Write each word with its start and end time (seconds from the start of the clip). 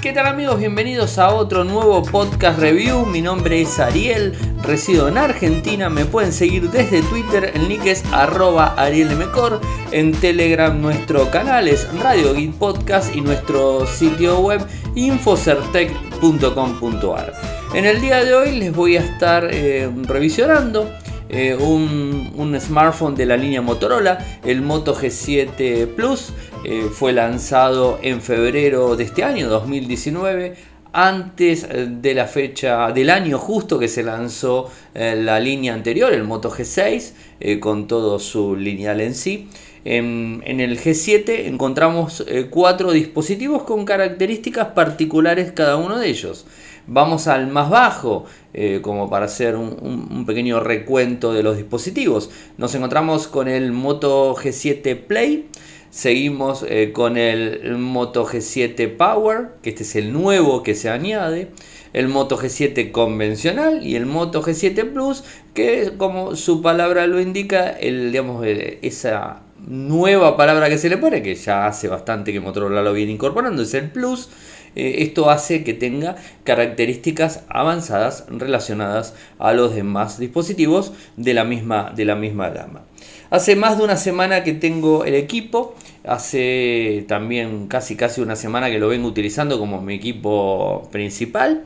¿Qué 0.00 0.12
tal 0.12 0.28
amigos? 0.28 0.60
Bienvenidos 0.60 1.18
a 1.18 1.34
otro 1.34 1.64
nuevo 1.64 2.04
podcast 2.04 2.60
review. 2.60 3.04
Mi 3.04 3.20
nombre 3.20 3.62
es 3.62 3.80
Ariel, 3.80 4.32
resido 4.62 5.08
en 5.08 5.18
Argentina. 5.18 5.90
Me 5.90 6.04
pueden 6.04 6.32
seguir 6.32 6.70
desde 6.70 7.02
Twitter, 7.02 7.50
el 7.52 7.68
nick 7.68 7.84
es 7.84 8.04
arroba 8.12 8.74
arielmcor. 8.76 9.60
En 9.90 10.12
Telegram 10.12 10.80
nuestro 10.80 11.28
canal 11.32 11.66
es 11.66 11.92
Radio 11.98 12.32
Git 12.36 12.54
Podcast 12.54 13.16
y 13.16 13.22
nuestro 13.22 13.88
sitio 13.88 14.38
web 14.38 14.64
infocertec.com.ar. 14.94 17.32
En 17.74 17.84
el 17.84 18.00
día 18.00 18.24
de 18.24 18.34
hoy 18.34 18.56
les 18.56 18.72
voy 18.72 18.96
a 18.96 19.00
estar 19.00 19.48
eh, 19.50 19.90
revisionando 20.04 20.88
eh, 21.28 21.54
un, 21.54 22.56
smartphone 22.58 23.14
de 23.14 23.26
la 23.26 23.36
línea 23.36 23.60
Motorola, 23.60 24.18
el 24.44 24.62
Moto 24.62 24.94
G7 24.94 25.86
Plus. 25.86 26.32
Eh, 26.64 26.88
fue 26.90 27.12
lanzado 27.12 27.98
en 28.02 28.22
febrero 28.22 28.96
de 28.96 29.04
este 29.04 29.22
año, 29.24 29.48
2019, 29.48 30.56
antes 30.92 31.64
eh, 31.64 31.86
de 31.88 32.14
la 32.14 32.26
fecha 32.26 32.90
del 32.92 33.10
año 33.10 33.38
justo 33.38 33.78
que 33.78 33.88
se 33.88 34.02
lanzó 34.02 34.70
la 34.94 35.38
línea 35.38 35.74
anterior, 35.74 36.12
el 36.12 36.24
Moto 36.24 36.50
G6, 36.50 37.60
con 37.60 37.86
todo 37.86 38.18
su 38.18 38.56
lineal 38.56 39.00
en 39.00 39.14
sí. 39.14 39.48
En, 39.84 40.42
en 40.44 40.60
el 40.60 40.80
G7 40.80 41.46
encontramos 41.46 42.24
cuatro 42.50 42.90
dispositivos 42.90 43.62
con 43.62 43.84
características 43.84 44.68
particulares 44.68 45.52
cada 45.52 45.76
uno 45.76 45.98
de 45.98 46.08
ellos. 46.08 46.46
Vamos 46.90 47.26
al 47.28 47.48
más 47.48 47.68
bajo, 47.68 48.24
eh, 48.54 48.80
como 48.80 49.10
para 49.10 49.26
hacer 49.26 49.56
un, 49.56 50.24
pequeño 50.26 50.58
recuento 50.58 51.34
de 51.34 51.42
los 51.42 51.58
dispositivos. 51.58 52.30
Nos 52.56 52.74
encontramos 52.74 53.28
con 53.28 53.46
el 53.46 53.72
Moto 53.72 54.34
G7 54.34 54.96
Play. 55.06 55.50
Seguimos 55.90 56.64
eh, 56.66 56.92
con 56.94 57.18
el 57.18 57.76
Moto 57.76 58.26
G7 58.26 58.96
Power, 58.96 59.50
que 59.62 59.68
este 59.68 59.82
es 59.82 59.96
el 59.96 60.14
nuevo 60.14 60.62
que 60.62 60.74
se 60.74 60.88
añade. 60.88 61.50
El 61.92 62.08
Moto 62.08 62.38
G7 62.38 62.90
convencional 62.90 63.86
y 63.86 63.94
el 63.94 64.06
Moto 64.06 64.42
G7 64.42 64.90
Plus, 64.90 65.24
que 65.52 65.92
como 65.98 66.36
su 66.36 66.62
palabra 66.62 67.06
lo 67.06 67.20
indica, 67.20 67.68
el, 67.68 68.12
digamos, 68.12 68.46
esa 68.46 69.42
nueva 69.66 70.38
palabra 70.38 70.70
que 70.70 70.78
se 70.78 70.88
le 70.88 70.96
pone, 70.96 71.22
que 71.22 71.34
ya 71.34 71.66
hace 71.66 71.88
bastante 71.88 72.32
que 72.32 72.40
Motorola 72.40 72.80
lo 72.80 72.94
viene 72.94 73.12
incorporando, 73.12 73.62
es 73.62 73.74
el 73.74 73.90
Plus. 73.90 74.30
Eh, 74.78 75.02
esto 75.02 75.28
hace 75.28 75.64
que 75.64 75.74
tenga 75.74 76.14
características 76.44 77.42
avanzadas 77.48 78.26
relacionadas 78.30 79.12
a 79.40 79.52
los 79.52 79.74
demás 79.74 80.20
dispositivos 80.20 80.92
de 81.16 81.34
la 81.34 81.42
misma, 81.42 81.92
de 81.96 82.04
la 82.04 82.14
misma 82.14 82.50
gama. 82.50 82.82
Hace 83.30 83.56
más 83.56 83.76
de 83.76 83.84
una 83.84 83.96
semana 83.96 84.44
que 84.44 84.52
tengo 84.52 85.04
el 85.04 85.16
equipo, 85.16 85.74
hace 86.04 87.04
también 87.08 87.66
casi 87.66 87.96
casi 87.96 88.20
una 88.20 88.36
semana 88.36 88.70
que 88.70 88.78
lo 88.78 88.88
vengo 88.88 89.08
utilizando 89.08 89.58
como 89.58 89.82
mi 89.82 89.94
equipo 89.94 90.88
principal. 90.92 91.64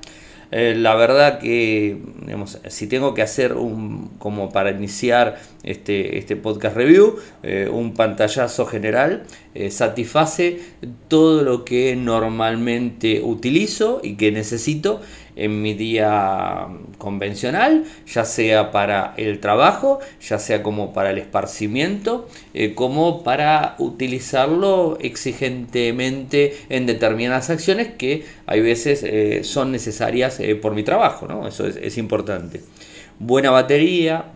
Eh, 0.53 0.75
la 0.77 0.95
verdad 0.95 1.39
que, 1.39 1.97
si 2.69 2.87
tengo 2.87 3.15
que 3.15 3.23
hacer 3.23 3.55
un, 3.55 4.11
como 4.19 4.51
para 4.51 4.71
iniciar 4.71 5.41
este, 5.63 6.19
este 6.19 6.37
podcast 6.37 6.77
review, 6.77 7.17
eh, 7.43 7.71
un 7.73 7.95
pantallazo 7.95 8.67
general, 8.67 9.25
eh, 9.55 9.71
satisface 9.71 10.61
todo 11.09 11.43
lo 11.43 11.65
que 11.65 11.97
normalmente 11.97 13.23
utilizo 13.23 14.01
y 14.03 14.17
que 14.17 14.31
necesito 14.31 15.01
en 15.37 15.63
mi 15.63 15.75
día 15.75 16.69
convencional, 16.99 17.85
ya 18.07 18.25
sea 18.25 18.71
para 18.71 19.15
el 19.17 19.41
trabajo, 19.41 20.01
ya 20.21 20.39
sea 20.39 20.63
como 20.63 20.93
para 20.93 21.11
el 21.11 21.19
esparcimiento, 21.19 22.29
eh, 22.55 22.75
como 22.75 23.23
para 23.23 23.77
utilizarlo 23.79 24.99
exigentemente 25.01 26.57
en 26.69 26.87
determinadas 26.87 27.51
acciones 27.51 27.89
que 27.97 28.25
hay 28.47 28.61
veces 28.61 29.03
eh, 29.03 29.45
son 29.45 29.73
necesarias 29.73 30.39
eh, 30.41 30.55
por 30.55 30.75
mi 30.75 30.83
trabajo, 30.83 31.27
¿no? 31.27 31.49
Eso 31.49 31.67
es, 31.67 31.77
es 31.77 31.99
importante. 31.99 32.63
Buena 33.19 33.51
batería, 33.51 34.27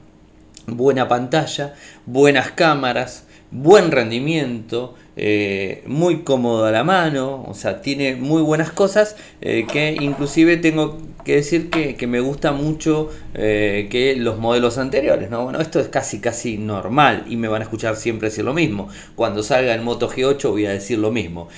buena 0.67 1.09
pantalla, 1.09 1.75
buenas 2.07 2.53
cámaras, 2.53 3.27
buen 3.51 3.91
rendimiento, 3.91 4.95
eh, 5.19 5.83
muy 5.87 6.19
cómodo 6.25 6.67
a 6.67 6.71
la 6.71 6.85
mano, 6.85 7.43
o 7.49 7.55
sea, 7.55 7.81
tiene 7.81 8.17
muy 8.17 8.43
buenas 8.43 8.71
cosas 8.71 9.17
eh, 9.41 9.67
que 9.67 9.97
inclusive 9.99 10.59
tengo 10.59 10.99
que 11.25 11.37
decir 11.37 11.71
que, 11.71 12.07
me 12.07 12.21
gusta 12.21 12.53
mucho 12.53 13.09
eh, 13.33 13.89
que 13.91 14.15
los 14.15 14.39
modelos 14.39 14.77
anteriores, 14.77 15.31
¿no? 15.31 15.43
Bueno, 15.45 15.59
esto 15.61 15.81
es 15.81 15.89
casi 15.89 16.21
casi 16.21 16.59
normal 16.59 17.25
y 17.31 17.37
me 17.37 17.49
van 17.49 17.63
a 17.63 17.65
escuchar 17.65 17.97
siempre 17.97 18.29
decir 18.29 18.45
lo 18.45 18.53
mismo. 18.53 18.89
Cuando 19.15 19.43
salga 19.43 19.75
el 19.75 19.81
Moto 19.81 20.11
G8 20.11 20.51
voy 20.51 20.67
a 20.67 20.73
decir 20.73 20.99
lo 20.99 21.11
mismo. 21.11 21.49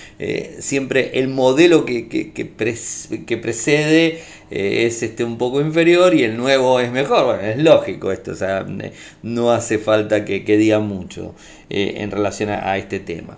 siempre 0.60 1.19
el 1.19 1.26
modelo 1.28 1.84
que, 1.84 2.08
que, 2.08 3.36
precede 3.36 4.22
es 4.50 5.02
este 5.02 5.25
un 5.25 5.36
poco 5.36 5.60
inferior 5.60 6.14
y 6.14 6.22
el 6.22 6.36
nuevo 6.36 6.78
es 6.80 6.92
mejor. 6.92 7.25
Bueno, 7.25 7.42
es 7.42 7.58
lógico 7.58 8.12
esto, 8.12 8.30
o 8.30 8.36
sea, 8.36 8.64
no 9.22 9.50
hace 9.50 9.78
falta 9.78 10.25
que, 10.25 10.40
diga 10.56 10.78
mucho 10.78 11.34
en 11.69 12.10
relación 12.10 12.50
a 12.50 12.78
este 12.78 13.00
tema. 13.00 13.36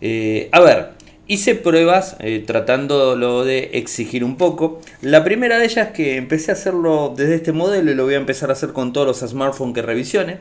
Eh, 0.00 0.48
a 0.52 0.60
ver, 0.60 0.90
hice 1.26 1.54
pruebas 1.54 2.16
eh, 2.20 2.42
tratándolo 2.46 3.44
de 3.44 3.70
exigir 3.74 4.24
un 4.24 4.36
poco. 4.36 4.80
La 5.02 5.24
primera 5.24 5.58
de 5.58 5.66
ellas 5.66 5.88
que 5.88 6.16
empecé 6.16 6.50
a 6.50 6.54
hacerlo 6.54 7.14
desde 7.16 7.36
este 7.36 7.52
modelo 7.52 7.90
y 7.90 7.94
lo 7.94 8.04
voy 8.04 8.14
a 8.14 8.18
empezar 8.18 8.50
a 8.50 8.54
hacer 8.54 8.72
con 8.72 8.92
todos 8.92 9.06
los 9.06 9.30
smartphones 9.30 9.74
que 9.74 9.82
revisione 9.82 10.38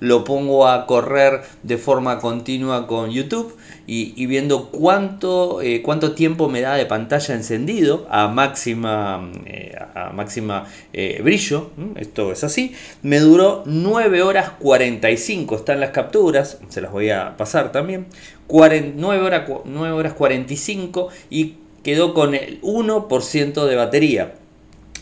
lo 0.00 0.24
pongo 0.24 0.66
a 0.66 0.86
correr 0.86 1.42
de 1.62 1.78
forma 1.78 2.18
continua 2.18 2.86
con 2.86 3.10
YouTube 3.10 3.56
y, 3.86 4.26
viendo 4.26 4.70
cuánto, 4.70 5.60
eh, 5.62 5.82
cuánto 5.82 6.12
tiempo 6.12 6.48
me 6.48 6.60
da 6.60 6.74
de 6.74 6.86
pantalla 6.86 7.34
encendido 7.34 8.06
a 8.08 8.28
máxima, 8.28 9.30
eh, 9.46 9.76
a 9.94 10.10
máxima 10.10 10.66
eh, 10.92 11.20
brillo. 11.24 11.70
Esto 11.96 12.30
es 12.30 12.44
así. 12.44 12.74
Me 13.02 13.18
duró 13.18 13.64
9 13.66 14.22
horas 14.22 14.50
45. 14.60 15.56
Están 15.56 15.80
las 15.80 15.90
capturas, 15.90 16.58
se 16.68 16.80
las 16.80 16.92
voy 16.92 17.10
a 17.10 17.36
pasar 17.36 17.72
también. 17.72 18.06
9, 18.48 19.20
horas, 19.20 19.50
9 19.64 19.92
horas 19.92 20.12
45 20.12 21.08
y 21.28 21.56
quedó 21.82 22.14
con 22.14 22.34
el 22.34 22.60
1% 22.62 23.66
de 23.66 23.74
batería. 23.76 24.34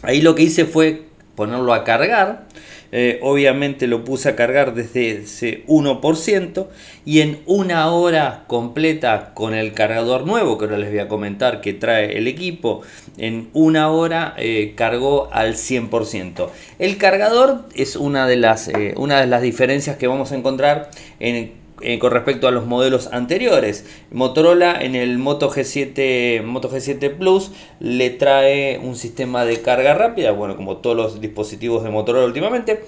Ahí 0.03 0.23
lo 0.23 0.35
que 0.35 0.45
hice 0.45 0.65
fue 0.65 1.09
ponerlo 1.35 1.75
a 1.75 1.85
cargar 1.85 2.47
eh, 2.91 3.19
obviamente 3.23 3.87
lo 3.87 4.05
puse 4.05 4.31
a 4.31 4.37
cargar 4.37 4.75
desde 4.75 5.11
ese 5.11 5.65
1% 5.67 6.67
y 7.05 7.21
en 7.21 7.41
una 7.47 7.91
hora 7.91 8.45
completa 8.47 9.33
con 9.35 9.55
el 9.55 9.75
cargador 9.75 10.27
nuevo 10.27 10.57
que 10.57 10.65
ahora 10.65 10.79
les 10.79 10.91
voy 10.91 11.01
a 11.01 11.09
comentar 11.09 11.61
que 11.61 11.75
trae 11.75 12.17
el 12.17 12.27
equipo, 12.27 12.83
en 13.19 13.49
una 13.53 13.91
hora 13.91 14.35
eh, 14.39 14.73
cargó 14.75 15.29
al 15.33 15.55
100%. 15.55 16.49
El 16.79 16.97
cargador 16.97 17.65
es 17.75 17.97
una 17.97 18.27
de, 18.27 18.37
las, 18.37 18.69
eh, 18.69 18.95
una 18.97 19.21
de 19.21 19.27
las 19.27 19.43
diferencias 19.43 19.97
que 19.97 20.07
vamos 20.07 20.33
a 20.33 20.37
encontrar 20.37 20.91
en 21.21 21.58
eh, 21.81 21.99
con 21.99 22.13
respecto 22.13 22.49
a 22.49 22.51
los 22.51 22.67
modelos 22.67 23.09
anteriores. 23.13 23.87
Motorola 24.11 24.81
en 24.81 24.95
el 24.95 25.19
Moto 25.19 25.51
G7, 25.51 26.43
Moto 26.43 26.71
G7 26.71 27.17
Plus 27.17 27.53
le 27.81 28.11
trae 28.11 28.79
un 28.79 28.97
sistema 28.97 29.45
de 29.45 29.61
carga 29.63 29.95
rápida, 29.95 30.33
bueno, 30.33 30.57
como 30.57 30.79
todos 30.79 30.97
los 30.97 31.21
dispositivos 31.21 31.85
de 31.85 31.91
Motorola 31.91 32.27
últimamente, 32.27 32.83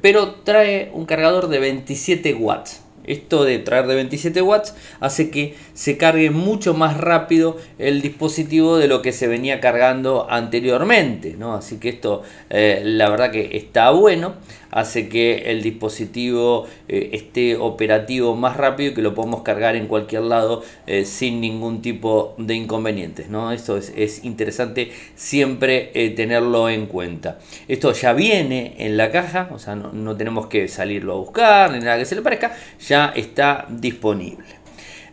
pero 0.00 0.36
trae 0.36 0.90
un 0.92 1.06
cargador 1.06 1.48
de 1.48 1.58
27 1.58 2.34
watts. 2.34 2.84
Esto 3.06 3.44
de 3.44 3.58
traer 3.58 3.86
de 3.86 3.94
27 3.96 4.40
watts 4.40 4.74
hace 5.00 5.30
que 5.30 5.54
se 5.74 5.98
cargue 5.98 6.30
mucho 6.30 6.72
más 6.72 6.96
rápido 6.96 7.58
el 7.78 8.00
dispositivo 8.00 8.78
de 8.78 8.88
lo 8.88 9.02
que 9.02 9.12
se 9.12 9.28
venía 9.28 9.60
cargando 9.60 10.26
anteriormente. 10.30 11.34
¿no? 11.38 11.54
Así 11.54 11.78
que 11.78 11.90
esto 11.90 12.22
eh, 12.48 12.80
la 12.82 13.10
verdad 13.10 13.30
que 13.30 13.56
está 13.58 13.90
bueno 13.90 14.36
hace 14.74 15.08
que 15.08 15.52
el 15.52 15.62
dispositivo 15.62 16.66
eh, 16.88 17.10
esté 17.12 17.56
operativo 17.56 18.34
más 18.34 18.56
rápido 18.56 18.90
y 18.90 18.94
que 18.94 19.02
lo 19.02 19.14
podamos 19.14 19.42
cargar 19.42 19.76
en 19.76 19.86
cualquier 19.86 20.22
lado 20.22 20.64
eh, 20.88 21.04
sin 21.04 21.40
ningún 21.40 21.80
tipo 21.80 22.34
de 22.38 22.54
inconvenientes. 22.54 23.28
¿no? 23.28 23.52
Esto 23.52 23.76
es, 23.76 24.24
interesante 24.24 24.90
siempre 25.14 25.92
eh, 25.94 26.10
tenerlo 26.10 26.68
en 26.68 26.86
cuenta. 26.86 27.38
Esto 27.68 27.92
ya 27.92 28.12
viene 28.12 28.74
en 28.78 28.96
la 28.96 29.12
caja, 29.12 29.48
o 29.52 29.60
sea, 29.60 29.76
no, 29.76 29.92
no 29.92 30.16
tenemos 30.16 30.48
que 30.48 30.66
salirlo 30.66 31.12
a 31.12 31.16
buscar 31.18 31.70
ni 31.70 31.78
nada 31.78 31.96
que 31.96 32.04
se 32.04 32.16
le 32.16 32.22
parezca, 32.22 32.56
ya 32.80 33.12
está 33.14 33.66
disponible. 33.70 34.44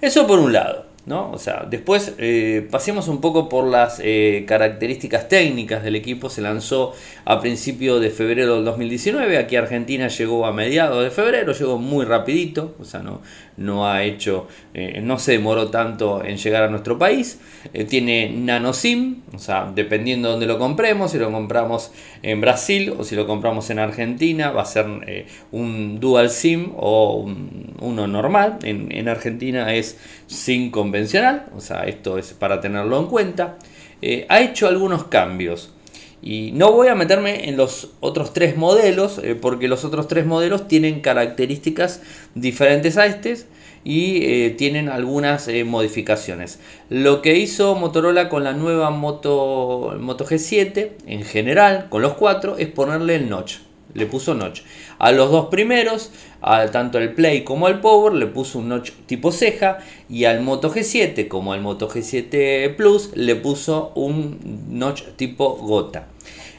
Eso 0.01 0.25
por 0.25 0.39
un 0.39 0.53
lado. 0.53 0.90
O 1.19 1.37
sea, 1.37 1.67
después 1.69 2.13
eh, 2.17 2.67
pasemos 2.71 3.07
un 3.07 3.19
poco 3.19 3.49
por 3.49 3.65
las 3.65 3.99
eh, 4.03 4.45
características 4.47 5.27
técnicas 5.27 5.83
del 5.83 5.95
equipo. 5.95 6.29
Se 6.29 6.41
lanzó 6.41 6.93
a 7.25 7.39
principios 7.41 8.01
de 8.01 8.09
febrero 8.09 8.55
del 8.55 8.65
2019. 8.65 9.37
Aquí 9.37 9.55
Argentina 9.55 10.07
llegó 10.07 10.45
a 10.45 10.53
mediados 10.53 11.03
de 11.03 11.11
febrero, 11.11 11.53
llegó 11.53 11.77
muy 11.77 12.05
rapidito, 12.05 12.75
o 12.79 12.85
sea, 12.85 13.01
no, 13.01 13.21
no 13.61 13.87
ha 13.87 14.03
hecho, 14.03 14.47
eh, 14.73 14.99
no 15.01 15.19
se 15.19 15.33
demoró 15.33 15.69
tanto 15.69 16.23
en 16.23 16.37
llegar 16.37 16.63
a 16.63 16.69
nuestro 16.69 16.97
país. 16.97 17.39
tiene 17.87 18.29
nano 18.29 18.73
SIM, 18.73 19.21
o 19.33 19.39
sea, 19.39 19.71
dependiendo 19.73 20.27
de 20.27 20.31
dónde 20.33 20.47
lo 20.47 20.57
compremos, 20.59 21.11
si 21.11 21.17
lo 21.17 21.31
compramos 21.31 21.91
en 22.23 22.41
Brasil 22.41 22.93
o 22.97 23.03
si 23.03 23.15
lo 23.15 23.27
compramos 23.27 23.69
en 23.69 23.79
Argentina, 23.79 24.51
va 24.51 24.63
a 24.63 24.65
ser 24.65 24.85
un 25.51 25.99
dual 25.99 26.29
SIM 26.29 26.71
o 26.75 27.29
uno 27.79 28.07
normal. 28.07 28.59
En, 28.63 28.91
en 28.91 29.07
Argentina 29.09 29.73
es 29.73 29.97
sin 30.27 30.71
convencional, 30.71 31.45
o 31.55 31.61
sea, 31.61 31.83
esto 31.83 32.17
es 32.17 32.33
para 32.33 32.61
tenerlo 32.61 32.99
en 32.99 33.05
cuenta. 33.07 33.57
eh, 34.01 34.25
ha 34.29 34.41
hecho 34.41 34.67
algunos 34.67 35.05
cambios. 35.05 35.73
Y 36.21 36.51
no 36.53 36.71
voy 36.71 36.87
a 36.87 36.95
meterme 36.95 37.49
en 37.49 37.57
los 37.57 37.89
otros 37.99 38.33
tres 38.33 38.55
modelos, 38.55 39.19
eh, 39.23 39.35
porque 39.35 39.67
los 39.67 39.83
otros 39.85 40.07
tres 40.07 40.25
modelos 40.25 40.67
tienen 40.67 41.01
características 41.01 42.01
diferentes 42.35 42.97
a 42.97 43.07
este 43.07 43.37
y 43.83 44.23
eh, 44.23 44.51
tienen 44.51 44.89
algunas 44.89 45.49
modificaciones. 45.65 46.59
Lo 46.89 47.23
que 47.23 47.37
hizo 47.37 47.73
Motorola 47.73 48.29
con 48.29 48.43
la 48.43 48.53
nueva 48.53 48.91
Moto, 48.91 49.95
Moto 49.99 50.25
G7, 50.25 50.91
en 51.07 51.23
general, 51.23 51.87
con 51.89 52.03
los 52.03 52.13
cuatro, 52.13 52.57
es 52.57 52.67
ponerle 52.67 53.15
el 53.15 53.29
notch. 53.29 53.57
Le 53.93 54.05
puso 54.05 54.35
notch. 54.35 54.61
A 54.99 55.11
los 55.11 55.31
dos 55.31 55.47
primeros, 55.47 56.11
tanto 56.41 56.97
el 56.97 57.13
Play 57.13 57.43
como 57.43 57.67
al 57.67 57.79
Power, 57.81 58.13
le 58.13 58.25
puso 58.25 58.59
un 58.59 58.69
notch 58.69 58.91
tipo 59.05 59.31
ceja. 59.31 59.79
Y 60.09 60.25
al 60.25 60.41
Moto 60.41 60.73
G7 60.73 61.27
como 61.27 61.53
al 61.53 61.61
Moto 61.61 61.89
G7 61.89 62.75
Plus, 62.75 63.11
le 63.15 63.35
puso 63.35 63.91
un 63.95 64.39
notch 64.69 65.03
tipo 65.15 65.55
gota. 65.55 66.07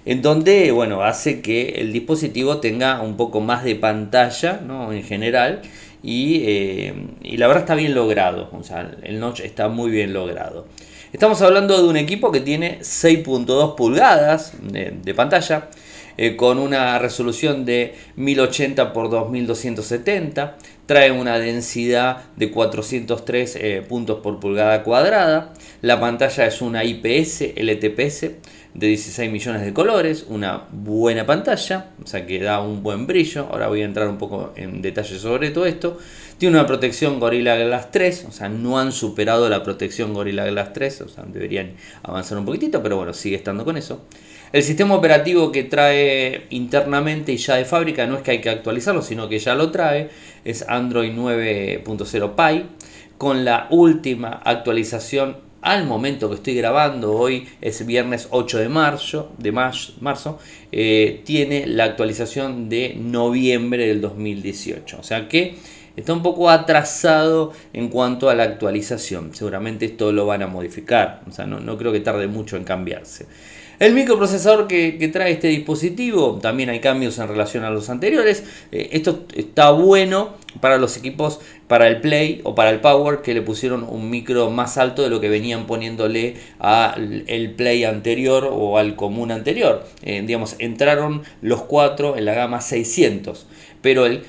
En 0.05 0.23
donde, 0.23 0.73
bueno, 0.73 1.02
hace 1.02 1.40
que 1.40 1.81
el 1.81 1.93
dispositivo 1.93 2.58
tenga 2.58 3.02
un 3.02 3.17
poco 3.17 3.40
más 3.40 3.64
de 3.64 3.76
pantalla, 3.76 4.61
¿no? 4.64 4.93
En 4.93 5.02
general. 5.02 5.62
Y, 6.02 6.43
eh, 6.44 6.94
la 7.37 7.46
verdad 7.46 7.62
está 7.62 7.75
bien 7.75 7.94
logrado. 7.94 8.50
O 8.52 8.62
sea, 8.62 8.90
el 9.02 9.20
notch 9.20 9.40
está 9.40 9.69
muy 9.69 9.90
bien 9.90 10.12
logrado. 10.12 10.67
Estamos 11.12 11.43
hablando 11.43 11.81
de 11.81 11.88
un 11.88 11.96
equipo 11.96 12.32
que 12.32 12.40
tiene 12.40 12.79
6.2 12.81 13.75
pulgadas 13.75 14.55
de 14.62 15.14
pantalla 15.14 15.69
eh, 16.17 16.37
con 16.37 16.59
una 16.59 16.99
resolución 16.99 17.64
de 17.64 17.94
1080 18.17 18.82
x 18.82 18.93
2270, 18.94 20.56
trae 20.87 21.11
una 21.11 21.38
densidad 21.38 22.25
de 22.37 22.50
403 22.50 23.56
eh, 23.56 23.82
puntos 23.88 24.20
por 24.20 24.41
pulgada 24.41 24.82
cuadrada, 24.82 25.55
la 25.81 26.00
pantalla 26.00 26.47
es 26.47 26.61
una 26.61 26.85
IPS 26.85 27.55
LTPS 27.56 28.20
de 28.75 28.87
16 28.87 29.31
millones 29.31 29.62
de 29.62 29.73
colores, 29.73 30.26
una 30.29 30.64
buena 30.70 31.26
pantalla, 31.26 31.91
o 32.03 32.06
sea 32.06 32.26
que 32.26 32.41
da 32.41 32.61
un 32.61 32.82
buen 32.82 33.06
brillo, 33.06 33.49
ahora 33.50 33.69
voy 33.69 33.82
a 33.82 33.85
entrar 33.85 34.08
un 34.08 34.19
poco 34.19 34.53
en 34.56 34.81
detalle 34.81 35.19
sobre 35.19 35.50
todo 35.50 35.67
esto, 35.67 35.99
tiene 36.38 36.58
una 36.58 36.67
protección 36.67 37.20
Gorilla 37.20 37.56
Glass 37.56 37.91
3, 37.91 38.26
o 38.29 38.32
sea, 38.32 38.49
no 38.49 38.79
han 38.79 38.93
superado 38.93 39.49
la 39.49 39.62
protección 39.62 40.15
Gorilla 40.15 40.47
Glass 40.47 40.73
3, 40.73 41.00
o 41.03 41.08
sea, 41.08 41.25
deberían 41.25 41.73
avanzar 42.03 42.38
un 42.38 42.44
poquitito, 42.44 42.82
pero 42.82 42.97
bueno, 42.97 43.12
sigue 43.12 43.37
estando 43.37 43.65
con 43.65 43.76
eso. 43.76 44.06
El 44.53 44.63
sistema 44.63 44.95
operativo 44.95 45.51
que 45.51 45.65
trae 45.65 46.47
internamente 46.51 47.33
y 47.33 47.39
ya 47.39 47.57
de 47.57 47.65
fábrica 47.65 48.07
no 48.07 48.17
es 48.17 48.23
que 48.23 48.33
hay 48.33 48.41
que 48.43 48.51
actualizarlo, 48.51 49.01
sino 49.01 49.27
que 49.27 49.39
ya 49.39 49.55
lo 49.55 49.71
trae, 49.71 50.11
es 50.45 50.69
Android 50.69 51.11
9.0 51.11 52.35
Pie, 52.35 52.67
con 53.17 53.47
la 53.47 53.67
última 53.71 54.43
actualización 54.45 55.39
al 55.63 55.87
momento 55.87 56.29
que 56.29 56.35
estoy 56.35 56.55
grabando, 56.55 57.13
hoy 57.15 57.49
es 57.63 57.87
viernes 57.87 58.29
8 58.31 58.59
de 58.59 58.69
marzo, 58.69 59.33
de 59.39 59.53
marzo 59.53 60.39
eh, 60.71 61.23
tiene 61.25 61.67
la 61.67 61.85
actualización 61.85 62.69
de 62.69 62.95
noviembre 62.99 63.87
del 63.87 64.03
2018. 64.03 64.99
O 65.01 65.03
sea 65.03 65.29
que 65.29 65.55
está 65.97 66.13
un 66.13 66.23
poco 66.23 66.51
atrasado 66.51 67.53
en 67.73 67.89
cuanto 67.89 68.29
a 68.29 68.35
la 68.35 68.43
actualización. 68.43 69.35
Seguramente 69.35 69.87
esto 69.87 70.13
lo 70.13 70.27
van 70.27 70.43
a 70.43 70.47
modificar. 70.47 71.23
O 71.27 71.33
sea, 71.33 71.47
no, 71.47 71.61
no 71.61 71.79
creo 71.79 71.93
que 71.93 72.01
tarde 72.01 72.27
mucho 72.27 72.59
en 72.59 72.65
cambiarse. 72.65 73.27
El 73.79 73.95
microprocesador 73.95 74.69
que, 74.69 75.11
trae 75.13 75.33
este 75.33 75.49
dispositivo, 75.49 76.39
también 76.41 76.71
hay 76.71 76.81
cambios 76.81 77.19
en 77.19 77.29
relación 77.29 77.65
a 77.65 77.71
los 77.71 77.91
anteriores. 77.91 78.45
Eh, 78.71 78.91
esto 78.93 79.25
está 79.35 79.71
bueno 79.71 80.35
para 80.61 80.79
los 80.79 80.97
equipos, 80.97 81.41
para 81.67 81.89
el 81.89 82.01
Play 82.01 82.41
o 82.45 82.55
para 82.55 82.71
el 82.71 82.81
Power, 82.81 83.23
que 83.23 83.35
le 83.35 83.43
pusieron 83.43 83.85
un 83.89 84.11
micro 84.11 84.51
más 84.51 84.79
alto 84.79 85.03
de 85.03 85.11
lo 85.11 85.21
que 85.21 85.29
venían 85.29 85.67
poniéndole 85.67 86.37
al 86.59 87.55
Play 87.57 87.85
anterior 87.85 88.49
o 88.53 88.79
al 88.79 88.95
común 88.95 89.33
anterior. 89.33 89.85
Eh, 90.03 90.23
digamos, 90.25 90.57
entraron 90.59 91.23
los 91.41 91.63
cuatro 91.63 92.17
en 92.17 92.25
la 92.27 92.35
gama 92.35 92.61
600, 92.61 93.47
pero 93.81 94.07
el 94.07 94.23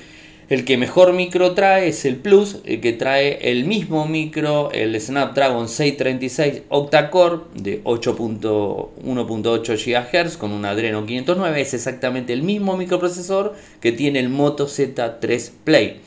el 0.48 0.64
que 0.66 0.76
mejor 0.76 1.14
micro 1.14 1.54
trae 1.54 1.88
es 1.88 2.04
el 2.04 2.16
Plus, 2.16 2.58
el 2.64 2.82
que 2.82 2.92
trae 2.92 3.50
el 3.50 3.64
mismo 3.64 4.06
micro, 4.06 4.70
el 4.72 5.00
Snapdragon 5.00 5.68
636 5.68 6.64
octa-core 6.68 7.44
de 7.54 7.82
8.1.8 7.84 10.22
GHz 10.22 10.36
con 10.36 10.52
un 10.52 10.66
Adreno 10.66 11.06
509. 11.06 11.60
Es 11.60 11.72
exactamente 11.72 12.34
el 12.34 12.42
mismo 12.42 12.76
microprocesor 12.76 13.54
que 13.80 13.92
tiene 13.92 14.18
el 14.18 14.28
Moto 14.28 14.66
Z3 14.66 15.50
Play. 15.64 16.00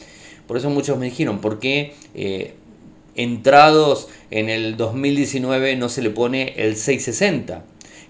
Por 0.46 0.58
eso 0.58 0.70
muchos 0.70 1.00
me 1.00 1.06
dijeron, 1.06 1.40
¿por 1.40 1.60
qué 1.60 1.96
eh, 2.14 2.54
entrados 3.16 4.08
en 4.30 4.50
el 4.50 4.78
2019 4.78 5.78
no 5.78 5.90
se 5.90 6.04
le 6.04 6.12
pone 6.12 6.54
el 6.58 6.76
660? 6.76 7.64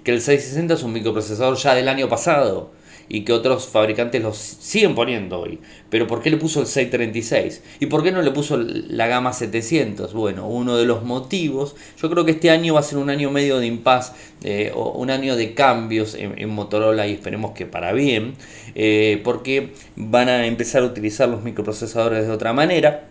Que 0.03 0.11
el 0.11 0.19
660 0.21 0.73
es 0.73 0.83
un 0.83 0.91
microprocesador 0.91 1.55
ya 1.57 1.73
del 1.73 1.87
año 1.87 2.09
pasado 2.09 2.75
y 3.09 3.21
que 3.21 3.33
otros 3.33 3.67
fabricantes 3.67 4.21
los 4.21 4.37
siguen 4.37 4.95
poniendo 4.95 5.39
hoy. 5.39 5.59
Pero 5.89 6.07
¿por 6.07 6.21
qué 6.21 6.29
le 6.29 6.37
puso 6.37 6.61
el 6.61 6.67
636? 6.67 7.61
¿Y 7.79 7.85
por 7.85 8.03
qué 8.03 8.11
no 8.11 8.21
le 8.21 8.31
puso 8.31 8.57
la 8.57 9.07
gama 9.07 9.33
700? 9.33 10.13
Bueno, 10.13 10.47
uno 10.47 10.77
de 10.77 10.85
los 10.85 11.03
motivos, 11.03 11.75
yo 12.01 12.09
creo 12.09 12.25
que 12.25 12.31
este 12.31 12.49
año 12.49 12.73
va 12.73 12.81
a 12.81 12.83
ser 12.83 12.97
un 12.97 13.09
año 13.09 13.31
medio 13.31 13.59
de 13.59 13.67
impas, 13.67 14.13
eh, 14.43 14.71
o 14.75 14.91
un 14.91 15.09
año 15.09 15.35
de 15.35 15.53
cambios 15.53 16.15
en, 16.15 16.49
Motorola 16.49 17.07
y 17.07 17.13
esperemos 17.13 17.51
que 17.51 17.65
para 17.65 17.93
bien, 17.93 18.33
eh, 18.75 19.21
porque 19.23 19.73
van 19.95 20.29
a 20.29 20.45
empezar 20.45 20.83
a 20.83 20.85
utilizar 20.85 21.29
los 21.29 21.43
microprocesadores 21.43 22.25
de 22.25 22.31
otra 22.31 22.53
manera 22.53 23.07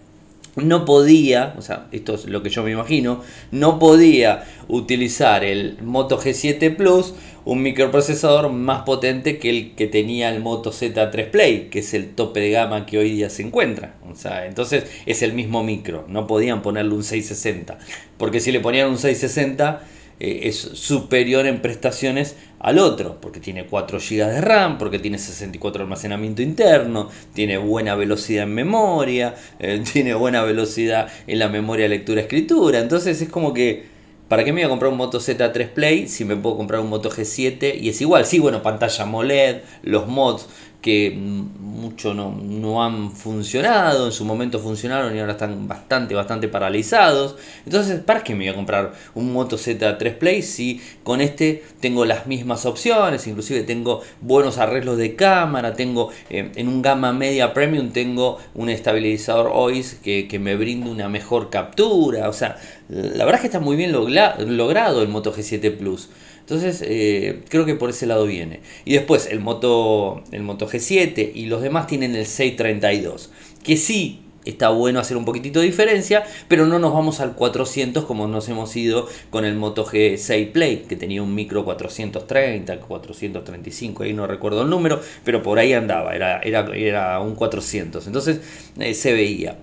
no 0.56 0.86
podía, 0.86 1.54
o 1.58 1.62
sea, 1.62 1.86
esto 1.92 2.14
es 2.14 2.24
lo 2.26 2.42
que 2.42 2.48
yo 2.48 2.62
me 2.62 2.70
imagino, 2.70 3.20
no 3.50 3.78
podía 3.78 4.44
utilizar 4.68 5.44
el 5.44 5.78
Moto 5.82 6.18
G7 6.18 6.74
Plus 6.76 7.14
un 7.46 7.62
microprocesador 7.62 8.50
más 8.50 8.82
potente 8.82 9.38
que 9.38 9.48
el 9.48 9.74
que 9.76 9.86
tenía 9.86 10.28
el 10.30 10.40
Moto 10.40 10.72
Z3 10.72 11.30
Play, 11.30 11.68
que 11.70 11.78
es 11.78 11.94
el 11.94 12.08
tope 12.14 12.40
de 12.40 12.50
gama 12.50 12.86
que 12.86 12.98
hoy 12.98 13.12
día 13.12 13.30
se 13.30 13.42
encuentra. 13.42 13.94
O 14.10 14.16
sea, 14.16 14.46
entonces 14.46 14.84
es 15.06 15.22
el 15.22 15.32
mismo 15.32 15.62
micro, 15.62 16.04
no 16.08 16.26
podían 16.26 16.60
ponerle 16.60 16.94
un 16.94 17.04
660, 17.04 17.78
porque 18.18 18.40
si 18.40 18.50
le 18.50 18.58
ponían 18.58 18.90
un 18.90 18.98
660 18.98 19.80
eh, 20.18 20.40
es 20.48 20.56
superior 20.56 21.46
en 21.46 21.62
prestaciones 21.62 22.34
al 22.58 22.80
otro, 22.80 23.20
porque 23.20 23.38
tiene 23.38 23.66
4 23.66 24.00
GB 24.00 24.26
de 24.26 24.40
RAM, 24.40 24.76
porque 24.76 24.98
tiene 24.98 25.18
64 25.18 25.78
de 25.78 25.84
almacenamiento 25.84 26.42
interno, 26.42 27.10
tiene 27.32 27.58
buena 27.58 27.94
velocidad 27.94 28.42
en 28.42 28.54
memoria, 28.54 29.36
eh, 29.60 29.84
tiene 29.92 30.14
buena 30.14 30.42
velocidad 30.42 31.08
en 31.28 31.38
la 31.38 31.48
memoria 31.48 31.86
lectura-escritura, 31.86 32.80
entonces 32.80 33.22
es 33.22 33.28
como 33.28 33.54
que... 33.54 33.95
¿Para 34.28 34.44
qué 34.44 34.52
me 34.52 34.62
voy 34.62 34.66
a 34.66 34.68
comprar 34.68 34.90
un 34.90 34.98
Moto 34.98 35.20
Z3 35.20 35.68
Play 35.68 36.08
si 36.08 36.24
me 36.24 36.34
puedo 36.34 36.56
comprar 36.56 36.80
un 36.80 36.88
Moto 36.88 37.10
G7? 37.10 37.78
Y 37.80 37.90
es 37.90 38.00
igual, 38.00 38.26
sí, 38.26 38.40
bueno, 38.40 38.60
pantalla 38.60 39.04
AMOLED, 39.04 39.62
los 39.84 40.08
mods, 40.08 40.48
que 40.86 41.10
mucho 41.10 42.14
no, 42.14 42.84
han 42.84 43.10
funcionado, 43.10 44.06
en 44.06 44.12
su 44.12 44.24
momento 44.24 44.60
funcionaron 44.60 45.16
y 45.16 45.18
ahora 45.18 45.32
están 45.32 45.66
bastante, 45.66 46.14
bastante 46.14 46.46
paralizados. 46.46 47.34
Entonces, 47.64 47.98
¿para 47.98 48.22
qué 48.22 48.36
me 48.36 48.44
voy 48.44 48.48
a 48.50 48.54
comprar 48.54 48.92
un 49.16 49.32
Moto 49.32 49.56
Z3 49.56 50.16
Play 50.16 50.42
si 50.42 50.80
con 51.02 51.20
este 51.20 51.64
tengo 51.80 52.04
las 52.04 52.28
mismas 52.28 52.66
opciones? 52.66 53.26
Inclusive 53.26 53.64
tengo 53.64 54.00
buenos 54.20 54.58
arreglos 54.58 54.96
de 54.96 55.16
cámara, 55.16 55.74
tengo 55.74 56.10
eh, 56.30 56.52
en 56.54 56.68
un 56.68 56.82
gama 56.82 57.12
media 57.12 57.52
premium 57.52 57.90
tengo 57.90 58.38
un 58.54 58.68
estabilizador 58.68 59.50
OIS 59.52 59.94
que, 59.94 60.28
que 60.28 60.38
me 60.38 60.54
brinda 60.54 60.88
una 60.88 61.08
mejor 61.08 61.50
captura. 61.50 62.28
O 62.28 62.32
sea, 62.32 62.58
la 62.88 63.24
verdad 63.24 63.34
es 63.34 63.40
que 63.40 63.48
está 63.48 63.58
muy 63.58 63.74
bien 63.74 63.90
logrado 63.90 65.02
el 65.02 65.08
Moto 65.08 65.34
G7 65.34 65.76
Plus. 65.76 66.10
Entonces, 66.46 66.80
eh, 66.86 67.42
creo 67.48 67.66
que 67.66 67.74
por 67.74 67.90
ese 67.90 68.06
lado 68.06 68.24
viene. 68.24 68.60
Y 68.84 68.92
después, 68.92 69.26
el 69.26 69.40
Moto, 69.40 70.22
el 70.30 70.44
Moto 70.44 70.68
G7 70.68 71.32
y 71.34 71.46
los 71.46 71.60
demás 71.60 71.88
tienen 71.88 72.14
el 72.14 72.24
632, 72.24 73.32
que 73.64 73.76
sí 73.76 74.20
está 74.44 74.68
bueno 74.68 75.00
hacer 75.00 75.16
un 75.16 75.24
poquitito 75.24 75.58
de 75.58 75.66
diferencia, 75.66 76.24
pero 76.46 76.66
no 76.66 76.78
nos 76.78 76.94
vamos 76.94 77.18
al 77.18 77.34
400 77.34 78.04
como 78.04 78.28
nos 78.28 78.48
hemos 78.48 78.76
ido 78.76 79.08
con 79.30 79.44
el 79.44 79.56
Moto 79.56 79.84
G6 79.84 80.52
Play, 80.52 80.84
que 80.88 80.94
tenía 80.94 81.20
un 81.20 81.34
micro 81.34 81.64
430, 81.64 82.78
435, 82.78 84.04
ahí 84.04 84.12
no 84.12 84.28
recuerdo 84.28 84.62
el 84.62 84.70
número, 84.70 85.00
pero 85.24 85.42
por 85.42 85.58
ahí 85.58 85.72
andaba, 85.72 86.14
era, 86.14 86.38
era, 86.42 86.64
era 86.76 87.18
un 87.18 87.34
400, 87.34 88.06
entonces 88.06 88.40
eh, 88.78 88.94
se 88.94 89.12
veía. 89.12 89.58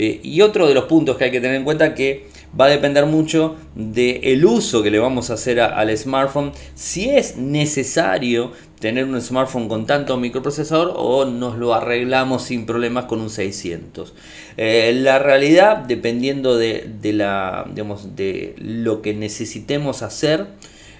Eh, 0.00 0.20
y 0.22 0.42
otro 0.42 0.68
de 0.68 0.74
los 0.74 0.84
puntos 0.84 1.16
que 1.16 1.24
hay 1.24 1.32
que 1.32 1.40
tener 1.40 1.56
en 1.56 1.64
cuenta 1.64 1.92
que 1.92 2.26
va 2.58 2.66
a 2.66 2.68
depender 2.68 3.04
mucho 3.04 3.56
del 3.74 4.44
uso 4.44 4.80
que 4.84 4.92
le 4.92 5.00
vamos 5.00 5.28
a 5.30 5.34
hacer 5.34 5.58
al 5.58 5.98
smartphone, 5.98 6.52
si 6.76 7.10
es 7.10 7.36
necesario 7.36 8.52
tener 8.78 9.06
un 9.06 9.20
smartphone 9.20 9.68
con 9.68 9.86
tanto 9.86 10.16
microprocesador 10.16 10.92
o 10.94 11.24
nos 11.24 11.58
lo 11.58 11.74
arreglamos 11.74 12.44
sin 12.44 12.64
problemas 12.64 13.06
con 13.06 13.20
un 13.20 13.28
600. 13.28 14.14
Eh, 14.56 14.96
la 15.02 15.18
realidad, 15.18 15.78
dependiendo 15.78 16.56
de, 16.56 16.88
la, 17.12 17.66
de 17.74 18.54
lo 18.56 19.02
que 19.02 19.14
necesitemos 19.14 20.02
hacer, 20.02 20.46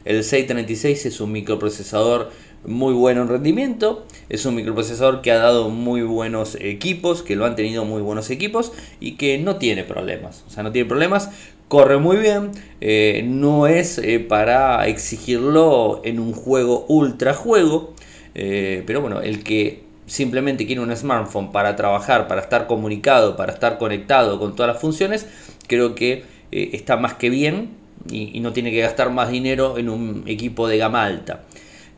el 0.05 0.25
636 0.25 1.07
es 1.07 1.21
un 1.21 1.31
microprocesador 1.31 2.31
muy 2.68 2.94
bueno 2.94 3.22
en 3.22 3.28
rendimiento. 3.28 4.06
Es 4.28 4.46
un 4.46 4.54
microprocesador 4.54 5.22
que 5.22 5.32
ha 5.32 5.38
dado 5.38 5.70
muy 5.70 6.02
buenos 6.02 6.56
equipos, 6.60 7.22
que 7.22 7.37
lo 7.37 7.46
han 7.46 7.56
tenido 7.56 7.84
muy 7.84 8.02
buenos 8.02 8.30
equipos 8.30 8.72
y 9.00 9.12
que 9.12 9.38
no 9.38 9.56
tiene 9.56 9.84
problemas. 9.84 10.44
O 10.46 10.50
sea, 10.50 10.62
no 10.62 10.72
tiene 10.72 10.88
problemas 10.88 11.30
corre 11.68 11.98
muy 11.98 12.16
bien, 12.16 12.50
eh, 12.80 13.22
no 13.26 13.66
es 13.66 13.98
eh, 13.98 14.18
para 14.20 14.87
exigirlo 14.88 16.00
en 16.04 16.18
un 16.18 16.32
juego 16.32 16.87
ultra 16.88 17.34
juego, 17.34 17.92
eh, 18.34 18.82
pero 18.87 19.02
bueno, 19.02 19.20
el 19.20 19.44
que 19.44 19.84
simplemente 20.06 20.66
quiere 20.66 20.80
un 20.80 20.94
smartphone 20.96 21.52
para 21.52 21.76
trabajar, 21.76 22.26
para 22.26 22.40
estar 22.40 22.66
comunicado, 22.66 23.37
para 23.37 23.52
estar 23.52 23.76
conectado 23.76 24.38
con 24.38 24.56
todas 24.56 24.72
las 24.72 24.80
funciones, 24.80 25.26
creo 25.66 25.94
que 25.94 26.25
está 26.50 26.96
más 26.96 27.14
que 27.14 27.28
bien 27.28 27.76
y, 28.10 28.30
y 28.34 28.40
no 28.40 28.54
tiene 28.54 28.70
que 28.70 28.80
gastar 28.80 29.10
más 29.10 29.30
dinero 29.30 29.76
en 29.76 29.90
un 29.90 30.25
equipo 30.26 30.66
de 30.66 30.78
gama 30.78 31.04
alta. 31.04 31.44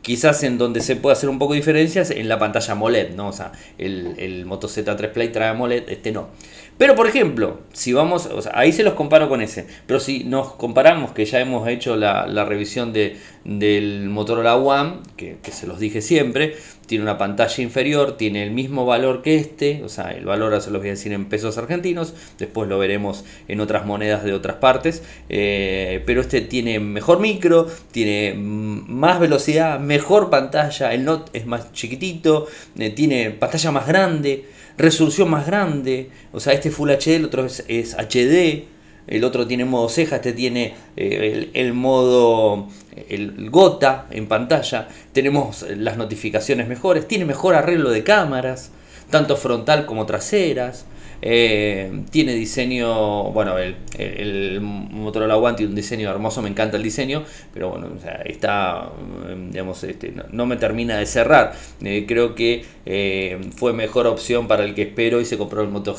Quizás 0.01 0.43
en 0.43 0.57
donde 0.57 0.81
se 0.81 0.95
puede 0.95 1.13
hacer 1.13 1.29
un 1.29 1.37
poco 1.37 1.53
de 1.53 1.59
diferencias 1.59 2.09
en 2.09 2.27
la 2.27 2.39
pantalla 2.39 2.73
AMOLED, 2.73 3.15
¿no? 3.15 3.27
O 3.27 3.33
sea, 3.33 3.51
el, 3.77 4.15
el 4.17 4.45
Moto 4.45 4.67
Z3 4.67 5.11
Play 5.11 5.29
trae 5.29 5.49
AMOLED, 5.49 5.89
este 5.89 6.11
no. 6.11 6.29
Pero 6.77 6.95
por 6.95 7.05
ejemplo, 7.07 7.59
si 7.73 7.93
vamos, 7.93 8.27
ahí 8.53 8.71
se 8.71 8.83
los 8.83 8.95
comparo 8.95 9.29
con 9.29 9.41
ese. 9.41 9.67
Pero 9.85 9.99
si 9.99 10.23
nos 10.23 10.53
comparamos, 10.53 11.11
que 11.11 11.25
ya 11.25 11.39
hemos 11.39 11.67
hecho 11.67 11.95
la, 11.95 12.45
revisión 12.45 12.91
de, 12.91 13.17
del 13.45 14.09
Motorola 14.09 14.55
One, 14.55 15.01
que, 15.15 15.37
se 15.51 15.67
los 15.67 15.79
dije 15.79 16.01
siempre, 16.01 16.55
tiene 16.87 17.03
una 17.03 17.19
pantalla 17.19 17.63
inferior, 17.63 18.17
tiene 18.17 18.41
el 18.41 18.49
mismo 18.49 18.85
valor 18.85 19.21
que 19.21 19.35
este, 19.35 19.83
o 19.83 19.89
sea, 19.89 20.09
el 20.11 20.25
valor 20.25 20.59
se 20.59 20.71
los 20.71 20.81
voy 20.81 20.89
a 20.89 20.93
decir 20.93 21.13
en 21.13 21.25
pesos 21.25 21.57
argentinos, 21.59 22.15
después 22.39 22.67
lo 22.67 22.79
veremos 22.79 23.25
en 23.47 23.61
otras 23.61 23.85
monedas 23.85 24.23
de 24.23 24.33
otras 24.33 24.57
partes, 24.57 25.03
eh, 25.29 26.01
pero 26.05 26.21
este 26.21 26.41
tiene 26.41 26.79
mejor 26.79 27.19
micro, 27.19 27.67
tiene 27.91 28.33
más 28.33 29.19
velocidad, 29.19 29.79
mejor 29.79 30.31
pantalla, 30.31 30.93
el 30.93 31.05
Note 31.05 31.37
es 31.37 31.45
más 31.45 31.71
chiquitito, 31.73 32.47
eh, 32.79 32.89
tiene 32.89 33.29
pantalla 33.29 33.71
más 33.71 33.87
grande 33.87 34.45
resolución 34.77 35.29
más 35.29 35.45
grande. 35.45 36.09
O 36.31 36.39
sea, 36.39 36.53
este 36.53 36.71
Full 36.71 36.89
HD, 36.89 37.07
el 37.15 37.25
otro 37.25 37.45
es, 37.45 37.95
HD. 37.95 38.65
El 39.07 39.23
otro 39.23 39.47
tiene 39.47 39.65
modo 39.65 39.89
ceja, 39.89 40.17
este 40.17 40.31
tiene 40.31 40.75
eh, 40.95 41.49
el, 41.53 41.73
modo 41.73 42.67
el 43.09 43.49
gota 43.49 44.07
en 44.11 44.27
pantalla. 44.27 44.87
Tenemos 45.11 45.65
las 45.75 45.97
notificaciones 45.97 46.67
mejores. 46.67 47.07
Tiene 47.07 47.25
mejor 47.25 47.55
arreglo 47.55 47.89
de 47.89 48.03
cámaras, 48.03 48.71
tanto 49.09 49.35
frontal 49.35 49.85
como 49.85 50.05
traseras. 50.05 50.85
Eh, 51.21 52.03
tiene 52.09 52.33
diseño, 52.33 53.31
bueno, 53.31 53.57
el, 53.57 53.75
el, 53.97 54.59
Motorola 54.61 55.37
One 55.37 55.55
tiene 55.55 55.69
un 55.69 55.75
diseño 55.75 56.09
hermoso, 56.09 56.41
me 56.41 56.49
encanta 56.49 56.77
el 56.77 56.83
diseño, 56.83 57.23
pero 57.53 57.69
bueno, 57.69 57.89
está, 58.25 58.89
mm, 58.89 59.51
digamos, 59.51 59.83
este, 59.83 60.13
no, 60.31 60.45
me 60.45 60.57
termina 60.57 60.97
de 60.97 61.05
cerrar. 61.05 61.53
Eh, 61.83 62.05
creo 62.07 62.33
que 62.35 62.65
eh, 62.85 63.39
fue 63.55 63.73
mejor 63.73 64.07
opción 64.07 64.47
para 64.47 64.63
el 64.63 64.73
que 64.73 64.83
espero 64.83 65.21
y 65.21 65.25
se 65.25 65.37
compró 65.37 65.61
el 65.61 65.69
Moto, 65.69 65.95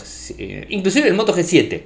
inclusive 0.69 1.09
el 1.09 1.15
Moto 1.15 1.35
G7. 1.35 1.83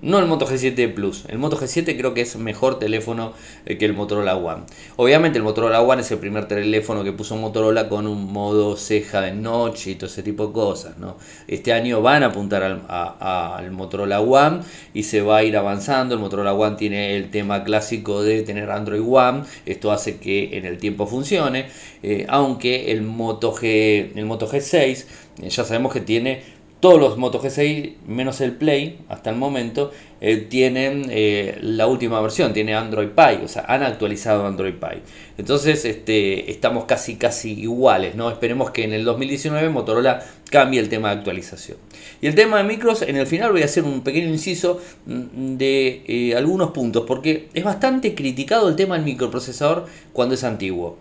No 0.00 0.20
el 0.20 0.26
Moto 0.26 0.46
G7 0.46 0.94
Plus. 0.94 1.24
El 1.26 1.38
Moto 1.38 1.58
G7 1.58 1.96
creo 1.96 2.14
que 2.14 2.20
es 2.20 2.36
mejor 2.36 2.78
teléfono 2.78 3.32
eh, 3.66 3.78
que 3.78 3.84
el 3.84 3.94
Motorola 3.94 4.36
One. 4.36 4.62
Obviamente 4.94 5.38
el 5.38 5.42
Motorola 5.42 5.80
One 5.80 6.02
es 6.02 6.10
el 6.12 6.18
primer 6.18 6.46
teléfono 6.46 7.02
que 7.02 7.12
puso 7.12 7.34
Motorola 7.34 7.88
con 7.88 8.06
un 8.06 8.32
modo 8.32 8.76
ceja 8.76 9.22
de 9.22 9.32
noche 9.32 9.90
y 9.90 9.94
todo 9.96 10.06
ese 10.06 10.22
tipo 10.22 10.46
de 10.46 10.52
cosas. 10.52 10.98
¿no? 10.98 11.16
Este 11.48 11.72
año 11.72 12.00
van 12.00 12.22
a 12.22 12.26
apuntar 12.26 12.62
al, 12.62 13.70
Motorola 13.72 14.20
One 14.20 14.60
y 14.94 15.02
se 15.02 15.20
va 15.20 15.38
a 15.38 15.42
ir 15.42 15.56
avanzando. 15.56 16.14
El 16.14 16.20
Motorola 16.20 16.54
One 16.54 16.76
tiene 16.76 17.16
el 17.16 17.32
tema 17.32 17.64
clásico 17.64 18.22
de 18.22 18.42
tener 18.42 18.70
Android 18.70 19.02
One. 19.04 19.42
Esto 19.66 19.90
hace 19.90 20.18
que 20.18 20.56
en 20.56 20.64
el 20.64 20.78
tiempo 20.78 21.08
funcione. 21.08 21.66
Eh, 22.04 22.24
aunque 22.28 22.92
el 22.92 23.02
Moto, 23.02 23.52
G, 23.52 24.12
el 24.14 24.26
Moto 24.26 24.48
G6 24.48 25.06
eh, 25.42 25.50
ya 25.50 25.64
sabemos 25.64 25.92
que 25.92 26.00
tiene 26.00 26.57
todos 26.80 27.00
los 27.00 27.16
Moto 27.18 27.42
G6 27.42 27.94
menos 28.06 28.40
el 28.40 28.52
Play 28.52 29.00
hasta 29.08 29.30
el 29.30 29.36
momento 29.36 29.90
eh, 30.20 30.36
tienen 30.36 31.06
eh, 31.10 31.58
la 31.60 31.86
última 31.86 32.20
versión, 32.20 32.52
tiene 32.52 32.74
Android 32.74 33.08
Pie, 33.08 33.40
o 33.44 33.48
sea, 33.48 33.64
han 33.66 33.82
actualizado 33.82 34.46
Android 34.46 34.74
Pie. 34.74 35.02
Entonces 35.38 35.84
este, 35.84 36.50
estamos 36.50 36.84
casi 36.84 37.16
casi 37.16 37.52
iguales, 37.52 38.14
¿no? 38.14 38.30
Esperemos 38.30 38.70
que 38.70 38.84
en 38.84 38.92
el 38.92 39.04
2019 39.04 39.68
Motorola 39.70 40.24
cambie 40.50 40.80
el 40.80 40.88
tema 40.88 41.08
de 41.10 41.18
actualización. 41.18 41.78
Y 42.20 42.28
el 42.28 42.34
tema 42.34 42.58
de 42.58 42.64
micros, 42.64 43.02
en 43.02 43.16
el 43.16 43.26
final 43.26 43.52
voy 43.52 43.62
a 43.62 43.66
hacer 43.66 43.84
un 43.84 44.02
pequeño 44.02 44.28
inciso 44.28 44.80
mm, 45.06 45.56
de 45.56 46.02
eh, 46.06 46.36
algunos 46.36 46.70
puntos, 46.70 47.04
porque 47.06 47.48
es 47.54 47.64
bastante 47.64 48.14
criticado 48.14 48.68
el 48.68 48.76
tema 48.76 48.94
del 48.94 49.04
microprocesador 49.04 49.86
cuando 50.12 50.34
es 50.34 50.44
antiguo. 50.44 50.98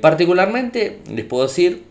particularmente, 0.00 1.00
les 1.10 1.24
puedo 1.26 1.42
decir, 1.44 1.82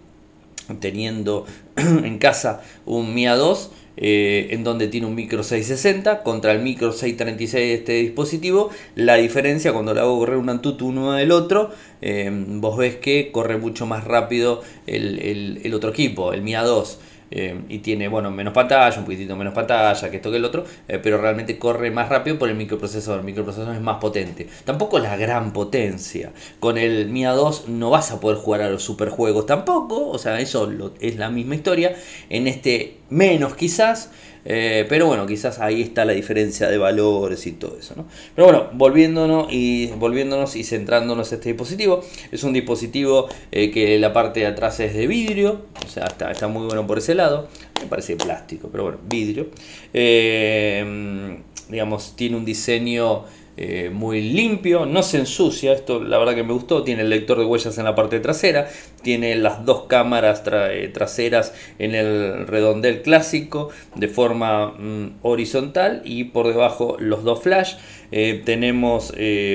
teniendo 0.79 1.45
en 1.75 2.17
casa 2.17 2.61
un 2.85 3.13
MIA 3.13 3.35
2 3.35 3.71
eh, 3.97 4.47
en 4.51 4.65
donde 4.65 4.89
tiene 4.89 5.07
un 5.07 5.15
micro 5.15 5.41
660 5.41 6.21
contra 6.23 6.51
el 6.51 6.59
micro 6.61 6.91
636 6.91 7.53
de 7.53 7.73
este 7.73 7.93
dispositivo. 7.93 8.69
La 8.95 9.15
diferencia 9.15 9.71
cuando 9.71 9.93
le 9.93 10.01
hago 10.01 10.19
correr 10.19 10.37
un 10.37 10.49
Antutu 10.49 10.87
uno 10.87 11.13
del 11.13 11.31
otro, 11.31 11.71
eh, 12.01 12.29
vos 12.31 12.77
ves 12.77 12.97
que 12.97 13.31
corre 13.31 13.57
mucho 13.57 13.85
más 13.85 14.03
rápido 14.03 14.61
el, 14.85 15.61
el 15.63 15.73
otro 15.73 15.91
equipo, 15.91 16.33
el 16.33 16.41
MIA 16.41 16.63
2. 16.63 16.99
Eh, 17.37 17.65
y 17.67 17.79
tiene, 17.79 18.07
bueno, 18.07 18.31
menos 18.31 18.53
pantalla, 18.53 18.97
un 18.97 19.03
poquitito 19.03 19.35
menos 19.35 19.53
pantalla 19.53 20.09
que 20.09 20.15
esto 20.15 20.31
que 20.31 20.37
el 20.37 20.45
otro, 20.45 20.63
eh, 20.87 20.99
pero 21.03 21.17
realmente 21.17 21.59
corre 21.59 21.91
más 21.91 22.07
rápido 22.07 22.39
por 22.39 22.47
el 22.47 22.55
microprocesador. 22.55 23.19
El 23.19 23.25
microprocesador 23.25 23.75
es 23.75 23.81
más 23.81 23.97
potente. 23.97 24.47
Tampoco 24.63 24.99
la 24.99 25.17
gran 25.17 25.51
potencia. 25.51 26.31
Con 26.61 26.77
el 26.77 27.09
Mia 27.09 27.31
2 27.31 27.67
no 27.67 27.89
vas 27.89 28.11
a 28.11 28.21
poder 28.21 28.37
jugar 28.37 28.61
a 28.61 28.69
los 28.69 28.83
superjuegos 28.83 29.45
tampoco, 29.45 30.07
o 30.09 30.17
sea, 30.17 30.39
eso 30.39 30.71
es 31.01 31.17
la 31.17 31.29
misma 31.29 31.55
historia. 31.55 31.93
En 32.29 32.47
este 32.47 32.99
menos 33.09 33.55
quizás, 33.55 34.11
eh, 34.45 34.85
pero 34.87 35.07
bueno, 35.07 35.25
quizás 35.25 35.59
ahí 35.59 35.81
está 35.81 36.05
la 36.05 36.13
diferencia 36.13 36.69
de 36.69 36.77
valores 36.77 37.45
y 37.47 37.53
todo 37.53 37.77
eso. 37.79 37.95
¿no? 37.97 38.05
Pero 38.35 38.47
bueno, 38.47 38.69
volviéndonos 38.73 39.47
y, 39.51 39.87
volviéndonos 39.97 40.55
y 40.55 40.63
centrándonos 40.63 41.31
en 41.31 41.39
este 41.39 41.49
dispositivo, 41.49 42.01
es 42.31 42.43
un 42.43 42.53
dispositivo 42.53 43.27
eh, 43.51 43.71
que 43.71 43.97
la 43.99 44.13
parte 44.13 44.41
de 44.41 44.45
atrás 44.45 44.79
es 44.79 44.93
de 44.93 45.07
vidrio, 45.07 45.65
o 45.83 45.89
sea, 45.89 46.05
está, 46.05 46.31
está 46.31 46.47
muy 46.47 46.67
bueno 46.67 46.85
por 46.85 46.99
ese 46.99 47.15
lado. 47.15 47.47
Me 47.81 47.87
parece 47.87 48.15
plástico, 48.15 48.69
pero 48.71 48.83
bueno, 48.83 48.99
vidrio. 49.07 49.47
Eh, 49.93 51.37
digamos, 51.69 52.15
tiene 52.15 52.37
un 52.37 52.45
diseño 52.45 53.23
eh, 53.57 53.89
muy 53.89 54.19
limpio, 54.21 54.85
no 54.85 55.01
se 55.01 55.17
ensucia, 55.17 55.71
esto 55.71 56.03
la 56.03 56.17
verdad 56.17 56.35
que 56.35 56.43
me 56.43 56.51
gustó, 56.51 56.83
tiene 56.83 57.03
el 57.03 57.09
lector 57.09 57.39
de 57.39 57.45
huellas 57.45 57.77
en 57.77 57.85
la 57.85 57.95
parte 57.95 58.19
trasera, 58.19 58.67
tiene 59.01 59.33
las 59.35 59.63
dos 59.63 59.83
cámaras 59.83 60.43
eh, 60.45 60.91
traseras 60.93 61.53
en 61.79 61.95
el 61.95 62.47
redondel 62.47 63.01
clásico 63.01 63.69
de 63.95 64.09
forma 64.09 64.73
mm, 64.77 65.19
horizontal 65.21 66.01
y 66.03 66.25
por 66.25 66.47
debajo 66.47 66.97
los 66.99 67.23
dos 67.23 67.43
flash. 67.43 67.75
Eh, 68.11 68.41
tenemos, 68.45 69.13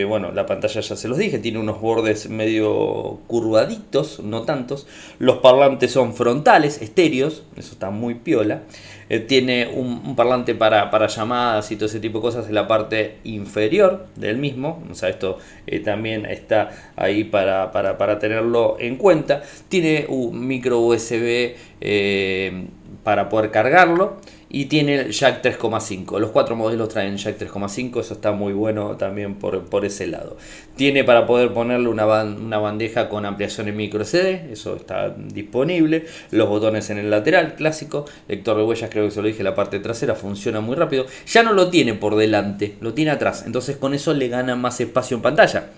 bueno, 0.09 0.33
la 0.33 0.45
pantalla 0.45 0.81
ya 0.81 0.97
se 0.97 1.09
los 1.09 1.17
dije, 1.17 1.39
tiene 1.39 1.59
unos 1.59 1.81
bordes 1.81 2.29
medio 2.29 3.21
curvaditos, 3.27 4.21
no 4.21 4.43
tantos. 4.43 4.87
Los 5.19 5.39
parlantes 5.39 5.93
son 5.93 6.15
frontales, 6.15 6.83
estéreos, 6.83 7.45
eso 7.57 7.73
está 7.73 7.91
muy 7.91 8.15
piola. 8.15 8.63
Eh, 9.11 9.19
tiene 9.19 9.67
un, 9.67 10.15
parlante 10.15 10.55
para, 10.55 11.07
llamadas 11.09 11.73
y 11.73 11.77
todo 11.77 11.87
ese 11.87 11.99
tipo 11.99 12.19
de 12.19 12.23
cosas 12.23 12.47
en 12.47 12.55
la 12.55 12.69
parte 12.69 13.17
inferior 13.25 14.07
del 14.15 14.39
mismo. 14.39 14.85
O 14.89 14.95
sea, 14.95 15.09
esto 15.09 15.39
eh, 15.67 15.81
también 15.81 16.25
está 16.27 16.71
ahí 16.95 17.25
para, 17.25 17.73
tenerlo 18.21 18.77
en 18.79 18.95
cuenta. 18.95 19.43
Tiene 19.69 20.07
un 20.09 20.47
micro 20.47 20.79
USB 20.79 21.57
eh, 21.81 22.67
para 23.03 23.29
poder 23.29 23.51
cargarlo 23.51 24.19
y 24.53 24.65
tiene 24.67 25.11
jack 25.13 25.43
3,5. 25.43 26.19
Los 26.19 26.31
cuatro 26.31 26.57
modelos 26.57 26.89
traen 26.89 27.17
jack 27.17 27.39
3,5, 27.39 28.01
eso 28.01 28.15
está 28.15 28.33
muy 28.33 28.53
bueno 28.53 28.97
también 28.97 29.37
por, 29.37 29.65
por 29.67 29.85
ese 29.85 30.09
lado. 30.09 30.37
Tiene 30.75 31.05
para 31.05 31.25
poder 31.25 31.53
ponerle 31.53 31.89
una, 31.89 32.05
una, 32.25 32.59
bandeja 32.59 33.09
con 33.09 33.25
ampliación 33.25 33.69
en 33.69 33.77
micro 33.77 34.05
SD, 34.05 34.53
eso 34.53 34.75
está 34.75 35.11
disponible. 35.11 36.07
Los 36.33 36.49
botones 36.49 36.91
en 36.91 36.99
el 36.99 37.11
lateral, 37.11 37.55
clásico. 37.55 38.07
Lector 38.27 38.57
de 38.57 38.65
huellas, 38.65 38.91
creo 38.91 39.05
que 39.05 39.13
se 39.13 39.23
lo 39.23 39.29
dije, 39.29 39.45
la 39.45 39.55
parte 39.55 39.79
trasera 39.79 40.17
funciona 40.17 40.61
muy 40.61 40.75
rápido. 40.75 41.07
Ya 41.27 41.45
no 41.45 41.53
lo 41.53 41.71
tiene 41.71 41.95
por 41.95 42.17
delante, 42.17 42.75
lo 42.81 42.93
tiene 42.93 43.13
atrás, 43.13 43.45
entonces 43.47 43.77
con 43.77 43.95
eso 43.95 44.13
le 44.15 44.29
gana 44.29 44.57
más 44.57 44.81
espacio 44.81 45.17
en 45.17 45.23
pantalla. 45.23 45.71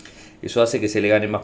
Eso 0.43 0.61
hace 0.61 0.81
que 0.81 0.89
se 0.89 1.01
le 1.01 1.09
gane 1.09 1.29
más, 1.29 1.43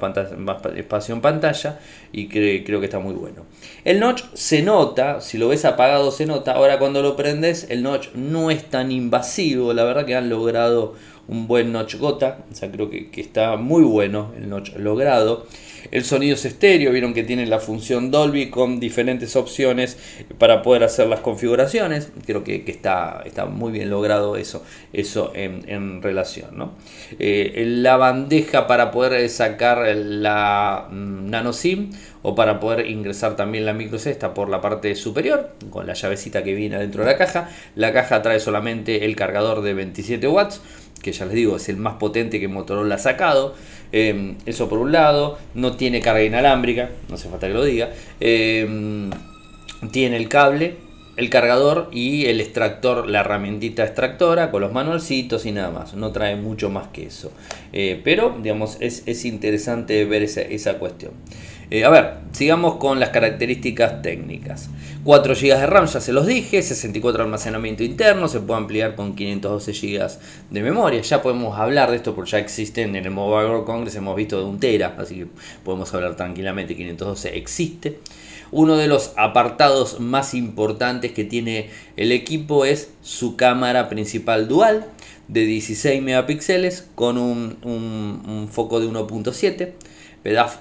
espacio 0.76 1.14
en 1.14 1.20
pantalla 1.20 1.78
y 2.12 2.26
creo 2.28 2.80
que 2.80 2.86
está 2.86 2.98
muy 2.98 3.14
bueno. 3.14 3.44
El 3.84 4.00
notch 4.00 4.24
se 4.34 4.62
nota, 4.62 5.20
si 5.20 5.38
lo 5.38 5.48
ves 5.48 5.64
apagado 5.64 6.10
se 6.10 6.26
nota. 6.26 6.52
Ahora 6.52 6.78
cuando 6.80 7.00
lo 7.00 7.14
prendes, 7.14 7.68
el 7.70 7.82
notch 7.84 8.08
no 8.14 8.50
es 8.50 8.64
tan 8.64 8.90
invasivo. 8.90 9.72
La 9.72 9.84
verdad 9.84 10.04
que 10.04 10.16
han 10.16 10.28
logrado 10.28 10.94
un 11.28 11.46
buen 11.46 11.72
notch 11.72 11.96
gota, 11.96 12.38
o 12.50 12.54
sea, 12.54 12.70
creo 12.70 12.90
que, 12.90 13.08
está 13.16 13.56
muy 13.56 13.82
bueno 13.82 14.32
el 14.36 14.48
notch 14.48 14.74
logrado. 14.76 15.46
El 15.90 16.04
sonido 16.04 16.34
es 16.34 16.44
estéreo, 16.44 16.92
vieron 16.92 17.14
que 17.14 17.22
tiene 17.22 17.46
la 17.46 17.60
función 17.60 18.10
Dolby 18.10 18.50
con 18.50 18.80
diferentes 18.80 19.36
opciones 19.36 19.96
para 20.38 20.62
poder 20.62 20.84
hacer 20.84 21.06
las 21.06 21.20
configuraciones. 21.20 22.10
Creo 22.26 22.44
que, 22.44 22.64
está, 22.66 23.22
está, 23.24 23.46
muy 23.46 23.72
bien 23.72 23.90
logrado 23.90 24.36
eso, 24.36 24.64
eso 24.92 25.32
en, 25.34 26.02
relación. 26.02 26.56
¿no? 26.56 26.72
Eh, 27.18 27.64
la 27.66 27.96
bandeja 27.96 28.66
para 28.66 28.90
poder 28.90 29.28
sacar 29.30 29.86
la 29.94 30.88
mm, 30.90 31.30
nano 31.30 31.52
SIM 31.52 31.90
o 32.22 32.34
para 32.34 32.60
poder 32.60 32.86
ingresar 32.86 33.36
también 33.36 33.64
la 33.64 33.72
micro 33.72 33.98
C 33.98 34.10
está 34.10 34.34
por 34.34 34.48
la 34.48 34.60
parte 34.60 34.94
superior 34.94 35.50
con 35.70 35.86
la 35.86 35.94
llavecita 35.94 36.42
que 36.42 36.54
viene 36.54 36.78
dentro 36.78 37.04
de 37.04 37.12
la 37.12 37.18
caja. 37.18 37.48
La 37.74 37.92
caja 37.92 38.22
trae 38.22 38.40
solamente 38.40 39.04
el 39.04 39.16
cargador 39.16 39.62
de 39.62 39.74
27 39.74 40.26
watts 40.28 40.60
que 41.02 41.12
ya 41.12 41.24
les 41.26 41.34
digo 41.34 41.56
es 41.56 41.68
el 41.68 41.76
más 41.76 41.94
potente 41.94 42.40
que 42.40 42.48
Motorola 42.48 42.96
ha 42.96 42.98
sacado. 42.98 43.54
Em, 43.92 44.36
eso 44.46 44.68
por 44.68 44.78
un 44.78 44.92
lado, 44.92 45.38
no 45.54 45.76
tiene 45.76 46.00
carga 46.00 46.22
inalámbrica, 46.22 46.90
no 47.08 47.14
hace 47.14 47.28
falta 47.28 47.48
que 47.48 47.54
lo 47.54 47.64
diga. 47.64 47.90
Em, 48.20 49.10
tiene 49.90 50.16
el 50.16 50.28
cable, 50.28 50.76
el 51.16 51.30
cargador 51.30 51.88
y 51.90 52.26
el 52.26 52.40
extractor, 52.40 53.08
la 53.08 53.20
herramientita 53.20 53.84
extractora 53.84 54.50
con 54.50 54.60
los 54.60 54.72
manualcitos 54.72 55.46
y 55.46 55.52
nada 55.52 55.70
más. 55.70 55.94
No 55.94 56.12
trae 56.12 56.36
mucho 56.36 56.70
más 56.70 56.88
que 56.88 57.06
eso. 57.06 57.32
Eh, 57.72 58.00
pero, 58.04 58.38
digamos, 58.40 58.76
es, 58.80 59.24
interesante 59.24 60.04
ver 60.04 60.22
esa 60.22 60.78
cuestión. 60.78 61.12
Eh, 61.70 61.84
a 61.84 61.90
ver, 61.90 62.14
sigamos 62.32 62.76
con 62.76 62.98
las 62.98 63.10
características 63.10 64.00
técnicas. 64.00 64.70
4 65.04 65.34
GB 65.34 65.58
de 65.60 65.66
RAM, 65.66 65.86
ya 65.86 66.00
se 66.00 66.14
los 66.14 66.26
dije, 66.26 66.62
64 66.62 67.18
de 67.18 67.24
almacenamiento 67.24 67.84
interno, 67.84 68.26
se 68.28 68.40
puede 68.40 68.60
ampliar 68.60 68.94
con 68.94 69.14
512 69.14 69.72
GB 69.72 70.08
de 70.48 70.62
memoria. 70.62 71.02
Ya 71.02 71.20
podemos 71.20 71.58
hablar 71.58 71.90
de 71.90 71.96
esto 71.96 72.14
porque 72.14 72.30
ya 72.30 72.38
existen 72.38 72.96
en 72.96 73.04
el 73.04 73.10
Mobile 73.10 73.50
World 73.50 73.66
Congress, 73.66 73.96
hemos 73.96 74.16
visto 74.16 74.38
de 74.38 74.46
un 74.46 74.58
tera, 74.58 74.94
así 74.96 75.16
que 75.16 75.26
podemos 75.62 75.92
hablar 75.92 76.16
tranquilamente. 76.16 76.74
512 76.74 77.36
existe. 77.36 77.98
Uno 78.50 78.76
de 78.78 78.86
los 78.86 79.12
apartados 79.16 80.00
más 80.00 80.32
importantes 80.32 81.12
que 81.12 81.24
tiene 81.24 81.68
el 81.98 82.12
equipo 82.12 82.64
es 82.64 82.90
su 83.02 83.36
cámara 83.36 83.90
principal 83.90 84.48
dual 84.48 84.86
de 85.28 85.44
16 85.44 86.02
megapíxeles 86.02 86.88
con 86.94 87.18
un, 87.18 87.58
un 87.62 88.48
foco 88.50 88.80
de 88.80 88.88
1.7 88.88 89.72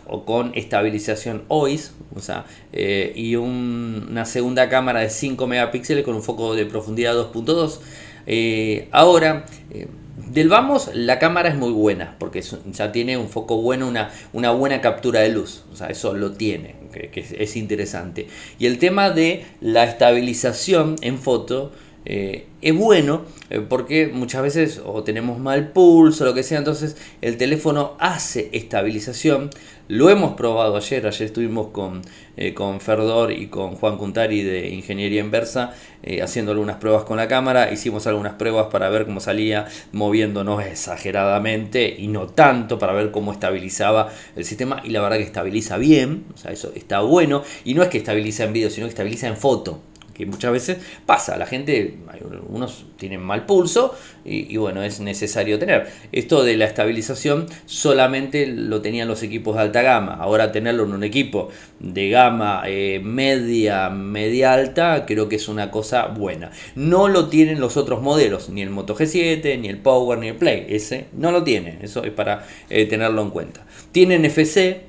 o 0.07 0.25
con 0.25 0.51
estabilización 0.55 1.43
OIS, 1.47 1.93
o 2.15 2.19
sea, 2.19 2.45
eh, 2.73 3.11
y 3.15 3.35
una 3.35 4.25
segunda 4.25 4.69
cámara 4.69 5.01
de 5.01 5.09
5 5.09 5.45
megapíxeles 5.47 6.03
con 6.03 6.15
un 6.15 6.23
foco 6.23 6.55
de 6.55 6.65
profundidad 6.65 7.15
2.2. 7.15 7.79
Eh, 8.27 8.87
ahora, 8.91 9.45
eh, 9.71 9.87
del 10.31 10.49
vamos, 10.49 10.91
la 10.93 11.19
cámara 11.19 11.49
es 11.49 11.55
muy 11.55 11.71
buena, 11.71 12.15
porque 12.19 12.43
ya 12.71 12.91
tiene 12.91 13.17
un 13.17 13.29
foco 13.29 13.61
bueno, 13.61 13.87
una, 13.87 14.11
una 14.33 14.51
buena 14.51 14.81
captura 14.81 15.21
de 15.21 15.29
luz, 15.29 15.63
o 15.71 15.75
sea, 15.75 15.87
eso 15.87 16.13
lo 16.13 16.33
tiene, 16.33 16.75
que, 16.91 17.25
es, 17.37 17.55
interesante. 17.55 18.27
Y 18.59 18.65
el 18.65 18.77
tema 18.77 19.09
de 19.09 19.45
la 19.61 19.85
estabilización 19.85 20.95
en 21.01 21.17
foto, 21.17 21.71
es 22.09 22.73
bueno 22.73 23.25
porque 23.67 24.07
muchas 24.07 24.41
veces 24.41 24.81
o 24.85 25.03
tenemos 25.03 25.39
mal 25.39 25.73
pulso 25.73 26.23
lo 26.23 26.33
que 26.33 26.43
sea, 26.43 26.57
entonces 26.57 26.95
el 27.21 27.37
teléfono 27.37 27.95
hace 27.99 28.49
estabilización. 28.53 29.49
Lo 29.89 30.09
hemos 30.09 30.33
probado 30.33 30.75
ayer, 30.75 31.07
ayer 31.07 31.27
estuvimos 31.27 31.67
con, 31.67 32.01
eh, 32.35 32.53
con 32.53 32.81
Ferdor 32.81 33.31
y 33.31 33.47
con 33.47 33.75
Juan 33.75 33.97
Cuntari 33.97 34.43
de 34.43 34.67
Ingeniería 34.67 35.21
Inversa 35.21 35.73
eh, 36.03 36.21
haciendo 36.21 36.51
algunas 36.51 36.75
pruebas 36.75 37.05
con 37.05 37.15
la 37.15 37.29
cámara, 37.29 37.71
hicimos 37.71 38.05
algunas 38.05 38.33
pruebas 38.33 38.67
para 38.69 38.89
ver 38.89 39.05
cómo 39.05 39.21
salía 39.21 39.65
moviéndonos 39.93 40.61
exageradamente 40.65 41.95
y 41.97 42.09
no 42.09 42.27
tanto 42.27 42.77
para 42.77 42.91
ver 42.91 43.11
cómo 43.11 43.31
estabilizaba 43.31 44.09
el 44.35 44.43
sistema. 44.43 44.81
Y 44.83 44.89
la 44.89 45.01
verdad 45.01 45.17
que 45.17 45.23
estabiliza 45.23 45.77
bien, 45.77 46.25
o 46.33 46.37
sea, 46.37 46.51
eso 46.51 46.73
está 46.75 46.99
bueno. 46.99 47.43
Y 47.63 47.73
no 47.73 47.81
es 47.81 47.87
que 47.87 47.97
estabiliza 47.97 48.43
en 48.43 48.51
vídeo, 48.51 48.69
sino 48.69 48.87
que 48.87 48.91
estabiliza 48.91 49.27
en 49.27 49.37
foto 49.37 49.81
que 50.17 50.25
muchas 50.25 50.51
veces 50.51 50.77
pasa, 51.05 51.37
la 51.37 51.45
gente, 51.45 51.97
algunos 52.09 52.85
tienen 52.97 53.21
mal 53.21 53.45
pulso 53.45 53.95
y, 54.25 54.57
bueno, 54.57 54.81
es 54.83 54.99
necesario 54.99 55.59
tener. 55.59 55.87
Esto 56.11 56.43
de 56.43 56.57
la 56.57 56.65
estabilización 56.65 57.45
solamente 57.65 58.47
lo 58.47 58.81
tenían 58.81 59.07
los 59.07 59.23
equipos 59.23 59.55
de 59.55 59.61
alta 59.61 59.81
gama, 59.83 60.15
ahora 60.15 60.51
tenerlo 60.51 60.83
en 60.83 60.93
un 60.93 61.03
equipo 61.03 61.49
de 61.79 62.09
gama 62.09 62.63
eh, 62.65 62.99
media, 63.03 63.89
media 63.89 64.53
alta, 64.53 65.05
creo 65.05 65.29
que 65.29 65.35
es 65.35 65.47
una 65.47 65.69
cosa 65.69 66.07
buena. 66.07 66.51
No 66.75 67.07
lo 67.07 67.29
tienen 67.29 67.59
los 67.59 67.77
otros 67.77 68.01
modelos, 68.01 68.49
ni 68.49 68.61
el 68.63 68.71
Moto 68.71 68.95
G7, 68.95 69.59
ni 69.59 69.69
el 69.69 69.77
Power, 69.77 70.17
ni 70.17 70.29
el 70.29 70.35
Play, 70.35 70.65
ese 70.69 71.05
no 71.13 71.31
lo 71.31 71.43
tiene, 71.43 71.77
eso 71.81 72.03
es 72.03 72.11
para 72.11 72.45
eh, 72.69 72.85
tenerlo 72.85 73.21
en 73.21 73.29
cuenta. 73.29 73.65
Tienen 73.91 74.25
FC, 74.25 74.86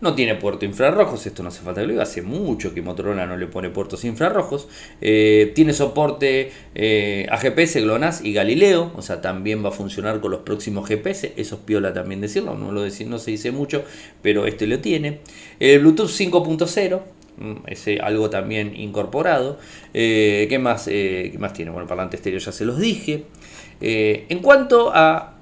no 0.00 0.14
tiene 0.14 0.34
puerto 0.34 0.64
infrarrojos, 0.64 1.26
esto 1.26 1.42
no 1.42 1.50
hace 1.50 1.62
falta 1.62 1.80
que 1.82 1.86
lo 1.86 1.92
diga, 1.92 2.04
hace 2.04 2.22
mucho 2.22 2.72
que 2.72 2.80
Motorola 2.80 3.26
no 3.26 3.36
le 3.36 3.46
pone 3.46 3.68
puertos 3.68 4.04
infrarrojos. 4.04 4.68
Eh, 5.00 5.52
tiene 5.54 5.72
soporte 5.72 6.52
eh, 6.74 7.26
a 7.30 7.36
GPS, 7.36 7.82
GLONASS 7.82 8.24
y 8.24 8.32
Galileo, 8.32 8.92
o 8.96 9.02
sea, 9.02 9.20
también 9.20 9.64
va 9.64 9.68
a 9.68 9.72
funcionar 9.72 10.20
con 10.20 10.30
los 10.30 10.40
próximos 10.40 10.88
GPS, 10.88 11.34
eso 11.36 11.56
es 11.56 11.60
piola 11.62 11.92
también 11.92 12.20
decirlo, 12.20 12.54
no, 12.54 12.72
lo 12.72 12.80
no 12.80 13.18
se 13.18 13.30
dice 13.30 13.50
mucho, 13.50 13.84
pero 14.22 14.46
este 14.46 14.66
lo 14.66 14.78
tiene. 14.78 15.20
El 15.58 15.80
Bluetooth 15.80 16.08
5.0, 16.08 17.00
mm, 17.36 17.52
ese 17.66 17.98
algo 18.00 18.30
también 18.30 18.74
incorporado. 18.74 19.58
Eh, 19.92 20.46
¿qué, 20.48 20.58
más, 20.58 20.86
¿Qué 20.86 21.36
más 21.38 21.52
tiene? 21.52 21.70
Bueno, 21.70 21.86
parlante 21.86 22.16
estéreo 22.16 22.38
ya 22.38 22.52
se 22.52 22.64
los 22.64 22.78
dije. 22.78 23.24
en 23.80 24.38
cuanto 24.40 24.92
a 24.94 25.36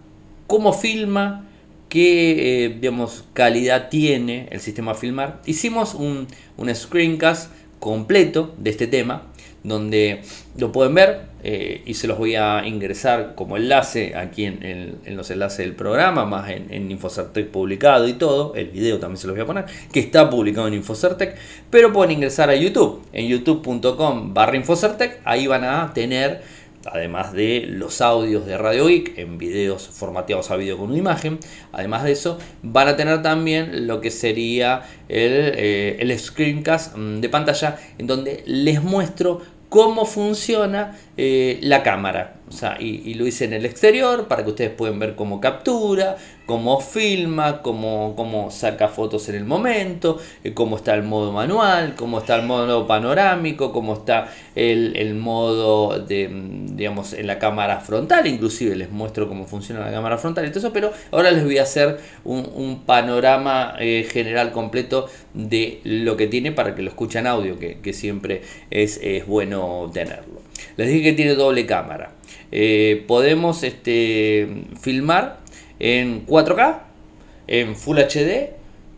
cómo 0.47 0.73
filma 0.73 1.48
qué 1.89 2.67
eh, 2.67 2.91
calidad 3.33 3.89
tiene 3.89 4.49
el 4.51 4.61
sistema 4.61 4.95
Filmar. 4.95 5.41
Hicimos 5.47 5.95
un, 5.95 6.27
un, 6.57 6.75
screencast 6.75 7.53
completo 7.79 8.55
de 8.59 8.71
este 8.71 8.87
tema, 8.87 9.29
donde 9.63 10.23
lo 10.57 10.73
pueden 10.73 10.95
ver 10.95 11.29
eh, 11.45 11.83
y 11.87 11.95
se 11.95 12.07
los 12.09 12.19
voy 12.19 12.35
a 12.35 12.67
ingresar 12.67 13.35
como 13.35 13.57
enlace 13.57 14.17
aquí 14.17 14.45
en, 14.45 14.99
los 15.07 15.31
enlaces 15.31 15.59
del 15.59 15.75
programa, 15.75 16.25
más 16.25 16.51
en, 16.51 16.73
en 16.73 16.91
Infocertec 16.91 17.49
publicado 17.49 18.09
y 18.09 18.15
todo. 18.15 18.55
El 18.55 18.69
video 18.69 18.99
también 18.99 19.19
se 19.19 19.27
los 19.27 19.37
voy 19.37 19.43
a 19.43 19.47
poner, 19.47 19.65
que 19.93 20.01
está 20.01 20.29
publicado 20.29 20.69
en 20.69 20.75
Infocertec, 20.75 21.37
pero 21.71 21.93
pueden 21.93 22.13
ingresar 22.13 22.51
a 22.51 22.57
YouTube, 22.57 23.03
en 23.13 23.29
youtube.com 23.29 24.35
barra 24.35 24.57
Infocertec, 24.57 25.21
ahí 25.25 25.47
van 25.47 25.65
a 25.65 25.93
tener 25.95 26.43
además 26.87 27.33
de 27.33 27.67
los 27.69 28.01
audios 28.01 28.47
de 28.47 28.57
Radio 28.57 28.87
Geek 28.87 29.19
en 29.19 29.39
videos 29.39 29.89
formateados 29.89 30.51
a 30.51 30.57
vídeo 30.57 30.79
con 30.79 30.91
una 30.91 30.99
imagen, 30.99 31.39
además 31.73 32.05
de 32.05 32.13
eso 32.13 32.39
van 32.63 32.89
a 32.89 32.97
tener 32.97 33.23
también 33.23 33.87
lo 33.87 34.01
que 34.01 34.11
sería 34.11 34.83
el, 35.09 35.53
eh, 35.55 35.97
el 36.01 36.19
screencast 36.19 36.97
mm, 36.97 37.21
de 37.21 37.29
pantalla 37.29 37.79
en 37.99 38.07
donde 38.07 38.43
les 38.47 38.83
muestro 38.83 39.43
cómo 39.69 40.07
funciona 40.07 40.97
eh, 41.17 41.59
la 41.63 41.83
cámara. 41.83 42.38
O 42.49 42.53
sea, 42.53 42.77
y, 42.81 43.15
lo 43.15 43.27
hice 43.27 43.45
en 43.45 43.53
el 43.53 43.67
exterior 43.67 44.27
para 44.27 44.43
que 44.43 44.51
ustedes 44.51 44.71
puedan 44.71 44.99
ver 44.99 45.17
cómo 45.17 45.41
captura, 45.41 46.17
cómo 46.47 46.81
filma, 46.81 47.61
cómo, 47.61 48.15
cómo 48.17 48.51
saca 48.51 48.89
fotos 48.89 49.29
en 49.29 49.35
el 49.35 49.45
momento, 49.45 50.19
eh, 50.45 50.55
cómo 50.55 50.77
está 50.77 50.95
el 50.95 51.03
modo 51.03 51.31
manual, 51.31 51.95
cómo 51.95 52.21
está 52.21 52.37
el 52.37 52.47
modo 52.47 52.87
panorámico, 52.87 53.71
cómo 53.73 53.95
está 53.95 54.33
el, 54.55 55.15
modo 55.15 55.99
de, 55.99 56.31
digamos, 56.73 57.13
en 57.13 57.27
la 57.27 57.39
cámara 57.39 57.81
frontal. 57.81 58.27
Inclusive 58.27 58.77
les 58.77 58.91
muestro 58.91 59.29
cómo 59.29 59.47
funciona 59.47 59.81
la 59.81 59.93
cámara 59.93 60.17
frontal 60.17 60.47
y 60.47 60.49
todo 60.49 60.61
eso, 60.61 60.73
pero 60.73 60.93
ahora 61.13 61.31
les 61.31 61.45
voy 61.45 61.59
a 61.59 61.63
hacer 61.63 62.01
un, 62.25 62.83
panorama 62.87 63.75
eh, 63.79 64.07
general 64.11 64.53
completo 64.53 65.09
de 65.35 65.81
lo 65.85 66.17
que 66.17 66.29
tiene 66.29 66.53
para 66.53 66.75
que 66.75 66.83
lo 66.83 66.89
escuchen 66.89 67.27
audio, 67.27 67.59
que, 67.59 67.81
que 67.81 67.93
siempre 67.93 68.43
es, 68.71 68.99
es 69.03 69.27
bueno 69.27 69.91
tenerlo. 69.93 70.41
Les 70.77 70.89
dije 70.89 71.03
que 71.03 71.13
tiene 71.13 71.35
doble 71.35 71.67
cámara. 71.67 72.18
Eh, 72.51 73.05
podemos 73.07 73.63
este, 73.63 74.49
filmar 74.81 75.41
en 75.79 76.27
4K, 76.27 76.79
en 77.47 77.77
Full 77.77 77.99
HD, 77.99 78.51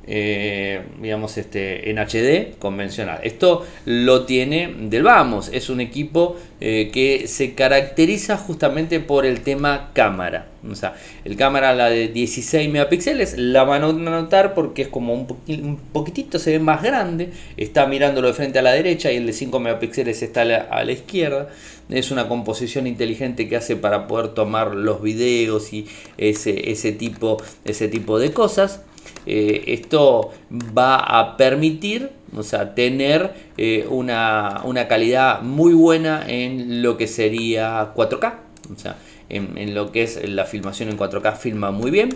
eh, 0.06 0.82
digamos 1.00 1.36
este, 1.38 1.90
en 1.90 1.98
HD 1.98 2.58
convencional. 2.58 3.20
Esto 3.22 3.66
lo 3.84 4.24
tiene 4.24 4.74
del 4.80 5.02
Vamos, 5.04 5.50
es 5.52 5.70
un 5.70 5.80
equipo 5.80 6.36
eh, 6.60 6.90
que 6.92 7.28
se 7.28 7.54
caracteriza 7.54 8.36
justamente 8.36 9.00
por 9.00 9.26
el 9.26 9.42
tema 9.42 9.90
cámara. 9.92 10.49
O 10.68 10.74
sea, 10.74 10.94
el 11.24 11.36
cámara, 11.36 11.74
la 11.74 11.88
de 11.88 12.08
16 12.08 12.70
megapíxeles, 12.70 13.38
la 13.38 13.64
van 13.64 13.82
a 13.82 13.92
notar 13.92 14.54
porque 14.54 14.82
es 14.82 14.88
como 14.88 15.14
un, 15.14 15.78
poquitito, 15.92 16.38
se 16.38 16.52
ve 16.52 16.58
más 16.58 16.82
grande. 16.82 17.30
Está 17.56 17.86
mirándolo 17.86 18.28
de 18.28 18.34
frente 18.34 18.58
a 18.58 18.62
la 18.62 18.72
derecha 18.72 19.10
y 19.10 19.16
el 19.16 19.26
de 19.26 19.32
5 19.32 19.58
megapíxeles 19.60 20.22
está 20.22 20.42
a 20.42 20.84
la, 20.84 20.92
izquierda. 20.92 21.48
Es 21.88 22.10
una 22.10 22.28
composición 22.28 22.86
inteligente 22.86 23.48
que 23.48 23.56
hace 23.56 23.76
para 23.76 24.06
poder 24.06 24.28
tomar 24.28 24.74
los 24.74 25.02
videos 25.02 25.72
y 25.72 25.86
ese, 26.18 26.70
ese, 26.70 26.92
tipo, 26.92 27.38
ese 27.64 27.88
tipo 27.88 28.18
de 28.18 28.32
cosas. 28.32 28.82
Eh, 29.26 29.64
esto 29.66 30.32
va 30.76 30.96
a 30.96 31.36
permitir 31.36 32.10
o 32.36 32.42
sea, 32.42 32.74
tener 32.74 33.32
eh, 33.56 33.86
una, 33.88 34.60
una 34.64 34.86
calidad 34.86 35.42
muy 35.42 35.72
buena 35.74 36.24
en 36.28 36.82
lo 36.82 36.96
que 36.96 37.06
sería 37.06 37.92
4K. 37.94 38.34
O 38.72 38.78
sea, 38.78 38.96
en, 39.30 39.74
lo 39.74 39.92
que 39.92 40.02
es 40.02 40.28
la 40.28 40.44
filmación 40.44 40.90
en 40.90 40.98
4K, 40.98 41.36
filma 41.36 41.70
muy 41.70 41.90
bien. 41.90 42.10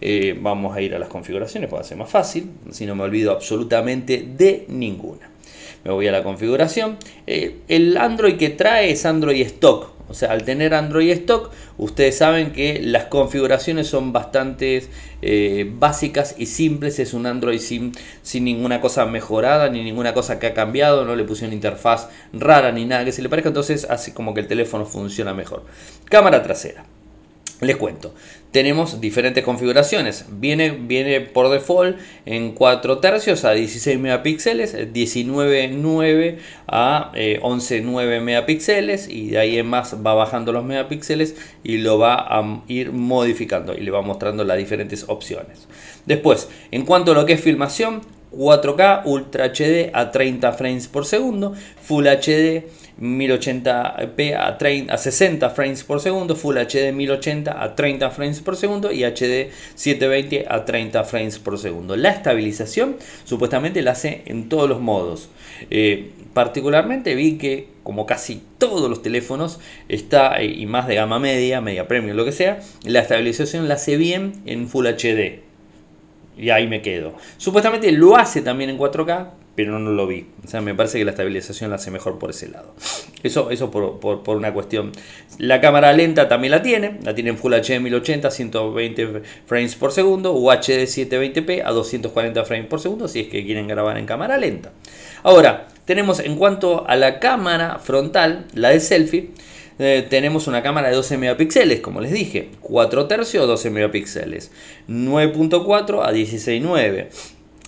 Eh, 0.00 0.38
vamos 0.40 0.76
a 0.76 0.80
ir 0.80 0.94
a 0.94 0.98
las 0.98 1.08
configuraciones 1.08 1.68
para 1.68 1.84
ser 1.84 1.98
más 1.98 2.08
fácil, 2.08 2.50
si 2.70 2.86
no 2.86 2.94
me 2.94 3.02
olvido 3.02 3.32
absolutamente 3.32 4.26
de 4.36 4.64
ninguna. 4.68 5.30
Me 5.84 5.90
voy 5.90 6.06
a 6.06 6.12
la 6.12 6.22
configuración. 6.22 6.96
Eh, 7.26 7.60
el 7.68 7.96
Android 7.96 8.36
que 8.36 8.50
trae 8.50 8.90
es 8.90 9.04
Android 9.04 9.40
Stock, 9.42 9.92
o 10.10 10.14
sea, 10.14 10.32
al 10.32 10.42
tener 10.44 10.74
Android 10.74 11.08
Stock, 11.10 11.52
ustedes 11.78 12.18
saben 12.18 12.50
que 12.52 12.80
las 12.82 13.04
configuraciones 13.04 13.86
son 13.86 14.12
bastante 14.12 14.88
eh, 15.22 15.70
básicas 15.72 16.34
y 16.36 16.46
simples. 16.46 16.98
Es 16.98 17.14
un 17.14 17.26
Android 17.26 17.60
sin, 17.60 17.92
sin 18.22 18.44
ninguna 18.44 18.80
cosa 18.80 19.06
mejorada, 19.06 19.68
ni 19.68 19.84
ninguna 19.84 20.12
cosa 20.12 20.40
que 20.40 20.48
ha 20.48 20.52
cambiado. 20.52 21.04
No 21.04 21.14
le 21.14 21.22
pusieron 21.22 21.54
interfaz 21.54 22.08
rara 22.32 22.72
ni 22.72 22.86
nada 22.86 23.04
que 23.04 23.12
se 23.12 23.22
le 23.22 23.28
parezca. 23.28 23.50
Entonces 23.50 23.86
hace 23.88 24.12
como 24.12 24.34
que 24.34 24.40
el 24.40 24.48
teléfono 24.48 24.84
funciona 24.84 25.32
mejor. 25.32 25.64
Cámara 26.06 26.42
trasera. 26.42 26.84
Les 27.60 27.76
cuento, 27.76 28.12
tenemos 28.50 29.00
diferentes 29.00 29.44
configuraciones. 29.44 30.26
Viene, 30.28 30.70
viene 30.70 31.20
por 31.20 31.50
default 31.50 31.98
en 32.26 32.52
4 32.52 32.98
tercios 32.98 33.44
a 33.44 33.52
16 33.52 33.98
megapíxeles, 33.98 34.74
19.9 34.74 36.38
a 36.66 37.12
11.9 37.14 38.12
eh, 38.12 38.20
megapíxeles 38.20 39.08
y 39.08 39.30
de 39.30 39.38
ahí 39.38 39.58
en 39.58 39.66
más 39.66 39.96
va 40.04 40.14
bajando 40.14 40.52
los 40.52 40.64
megapíxeles 40.64 41.36
y 41.62 41.78
lo 41.78 41.98
va 41.98 42.14
a 42.14 42.62
ir 42.66 42.92
modificando 42.92 43.74
y 43.74 43.80
le 43.80 43.90
va 43.90 44.02
mostrando 44.02 44.44
las 44.44 44.58
diferentes 44.58 45.04
opciones. 45.08 45.68
Después, 46.06 46.48
en 46.70 46.84
cuanto 46.84 47.12
a 47.12 47.14
lo 47.14 47.26
que 47.26 47.34
es 47.34 47.40
filmación, 47.40 48.00
4K 48.32 49.02
Ultra 49.04 49.46
HD 49.46 49.90
a 49.92 50.10
30 50.10 50.52
frames 50.52 50.88
por 50.88 51.04
segundo, 51.04 51.54
Full 51.82 52.06
HD 52.06 52.64
1080p 53.00 54.36
a, 54.36 54.58
30, 54.58 54.92
a 54.92 54.98
60 54.98 55.50
frames 55.50 55.84
por 55.84 56.00
segundo, 56.00 56.36
Full 56.36 56.56
HD 56.58 56.92
1080 56.92 57.62
a 57.62 57.74
30 57.74 58.10
frames 58.10 58.40
por 58.40 58.56
segundo 58.56 58.92
y 58.92 59.04
HD 59.04 59.50
720 59.74 60.46
a 60.48 60.64
30 60.64 61.04
frames 61.04 61.38
por 61.38 61.58
segundo. 61.58 61.96
La 61.96 62.10
estabilización 62.10 62.96
supuestamente 63.24 63.82
la 63.82 63.92
hace 63.92 64.22
en 64.26 64.48
todos 64.48 64.68
los 64.68 64.80
modos. 64.80 65.28
Eh, 65.70 66.10
particularmente 66.34 67.14
vi 67.14 67.38
que 67.38 67.68
como 67.82 68.06
casi 68.06 68.42
todos 68.58 68.88
los 68.88 69.02
teléfonos 69.02 69.58
está 69.88 70.40
eh, 70.40 70.46
y 70.46 70.66
más 70.66 70.86
de 70.86 70.94
gama 70.94 71.18
media, 71.18 71.60
media 71.60 71.88
premium, 71.88 72.16
lo 72.16 72.24
que 72.24 72.32
sea, 72.32 72.60
la 72.84 73.00
estabilización 73.00 73.66
la 73.66 73.74
hace 73.74 73.96
bien 73.96 74.34
en 74.44 74.68
Full 74.68 74.86
HD. 74.86 75.49
Y 76.40 76.48
ahí 76.50 76.66
me 76.66 76.80
quedo. 76.80 77.14
Supuestamente 77.36 77.92
lo 77.92 78.16
hace 78.16 78.40
también 78.40 78.70
en 78.70 78.78
4K, 78.78 79.30
pero 79.54 79.78
no 79.78 79.90
lo 79.90 80.06
vi. 80.06 80.26
O 80.42 80.48
sea, 80.48 80.62
me 80.62 80.74
parece 80.74 80.98
que 80.98 81.04
la 81.04 81.10
estabilización 81.10 81.68
la 81.68 81.76
hace 81.76 81.90
mejor 81.90 82.18
por 82.18 82.30
ese 82.30 82.48
lado. 82.48 82.74
Eso, 83.22 83.50
eso 83.50 83.70
por, 83.70 84.36
una 84.36 84.54
cuestión. 84.54 84.92
La 85.36 85.60
cámara 85.60 85.92
lenta 85.92 86.28
también 86.28 86.52
la 86.52 86.62
tiene, 86.62 86.98
la 87.02 87.14
tiene 87.14 87.30
en 87.30 87.36
Full 87.36 87.52
HD 87.52 87.78
1080, 87.78 88.30
120 88.30 89.22
frames 89.44 89.76
por 89.76 89.92
segundo, 89.92 90.32
UHD 90.32 90.86
720p 90.86 91.62
a 91.62 91.72
240 91.72 92.44
frames 92.46 92.66
por 92.68 92.80
segundo, 92.80 93.06
si 93.06 93.20
es 93.20 93.28
que 93.28 93.44
quieren 93.44 93.68
grabar 93.68 93.98
en 93.98 94.06
cámara 94.06 94.38
lenta. 94.38 94.72
Ahora, 95.22 95.68
tenemos 95.84 96.20
en 96.20 96.36
cuanto 96.36 96.88
a 96.88 96.96
la 96.96 97.20
cámara 97.20 97.78
frontal, 97.80 98.46
la 98.54 98.70
de 98.70 98.80
selfie, 98.80 99.32
eh, 99.80 100.06
tenemos 100.08 100.46
una 100.46 100.62
cámara 100.62 100.90
de 100.90 100.94
12 100.94 101.18
megapíxeles, 101.18 101.80
como 101.80 102.00
les 102.00 102.12
dije, 102.12 102.50
4 102.60 103.08
tercios, 103.08 103.48
12 103.48 103.70
megapíxeles, 103.70 104.52
9.4 104.88 106.04
a 106.04 106.12
16.9 106.12 107.08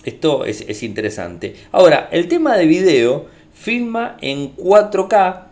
esto 0.03 0.45
es, 0.45 0.83
interesante. 0.83 1.55
Ahora, 1.71 2.09
el 2.11 2.27
tema 2.27 2.57
de 2.57 2.65
video 2.65 3.25
filma 3.53 4.17
en 4.21 4.55
4K 4.55 5.43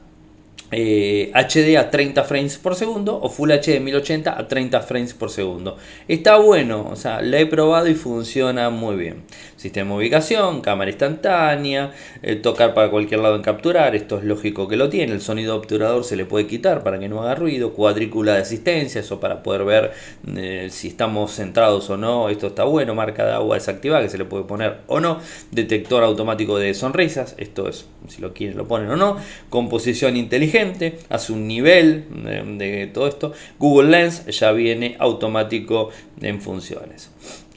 HD 0.72 1.58
eh, 1.58 1.78
a 1.78 1.90
30 1.90 2.24
frames 2.24 2.58
por 2.58 2.76
segundo 2.76 3.20
o 3.22 3.30
Full 3.30 3.52
HD 3.52 3.82
1080 3.82 4.38
a 4.38 4.48
30 4.48 4.82
frames 4.82 5.14
por 5.14 5.30
segundo. 5.30 5.78
Está 6.08 6.38
bueno, 6.38 6.88
o 6.90 6.96
sea, 6.96 7.22
lo 7.22 7.38
he 7.38 7.46
probado 7.46 7.88
y 7.88 7.96
funciona 7.96 8.70
muy 8.70 8.96
bien. 8.96 9.24
Sistema 9.62 9.92
de 9.92 9.98
ubicación, 9.98 10.62
cámara 10.62 10.90
instantánea, 10.90 11.92
eh, 12.24 12.36
tocar 12.36 12.74
para 12.74 12.90
cualquier 12.90 13.20
lado 13.20 13.36
en 13.36 13.44
capturar, 13.44 13.96
esto 13.96 14.18
es 14.18 14.24
lógico 14.24 14.68
que 14.68 14.76
lo 14.76 14.90
tiene. 14.90 15.14
El 15.14 15.22
sonido 15.22 15.56
obturador 15.56 16.04
se 16.04 16.16
le 16.16 16.26
puede 16.26 16.48
quitar 16.48 16.82
para 16.82 16.98
que 16.98 17.08
no 17.08 17.22
haga 17.22 17.36
ruido, 17.36 17.72
cuadrícula 17.74 18.34
de 18.34 18.42
asistencia, 18.42 19.02
eso 19.02 19.20
para 19.20 19.44
poder 19.44 19.64
ver 19.64 19.92
eh, 20.36 20.70
si 20.72 20.88
estamos 20.88 21.36
centrados 21.36 21.92
o 21.92 21.98
no. 21.98 22.30
Esto 22.30 22.48
está 22.48 22.64
bueno, 22.64 22.96
marca 22.96 23.24
de 23.24 23.34
agua 23.34 23.56
desactivada 23.56 24.02
que 24.02 24.10
se 24.10 24.18
le 24.18 24.26
puede 24.26 24.46
poner 24.46 24.78
o 24.88 25.00
no. 25.00 25.20
Detector 25.52 26.04
automático 26.04 26.58
de 26.58 26.74
sonrisas, 26.74 27.36
esto 27.38 27.70
es 27.70 27.86
si 28.08 28.20
lo 28.20 28.34
quieren 28.34 28.58
lo 28.58 28.68
ponen 28.68 28.90
o 28.90 28.96
no. 28.96 29.18
Composición 29.52 30.18
inteligente 30.18 30.98
hace 31.10 31.34
un 31.34 31.48
nivel 31.48 32.06
de, 32.58 32.90
todo 32.92 33.08
esto. 33.08 33.32
Google 33.60 33.92
Lens 33.92 34.26
ya 34.26 34.54
viene 34.54 34.96
automático 34.98 35.90
en 36.20 36.42
funciones. 36.42 37.12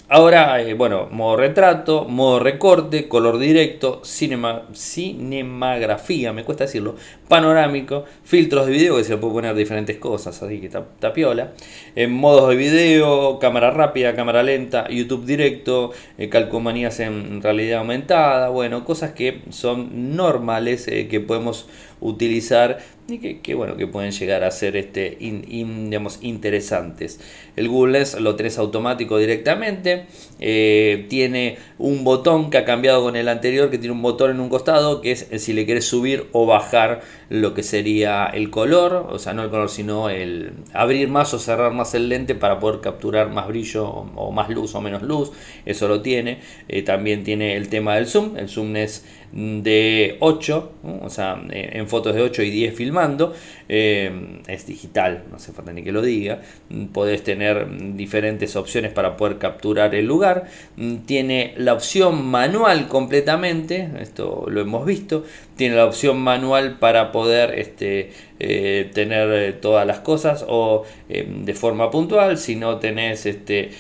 Ahora, 0.07 0.61
eh, 0.61 0.75
bueno, 0.75 1.09
modo 1.11 1.39
retrato, 1.39 2.05
modo 2.05 2.39
recorte, 2.39 3.09
color 3.09 3.39
directo, 3.39 4.03
cinema, 4.05 4.65
cinematografía, 4.75 6.31
me 6.35 6.45
cuesta 6.45 6.65
decirlo, 6.65 6.97
panorámico, 7.27 8.05
filtros 8.23 8.67
de 8.67 8.73
video 8.73 8.99
que 8.99 9.05
se 9.05 9.13
le 9.13 9.17
puede 9.17 9.33
poner 9.33 9.55
diferentes 9.55 9.97
cosas, 9.97 10.43
así 10.43 10.61
que 10.61 10.67
está, 10.67 11.13
piola. 11.15 11.53
En 11.97 12.13
modos 12.13 12.51
de 12.51 12.57
video, 12.57 13.39
cámara 13.39 13.71
rápida, 13.71 14.15
cámara 14.15 14.43
lenta, 14.43 14.87
YouTube 14.91 15.25
directo, 15.25 15.93
eh, 16.19 16.29
calcomanías 16.29 17.01
en 17.01 17.41
realidad 17.41 17.79
aumentada, 17.79 18.51
bueno, 18.51 18.85
cosas 18.85 19.13
que 19.13 19.41
son 19.49 20.17
normales 20.17 20.87
eh, 20.87 21.09
que 21.09 21.21
podemos 21.21 21.67
utilizar 22.05 22.79
y 23.07 23.19
que, 23.19 23.55
bueno 23.55 23.77
que 23.77 23.87
pueden 23.87 24.13
llegar 24.13 24.45
a 24.45 24.51
ser 24.51 24.77
este 24.77 25.19
digamos, 25.21 26.21
interesantes. 26.23 27.21
El 27.55 27.69
Google 27.69 27.99
Lens 27.99 28.19
lo 28.19 28.35
tenés 28.35 28.57
automático 28.57 29.19
directamente 29.19 30.07
eh, 30.41 31.05
tiene 31.11 31.59
un 31.79 32.03
botón 32.05 32.49
que 32.51 32.59
ha 32.59 32.65
cambiado 32.65 33.03
con 33.03 33.17
el 33.17 33.29
anterior 33.29 33.71
que 33.71 33.79
tiene 33.79 33.93
un 33.93 34.01
botón 34.01 34.31
en 34.31 34.41
un 34.41 34.49
costado 34.49 35.03
que 35.03 35.13
es 35.13 35.29
si 35.37 35.53
le 35.53 35.67
quieres 35.67 35.87
subir 35.87 36.29
o 36.33 36.47
bajar 36.47 37.03
lo 37.29 37.53
que 37.53 37.63
sería 37.63 38.25
el 38.27 38.51
color 38.51 39.07
o 39.11 39.19
sea 39.19 39.35
no 39.35 39.43
el 39.43 39.51
color 39.51 39.69
sino 39.69 40.09
el 40.09 40.53
abrir 40.73 41.09
más 41.09 41.35
o 41.35 41.39
cerrar 41.39 41.73
más 41.73 41.95
el 41.95 42.09
lente 42.09 42.35
para 42.35 42.59
poder 42.59 42.81
capturar 42.81 43.31
más 43.31 43.49
brillo 43.49 43.87
o, 43.87 44.33
más 44.33 44.49
luz 44.49 44.75
o 44.75 44.81
menos 44.81 45.03
luz. 45.03 45.33
Eso 45.65 45.89
lo 45.89 46.03
tiene. 46.03 46.41
Eh, 46.69 46.83
también 46.83 47.25
tiene 47.25 47.57
el 47.57 47.69
tema 47.69 47.95
del 47.97 48.07
zoom. 48.07 48.37
El 48.37 48.49
zoom 48.49 48.77
es 48.77 49.05
de 49.33 50.17
8, 50.21 50.73
o 51.03 51.11
sea, 51.11 51.43
eh, 51.51 51.71
en 51.73 51.89
fotos 51.95 52.17
de 52.17 52.23
8 52.23 52.43
y 52.43 52.51
10 52.51 52.75
filmando, 52.75 53.33
eh, 53.69 54.41
es 54.49 54.67
digital, 54.67 55.23
no 55.31 55.37
hace 55.37 55.53
falta 55.53 55.73
ni 55.73 55.85
que 55.85 55.93
lo 55.93 56.03
diga, 56.03 56.41
podés 56.93 57.23
tener 57.23 57.69
diferentes 57.95 58.57
opciones 58.57 58.93
para 58.93 59.17
poder 59.17 59.39
capturar 59.39 59.95
el 59.95 60.07
lugar, 60.07 60.47
tiene 61.07 61.55
la 61.57 61.73
opción 61.73 62.27
manual 62.27 62.89
completamente, 62.89 63.91
esto 64.01 64.47
lo 64.49 64.61
hemos 64.61 64.85
visto, 64.85 65.25
tiene 65.57 65.77
la 65.77 65.87
opción 65.87 66.19
manual 66.21 66.79
para 66.79 67.13
poder 67.13 67.59
este, 67.59 68.11
eh, 68.41 68.91
tener 68.93 69.31
eh, 69.31 69.53
todas 69.53 69.87
las 69.87 70.01
cosas 70.01 70.45
o 70.49 70.83
eh, 71.09 71.25
de 71.25 71.55
forma 71.55 71.93
puntual 71.93 72.37
si 72.37 72.57
no 72.57 72.79
tenés 72.79 73.27
este 73.27 73.71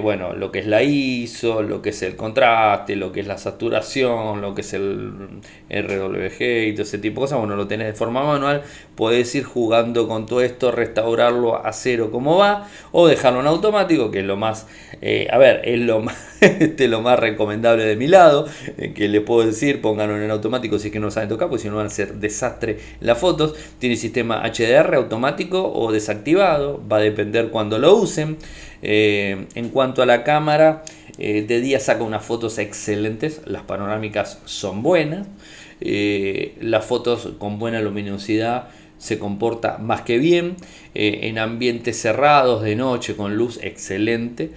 bueno 0.00 0.32
lo 0.32 0.52
que 0.52 0.60
es 0.60 0.66
la 0.66 0.84
ISO 0.84 1.62
lo 1.62 1.82
que 1.82 1.90
es 1.90 2.00
el 2.02 2.14
contraste 2.14 2.94
lo 2.94 3.10
que 3.10 3.18
es 3.18 3.26
la 3.26 3.36
saturación 3.36 4.40
lo 4.40 4.54
que 4.54 4.60
es 4.60 4.72
el 4.74 5.40
RWG 5.68 6.68
y 6.68 6.72
todo 6.72 6.82
ese 6.82 6.98
tipo 6.98 7.20
de 7.20 7.24
cosas 7.24 7.38
bueno 7.40 7.56
lo 7.56 7.66
tenés 7.66 7.88
de 7.88 7.94
forma 7.94 8.22
manual 8.22 8.62
podés 8.94 9.34
ir 9.34 9.42
jugando 9.42 10.06
con 10.06 10.26
todo 10.26 10.40
esto 10.40 10.70
restaurarlo 10.70 11.56
a 11.56 11.72
cero 11.72 12.10
como 12.12 12.38
va 12.38 12.68
o 12.92 13.08
dejarlo 13.08 13.40
en 13.40 13.48
automático 13.48 14.12
que 14.12 14.20
es 14.20 14.24
lo 14.24 14.36
más 14.36 14.68
a 15.02 15.38
ver 15.38 15.62
es 15.64 15.80
lo 15.80 16.00
más 16.00 16.16
este, 16.40 16.86
lo 16.86 17.02
más 17.02 17.18
recomendable 17.18 17.84
de 17.84 17.96
mi 17.96 18.06
lado 18.06 18.46
que 18.94 19.08
les 19.08 19.22
puedo 19.22 19.44
decir 19.44 19.80
pónganlo 19.80 20.16
en 20.16 20.30
automático 20.30 20.78
si 20.78 20.88
es 20.88 20.92
que 20.92 20.99
no 21.00 21.10
saben 21.10 21.28
tocar 21.28 21.48
porque 21.48 21.62
si 21.62 21.68
no 21.68 21.76
van 21.76 21.86
a 21.86 21.90
ser 21.90 22.14
desastre 22.14 22.78
las 23.00 23.18
fotos 23.18 23.54
tiene 23.78 23.96
sistema 23.96 24.42
HDR 24.42 24.94
automático 24.94 25.72
o 25.72 25.92
desactivado, 25.92 26.82
va 26.90 26.98
a 26.98 27.00
depender 27.00 27.50
cuando 27.50 27.78
lo 27.78 27.96
usen. 27.96 28.36
Eh, 28.82 29.46
en 29.54 29.68
cuanto 29.68 30.02
a 30.02 30.06
la 30.06 30.24
cámara, 30.24 30.84
eh, 31.18 31.44
de 31.46 31.60
día 31.60 31.80
saca 31.80 32.02
unas 32.02 32.24
fotos 32.24 32.58
excelentes, 32.58 33.42
las 33.44 33.62
panorámicas 33.62 34.40
son 34.46 34.82
buenas, 34.82 35.26
eh, 35.80 36.56
las 36.60 36.84
fotos 36.84 37.30
con 37.38 37.58
buena 37.58 37.80
luminosidad 37.80 38.68
se 38.98 39.18
comporta 39.18 39.78
más 39.78 40.02
que 40.02 40.18
bien, 40.18 40.56
en 40.92 41.38
ambientes 41.38 41.98
cerrados 41.98 42.62
de 42.62 42.76
noche 42.76 43.16
con 43.16 43.34
luz 43.34 43.58
excelente. 43.62 44.50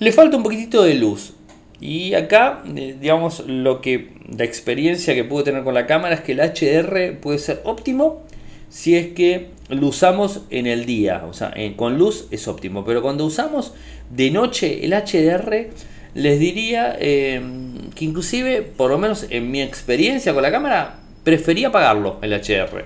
le 0.00 0.12
falta 0.12 0.36
un 0.36 0.42
poquitito 0.42 0.82
de 0.82 0.94
luz, 0.94 1.34
y 1.80 2.14
acá, 2.14 2.62
eh, 2.76 2.96
digamos, 3.00 3.40
lo 3.46 3.80
que 3.80 4.12
la 4.36 4.44
experiencia 4.44 5.14
que 5.14 5.24
puedo 5.24 5.44
tener 5.44 5.64
con 5.64 5.74
la 5.74 5.86
cámara 5.86 6.14
es 6.14 6.20
que 6.20 6.32
el 6.32 6.40
HDR 6.40 7.18
puede 7.20 7.38
ser 7.38 7.62
óptimo 7.64 8.22
si 8.68 8.96
es 8.96 9.08
que 9.08 9.48
lo 9.68 9.88
usamos 9.88 10.42
en 10.50 10.66
el 10.66 10.86
día, 10.86 11.24
o 11.28 11.32
sea, 11.32 11.54
con 11.76 11.98
luz 11.98 12.28
es 12.30 12.46
óptimo, 12.48 12.84
pero 12.84 13.02
cuando 13.02 13.24
usamos 13.24 13.74
de 14.10 14.30
noche 14.30 14.84
el 14.84 14.92
HDR, 14.92 15.70
les 16.14 16.38
diría 16.38 16.96
em, 16.98 17.90
que 17.94 18.04
inclusive, 18.04 18.62
por 18.62 18.90
lo 18.90 18.98
menos 18.98 19.26
en 19.30 19.50
mi 19.50 19.62
experiencia 19.62 20.34
con 20.34 20.42
la 20.42 20.50
cámara, 20.50 21.00
prefería 21.24 21.68
apagarlo 21.68 22.18
el 22.22 22.32
HDR, 22.32 22.84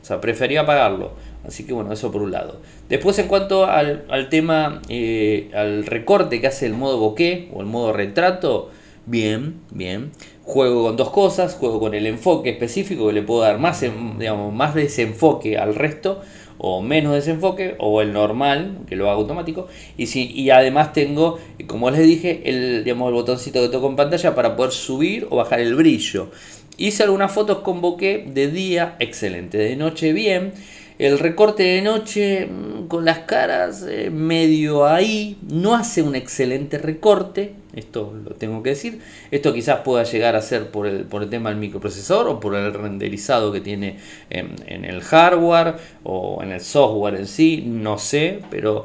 o 0.00 0.04
sea, 0.04 0.20
prefería 0.20 0.62
apagarlo. 0.62 1.12
Así 1.46 1.64
que 1.64 1.72
bueno, 1.72 1.92
eso 1.92 2.10
por 2.10 2.22
un 2.22 2.30
lado. 2.30 2.60
Después 2.88 3.18
en 3.18 3.28
cuanto 3.28 3.66
al, 3.66 4.28
tema, 4.28 4.82
eh, 4.88 5.50
al 5.54 5.86
recorte 5.86 6.40
que 6.40 6.46
hace 6.46 6.66
el 6.66 6.74
modo 6.74 6.98
bokeh 6.98 7.50
o 7.52 7.60
el 7.60 7.66
modo 7.66 7.92
retrato, 7.92 8.70
bien, 9.06 9.60
bien. 9.70 10.12
Juego 10.42 10.84
con 10.84 10.96
dos 10.96 11.10
cosas, 11.10 11.54
juego 11.54 11.80
con 11.80 11.94
el 11.94 12.06
enfoque 12.06 12.50
específico 12.50 13.06
que 13.08 13.12
le 13.12 13.22
puedo 13.22 13.42
dar 13.42 13.58
más, 13.58 13.80
digamos, 14.18 14.52
más 14.52 14.74
desenfoque 14.74 15.58
al 15.58 15.74
resto 15.74 16.20
o 16.58 16.82
menos 16.82 17.14
desenfoque 17.14 17.76
o 17.78 18.02
el 18.02 18.12
normal 18.12 18.78
que 18.88 18.96
lo 18.96 19.08
hago 19.10 19.20
automático 19.20 19.68
y, 19.96 20.06
y 20.18 20.50
además 20.50 20.92
tengo 20.92 21.38
como 21.68 21.90
les 21.90 22.00
dije 22.00 22.42
el, 22.46 22.82
digamos, 22.84 23.08
el 23.08 23.14
botoncito 23.14 23.62
que 23.62 23.68
toco 23.68 23.88
en 23.88 23.96
pantalla 23.96 24.34
para 24.34 24.56
poder 24.56 24.72
subir 24.72 25.28
o 25.30 25.36
bajar 25.36 25.60
el 25.60 25.76
brillo 25.76 26.30
hice 26.76 27.04
algunas 27.04 27.30
fotos 27.32 27.58
con 27.58 27.80
bokeh 27.80 28.24
de 28.26 28.50
día 28.50 28.96
excelente 28.98 29.56
de 29.56 29.76
noche 29.76 30.12
bien 30.12 30.52
el 30.98 31.18
recorte 31.18 31.62
de 31.62 31.82
noche 31.82 32.46
mm, 32.46 32.88
con 32.88 33.04
las 33.04 33.20
caras 33.20 33.86
eh, 33.88 34.10
medio 34.10 34.86
ahí, 34.86 35.38
no 35.48 35.74
hace 35.74 36.02
un 36.02 36.14
excelente 36.14 36.78
recorte, 36.78 37.54
esto 37.74 38.12
lo 38.24 38.34
tengo 38.34 38.62
que 38.62 38.70
decir. 38.70 39.00
Esto 39.30 39.52
quizás 39.52 39.80
pueda 39.80 40.02
llegar 40.02 40.34
a 40.36 40.42
ser 40.42 40.70
por 40.70 40.86
el, 40.86 41.04
por 41.04 41.22
el 41.22 41.30
tema 41.30 41.50
del 41.50 41.58
microprocesador 41.58 42.28
o 42.28 42.40
por 42.40 42.54
el 42.54 42.74
renderizado 42.74 43.52
que 43.52 43.60
tiene 43.60 43.98
en, 44.30 44.84
el 44.84 45.00
hardware 45.02 45.76
o 46.02 46.42
en 46.42 46.52
el 46.52 46.60
software 46.60 47.14
en 47.14 47.26
sí, 47.26 47.62
no 47.66 47.98
sé, 47.98 48.40
pero 48.50 48.84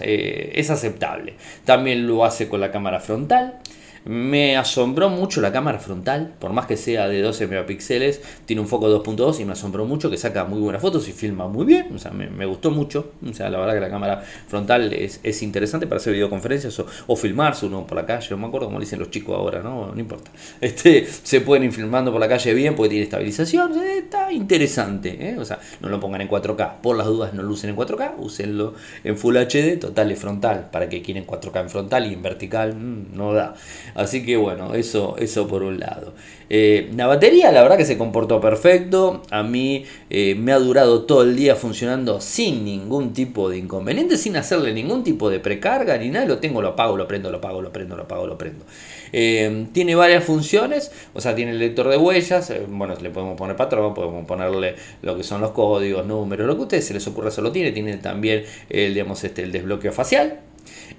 eh, 0.00 0.52
es 0.54 0.70
aceptable. 0.70 1.34
También 1.64 2.06
lo 2.06 2.24
hace 2.24 2.48
con 2.48 2.60
la 2.60 2.70
cámara 2.70 3.00
frontal. 3.00 3.58
Me 4.04 4.56
asombró 4.56 5.10
mucho 5.10 5.40
la 5.40 5.52
cámara 5.52 5.78
frontal, 5.78 6.34
por 6.38 6.52
más 6.52 6.66
que 6.66 6.76
sea 6.76 7.06
de 7.08 7.20
12 7.20 7.46
megapíxeles, 7.46 8.22
tiene 8.46 8.62
un 8.62 8.68
foco 8.68 8.88
2.2 8.88 9.40
y 9.40 9.44
me 9.44 9.52
asombró 9.52 9.84
mucho 9.84 10.10
que 10.10 10.16
saca 10.16 10.44
muy 10.44 10.60
buenas 10.60 10.80
fotos 10.80 11.06
y 11.08 11.12
filma 11.12 11.48
muy 11.48 11.66
bien, 11.66 11.94
o 11.94 11.98
sea, 11.98 12.10
me, 12.10 12.46
gustó 12.46 12.70
mucho, 12.70 13.12
o 13.28 13.34
sea, 13.34 13.50
la 13.50 13.58
verdad 13.58 13.74
que 13.74 13.80
la 13.80 13.90
cámara 13.90 14.22
frontal 14.48 14.92
es, 14.92 15.42
interesante 15.42 15.86
para 15.86 15.98
hacer 15.98 16.12
videoconferencias 16.12 16.78
o, 16.80 16.86
o, 17.06 17.16
filmarse 17.16 17.66
uno 17.66 17.86
por 17.86 17.96
la 17.96 18.06
calle, 18.06 18.28
no 18.30 18.38
me 18.38 18.46
acuerdo 18.46 18.68
cómo 18.68 18.80
dicen 18.80 18.98
los 18.98 19.10
chicos 19.10 19.36
ahora, 19.36 19.62
no, 19.62 19.92
no 19.92 20.00
importa. 20.00 20.30
Este, 20.60 21.06
se 21.06 21.40
pueden 21.40 21.64
ir 21.64 21.72
filmando 21.72 22.12
por 22.12 22.20
la 22.20 22.28
calle 22.28 22.54
bien 22.54 22.74
porque 22.74 22.90
tiene 22.90 23.04
estabilización, 23.04 23.72
está 23.82 24.32
interesante, 24.32 25.30
¿eh? 25.30 25.38
o 25.38 25.44
sea, 25.44 25.58
no 25.80 25.88
lo 25.88 26.00
pongan 26.00 26.20
en 26.20 26.28
4K, 26.28 26.80
por 26.80 26.96
las 26.96 27.06
dudas 27.06 27.34
no 27.34 27.42
lo 27.42 27.52
usen 27.52 27.70
en 27.70 27.76
4K, 27.76 28.14
úsenlo 28.18 28.74
en 29.04 29.16
Full 29.16 29.36
HD, 29.36 29.78
total 29.78 30.10
y 30.12 30.16
frontal, 30.16 30.68
para 30.70 30.88
que 30.88 31.02
quieren 31.02 31.26
4K 31.26 31.60
en 31.60 31.70
frontal 31.70 32.06
y 32.06 32.14
en 32.14 32.22
vertical, 32.22 32.74
mm, 32.74 33.16
no 33.16 33.32
da. 33.32 33.54
Así 33.94 34.24
que 34.24 34.36
bueno, 34.36 34.74
eso, 34.74 35.16
eso 35.18 35.46
por 35.46 35.62
un 35.62 35.80
lado. 35.80 36.14
Eh, 36.52 36.90
la 36.96 37.06
batería 37.06 37.52
la 37.52 37.62
verdad 37.62 37.76
que 37.76 37.84
se 37.84 37.96
comportó 37.96 38.40
perfecto. 38.40 39.22
A 39.30 39.44
mí 39.44 39.84
eh, 40.10 40.34
me 40.34 40.52
ha 40.52 40.58
durado 40.58 41.04
todo 41.04 41.22
el 41.22 41.36
día 41.36 41.54
funcionando 41.54 42.20
sin 42.20 42.64
ningún 42.64 43.12
tipo 43.12 43.48
de 43.48 43.58
inconveniente, 43.58 44.16
sin 44.16 44.36
hacerle 44.36 44.74
ningún 44.74 45.04
tipo 45.04 45.30
de 45.30 45.38
precarga 45.38 45.96
ni 45.96 46.08
nada. 46.10 46.26
Lo 46.26 46.38
tengo, 46.38 46.60
lo 46.60 46.68
apago, 46.68 46.96
lo 46.96 47.06
prendo, 47.06 47.30
lo 47.30 47.38
apago, 47.38 47.62
lo 47.62 47.72
prendo, 47.72 47.96
lo 47.96 48.02
apago, 48.02 48.26
lo 48.26 48.36
prendo. 48.36 48.64
Eh, 49.12 49.66
tiene 49.72 49.94
varias 49.94 50.24
funciones, 50.24 50.90
o 51.14 51.20
sea, 51.20 51.36
tiene 51.36 51.52
el 51.52 51.58
lector 51.60 51.88
de 51.88 51.96
huellas. 51.96 52.52
bueno, 52.68 52.96
le 53.00 53.10
podemos 53.10 53.36
poner 53.36 53.54
patrón, 53.54 53.94
podemos 53.94 54.26
ponerle 54.26 54.74
lo 55.02 55.16
que 55.16 55.22
son 55.22 55.40
los 55.40 55.52
códigos, 55.52 56.04
números, 56.04 56.48
lo 56.48 56.54
que 56.56 56.60
a 56.60 56.64
ustedes 56.64 56.84
se 56.84 56.94
les 56.94 57.06
ocurra, 57.06 57.30
solo 57.30 57.52
tiene. 57.52 57.70
Tiene 57.70 57.96
también 57.98 58.44
digamos, 58.68 59.22
este, 59.22 59.44
el 59.44 59.52
desbloqueo 59.52 59.92
facial. 59.92 60.40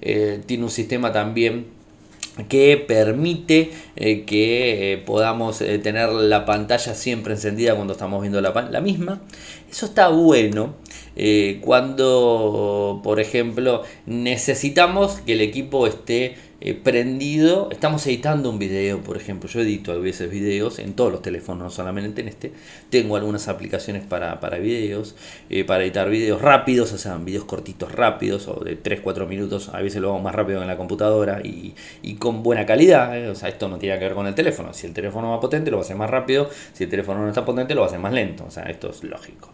tiene 0.00 0.64
un 0.64 0.70
sistema 0.70 1.12
también 1.12 1.81
que 2.48 2.76
permite 2.76 3.70
eh, 3.96 4.24
que 4.24 4.92
eh, 4.92 4.98
podamos 4.98 5.60
eh, 5.60 5.78
tener 5.78 6.08
la 6.10 6.46
pantalla 6.46 6.94
siempre 6.94 7.34
encendida 7.34 7.74
cuando 7.74 7.92
estamos 7.92 8.22
viendo 8.22 8.40
la, 8.40 8.52
la 8.70 8.80
misma. 8.80 9.20
Eso 9.70 9.86
está 9.86 10.08
bueno 10.08 10.74
cuando, 11.60 13.00
por 13.04 13.20
ejemplo, 13.20 13.82
necesitamos 14.06 15.20
que 15.26 15.34
el 15.34 15.42
equipo 15.42 15.86
esté 15.86 16.36
eh, 16.64 16.74
prendido, 16.74 17.70
estamos 17.72 18.06
editando 18.06 18.48
un 18.48 18.60
video, 18.60 19.00
por 19.00 19.16
ejemplo, 19.16 19.50
yo 19.50 19.62
edito 19.62 19.90
a 19.90 19.96
veces 19.96 20.30
videos 20.30 20.78
en 20.78 20.92
todos 20.94 21.10
los 21.10 21.20
teléfonos, 21.20 21.64
no 21.64 21.70
solamente 21.70 22.20
en 22.20 22.28
este, 22.28 22.52
tengo 22.88 23.16
algunas 23.16 23.48
aplicaciones 23.48 24.04
para, 24.04 24.38
para 24.38 24.58
videos, 24.58 25.16
eh, 25.50 25.64
para 25.64 25.82
editar 25.82 26.08
videos 26.08 26.40
rápidos, 26.40 26.92
o 26.92 26.98
sea, 26.98 27.16
videos 27.16 27.46
cortitos 27.46 27.90
rápidos, 27.90 28.46
o 28.46 28.62
de 28.62 28.80
3-4 28.80 29.26
minutos, 29.26 29.70
a 29.70 29.82
veces 29.82 30.00
lo 30.00 30.10
hago 30.10 30.20
más 30.20 30.36
rápido 30.36 30.62
en 30.62 30.68
la 30.68 30.76
computadora 30.76 31.40
y, 31.42 31.74
con 32.20 32.44
buena 32.44 32.64
calidad, 32.64 33.18
eh, 33.18 33.28
o 33.28 33.34
sea, 33.34 33.48
esto 33.48 33.68
no 33.68 33.78
tiene 33.78 33.98
que 33.98 34.04
ver 34.04 34.14
con 34.14 34.28
el 34.28 34.34
teléfono, 34.36 34.72
si 34.72 34.86
el 34.86 34.92
teléfono 34.92 35.30
va 35.30 35.40
potente 35.40 35.68
lo 35.68 35.78
va 35.78 35.82
a 35.82 35.84
hacer 35.84 35.96
más 35.96 36.10
rápido, 36.10 36.48
si 36.74 36.84
el 36.84 36.90
teléfono 36.90 37.22
no 37.22 37.28
está 37.28 37.44
potente 37.44 37.74
lo 37.74 37.80
va 37.80 37.88
a 37.88 37.88
hacer 37.88 37.98
más 37.98 38.12
lento, 38.12 38.44
o 38.46 38.50
sea, 38.52 38.62
esto 38.70 38.88
es 38.90 39.02
lógico. 39.02 39.50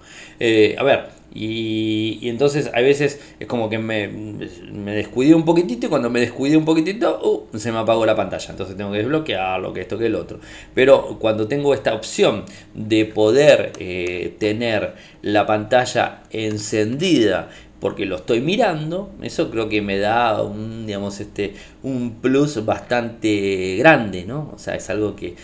a 0.78 0.82
ver, 0.82 1.06
y, 1.34 2.28
entonces 2.28 2.70
a 2.74 2.82
veces 2.82 3.18
es 3.40 3.46
como 3.46 3.70
que 3.70 3.78
me, 3.78 4.08
me 4.08 4.92
descuidé 4.92 5.34
un 5.34 5.46
poquitito 5.46 5.86
y 5.86 5.88
cuando 5.88 6.10
me 6.10 6.20
descuidé 6.20 6.58
un 6.58 6.66
poquitito 6.66 6.97
uh, 7.06 7.58
se 7.58 7.72
me 7.72 7.78
apagó 7.78 8.04
la 8.06 8.16
pantalla. 8.16 8.50
Entonces 8.50 8.76
tengo 8.76 8.92
que 8.92 8.98
desbloquearlo, 8.98 9.72
que 9.72 9.80
esto, 9.80 9.98
que 9.98 10.06
el 10.06 10.14
otro. 10.14 10.40
Pero 10.74 11.18
cuando 11.18 11.48
tengo 11.48 11.74
esta 11.74 11.94
opción 11.94 12.44
de 12.74 13.04
poder 13.04 13.72
eh, 13.78 14.34
tener 14.38 14.94
la 15.22 15.46
pantalla 15.46 16.22
encendida 16.30 17.48
porque 17.80 18.06
lo 18.06 18.16
estoy 18.16 18.40
mirando, 18.40 19.12
eso 19.22 19.50
creo 19.50 19.68
que 19.68 19.80
me 19.80 19.98
da 19.98 20.42
un, 20.42 20.86
digamos, 20.86 21.20
este, 21.20 21.54
un 21.84 22.16
plus 22.20 22.64
bastante 22.64 23.76
grande, 23.76 24.24
¿no? 24.24 24.50
O 24.52 24.58
sea, 24.58 24.74
es 24.74 24.90
algo 24.90 25.14
que, 25.14 25.36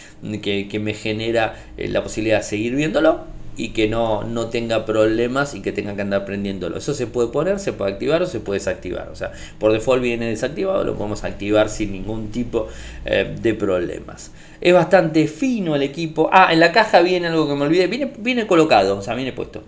que 0.43 0.81
me 0.81 0.95
genera 0.95 1.55
eh, 1.77 1.87
la 1.89 2.03
posibilidad 2.03 2.39
de 2.39 2.43
seguir 2.43 2.75
viéndolo 2.75 3.35
y 3.57 3.71
que 3.71 3.89
no, 3.89 4.25
no 4.25 4.47
tenga 4.49 4.85
problemas 4.85 5.55
y 5.55 5.63
que 5.63 5.73
tenga 5.73 5.95
que 5.95 6.03
andar 6.03 6.25
prendiéndolo. 6.25 6.77
Eso 6.77 6.95
se 6.95 7.07
puede 7.07 7.29
poner, 7.29 7.59
se 7.61 7.73
puede 7.73 7.93
activar 7.93 8.23
o 8.23 8.27
se 8.27 8.41
puede 8.41 8.59
desactivar. 8.59 9.09
O 9.09 9.17
sea, 9.17 9.33
por 9.59 9.73
default 9.73 10.03
viene 10.03 10.29
desactivado, 10.29 10.85
lo 10.85 10.95
podemos 10.95 11.25
activar 11.25 11.69
sin 11.69 11.93
ningún 11.93 12.31
tipo 12.31 12.69
eh, 13.05 13.37
de 13.41 13.55
problemas. 13.55 14.33
Es 14.65 14.73
bastante 14.73 15.29
fino 15.29 15.77
el 15.77 15.83
equipo. 15.83 16.31
Ah, 16.33 16.51
en 16.51 16.59
la 16.59 16.73
caja 16.73 17.03
viene 17.03 17.27
algo 17.27 17.47
que 17.47 17.55
me 17.55 17.67
olvidé. 17.67 17.87
Viene, 17.87 18.11
viene 18.17 18.47
colocado, 18.47 18.97
o 18.97 19.03
sea, 19.03 19.15
viene 19.15 19.35
puesto. 19.35 19.63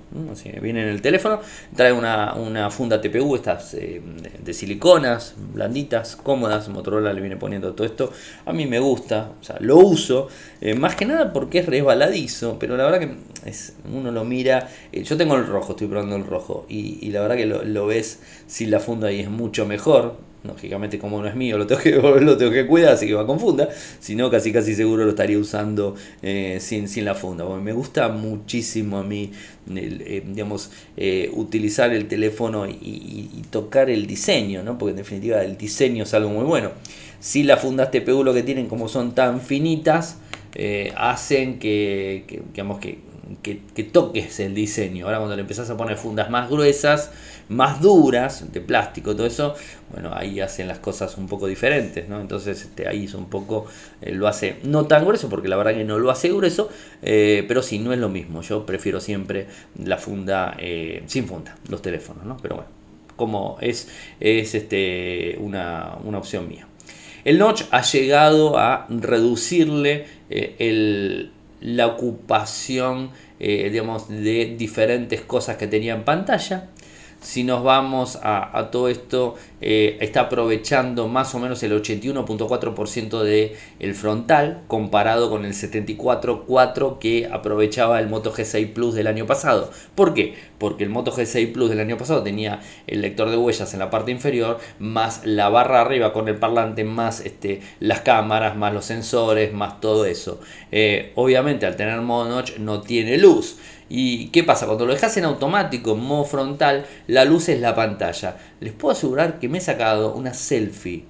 viene 0.62 0.84
en 0.84 0.88
el 0.88 1.02
teléfono. 1.02 1.38
Trae 1.76 1.92
una, 1.92 2.70
funda 2.70 2.98
TPU, 2.98 3.34
estas 3.34 3.74
eh, 3.74 4.00
de 4.42 4.54
siliconas, 4.54 5.34
blanditas, 5.52 6.16
cómodas. 6.16 6.70
Motorola 6.70 7.12
le 7.12 7.20
viene 7.20 7.36
poniendo 7.36 7.74
todo 7.74 7.86
esto. 7.86 8.10
A 8.46 8.54
mí 8.54 8.64
me 8.64 8.78
gusta, 8.78 9.32
o 9.38 9.44
sea, 9.44 9.56
lo 9.60 9.76
uso. 9.76 10.28
Eh, 10.62 10.72
más 10.72 10.96
que 10.96 11.04
nada 11.04 11.30
porque 11.30 11.58
es 11.58 11.66
resbaladizo, 11.66 12.58
pero 12.58 12.78
la 12.78 12.84
verdad 12.86 13.00
que 13.00 13.16
es, 13.44 13.76
uno 13.92 14.10
lo 14.10 14.24
mira. 14.24 14.70
Eh, 14.92 15.02
yo 15.02 15.18
tengo 15.18 15.34
el 15.36 15.46
rojo, 15.46 15.72
estoy 15.72 15.88
probando 15.88 16.16
el 16.16 16.24
rojo. 16.24 16.64
Y, 16.70 17.10
la 17.10 17.20
verdad 17.20 17.36
que 17.36 17.44
lo, 17.44 17.64
lo 17.64 17.86
ves 17.86 18.20
si 18.46 18.64
la 18.64 18.80
funda 18.80 19.08
ahí 19.08 19.20
es 19.20 19.28
mucho 19.28 19.66
mejor 19.66 20.16
lógicamente 20.46 20.98
como 20.98 21.20
no 21.20 21.28
es 21.28 21.34
mío, 21.34 21.58
lo 21.58 21.66
tengo 21.66 21.80
que, 21.80 21.92
lo 22.20 22.36
tengo 22.36 22.52
que 22.52 22.66
cuidar, 22.66 22.94
así 22.94 23.06
que 23.06 23.14
va 23.14 23.26
con 23.26 23.40
funda, 23.40 23.68
si 24.00 24.14
no 24.14 24.30
casi 24.30 24.52
casi 24.52 24.74
seguro 24.74 25.04
lo 25.04 25.10
estaría 25.10 25.38
usando 25.38 25.94
eh, 26.22 26.58
sin, 26.60 26.88
sin 26.88 27.04
la 27.04 27.14
funda. 27.14 27.44
me 27.58 27.72
gusta 27.72 28.08
muchísimo 28.08 28.98
a 28.98 29.02
mí, 29.02 29.32
eh, 29.74 30.22
digamos, 30.26 30.70
eh, 30.96 31.30
utilizar 31.34 31.92
el 31.92 32.06
teléfono 32.06 32.66
y, 32.66 33.42
tocar 33.50 33.90
el 33.90 34.06
diseño, 34.06 34.62
¿no? 34.62 34.76
porque 34.76 34.90
en 34.90 34.96
definitiva 34.96 35.42
el 35.42 35.56
diseño 35.56 36.02
es 36.02 36.14
algo 36.14 36.30
muy 36.30 36.44
bueno. 36.44 36.72
Si 37.20 37.42
las 37.42 37.60
fundas 37.60 37.90
TPU 37.90 38.22
lo 38.24 38.34
que 38.34 38.42
tienen 38.42 38.66
como 38.66 38.88
son 38.88 39.14
tan 39.14 39.40
finitas, 39.40 40.18
hacen 40.96 41.58
que 41.58 42.24
digamos, 42.52 42.78
que, 42.80 42.98
que, 43.42 43.84
toques 43.84 44.40
el 44.40 44.54
diseño. 44.54 45.06
Ahora 45.06 45.18
cuando 45.18 45.36
le 45.36 45.42
empezás 45.42 45.70
a 45.70 45.76
poner 45.76 45.96
fundas 45.96 46.30
más 46.30 46.48
gruesas, 46.48 47.10
más 47.48 47.80
duras, 47.80 48.52
de 48.52 48.60
plástico, 48.60 49.14
todo 49.14 49.26
eso, 49.26 49.54
bueno, 49.92 50.10
ahí 50.14 50.40
hacen 50.40 50.68
las 50.68 50.78
cosas 50.78 51.16
un 51.16 51.26
poco 51.26 51.46
diferentes, 51.46 52.08
¿no? 52.08 52.20
Entonces 52.20 52.62
este, 52.62 52.88
ahí 52.88 53.04
es 53.04 53.14
un 53.14 53.28
poco, 53.28 53.66
eh, 54.00 54.12
lo 54.12 54.28
hace 54.28 54.56
no 54.64 54.86
tan 54.86 55.04
grueso, 55.04 55.28
porque 55.28 55.48
la 55.48 55.56
verdad 55.56 55.74
que 55.74 55.84
no 55.84 55.98
lo 55.98 56.10
hace 56.10 56.28
grueso, 56.28 56.68
eh, 57.02 57.44
pero 57.48 57.62
sí, 57.62 57.78
no 57.78 57.92
es 57.92 57.98
lo 57.98 58.08
mismo. 58.08 58.42
Yo 58.42 58.66
prefiero 58.66 59.00
siempre 59.00 59.46
la 59.82 59.98
funda 59.98 60.56
eh, 60.58 61.02
sin 61.06 61.26
funda, 61.26 61.56
los 61.68 61.82
teléfonos, 61.82 62.24
¿no? 62.24 62.36
Pero 62.38 62.56
bueno, 62.56 62.70
como 63.16 63.58
es, 63.60 63.88
es 64.20 64.54
este, 64.54 65.36
una, 65.40 65.96
una 66.04 66.18
opción 66.18 66.48
mía. 66.48 66.66
El 67.24 67.38
notch 67.38 67.64
ha 67.72 67.82
llegado 67.82 68.56
a 68.56 68.86
reducirle 68.88 70.06
el, 70.30 71.32
la 71.60 71.86
ocupación 71.86 73.10
digamos, 73.38 74.08
de 74.08 74.56
diferentes 74.58 75.20
cosas 75.20 75.56
que 75.56 75.66
tenía 75.66 75.94
en 75.94 76.04
pantalla 76.04 76.70
si 77.26 77.42
nos 77.42 77.64
vamos 77.64 78.20
a, 78.22 78.68
todo 78.70 78.88
esto, 78.88 79.34
eh, 79.60 79.98
está 80.00 80.20
aprovechando 80.20 81.08
más 81.08 81.34
o 81.34 81.40
menos 81.40 81.60
el 81.64 81.72
81.4% 81.72 83.22
del 83.24 83.50
el 83.80 83.94
frontal 83.96 84.62
comparado 84.68 85.28
con 85.28 85.44
el 85.44 85.52
74.4% 85.52 87.00
que 87.00 87.28
aprovechaba 87.30 87.98
el 87.98 88.06
Moto 88.08 88.32
G6 88.32 88.72
Plus 88.72 88.94
del 88.94 89.08
año 89.08 89.26
pasado. 89.26 89.72
¿Por 89.96 90.14
qué? 90.14 90.36
Porque 90.58 90.84
el 90.84 90.90
Moto 90.90 91.10
G6 91.10 91.52
Plus 91.52 91.68
del 91.68 91.80
año 91.80 91.98
pasado 91.98 92.22
tenía 92.22 92.60
el 92.86 93.02
lector 93.02 93.28
de 93.28 93.36
huellas 93.36 93.74
en 93.74 93.80
la 93.80 93.90
parte 93.90 94.12
inferior, 94.12 94.60
más 94.78 95.26
la 95.26 95.48
barra 95.48 95.80
arriba 95.80 96.12
con 96.12 96.28
el 96.28 96.36
parlante, 96.36 96.84
más 96.84 97.18
este, 97.18 97.60
las 97.80 98.02
cámaras, 98.02 98.56
más 98.56 98.72
los 98.72 98.84
sensores, 98.84 99.52
más 99.52 99.80
todo 99.80 100.06
eso. 100.06 100.38
Eh, 100.70 101.10
obviamente 101.16 101.66
al 101.66 101.74
tener 101.74 102.00
modo 102.02 102.28
notch 102.28 102.58
no 102.58 102.82
tiene 102.82 103.18
luz 103.18 103.58
¿Y 103.88 104.28
qué 104.28 104.42
pasa? 104.42 104.66
Cuando 104.66 104.86
lo 104.86 104.92
dejas 104.92 105.16
en 105.16 105.24
automático, 105.24 105.92
en 105.92 106.00
modo 106.00 106.24
frontal, 106.24 106.86
la 107.06 107.24
luz 107.24 107.48
es 107.48 107.60
la 107.60 107.74
pantalla. 107.74 108.36
Les 108.60 108.72
puedo 108.72 108.92
asegurar 108.92 109.38
que 109.38 109.48
me 109.48 109.58
he 109.58 109.60
sacado 109.60 110.14
una 110.14 110.34
selfie 110.34 111.04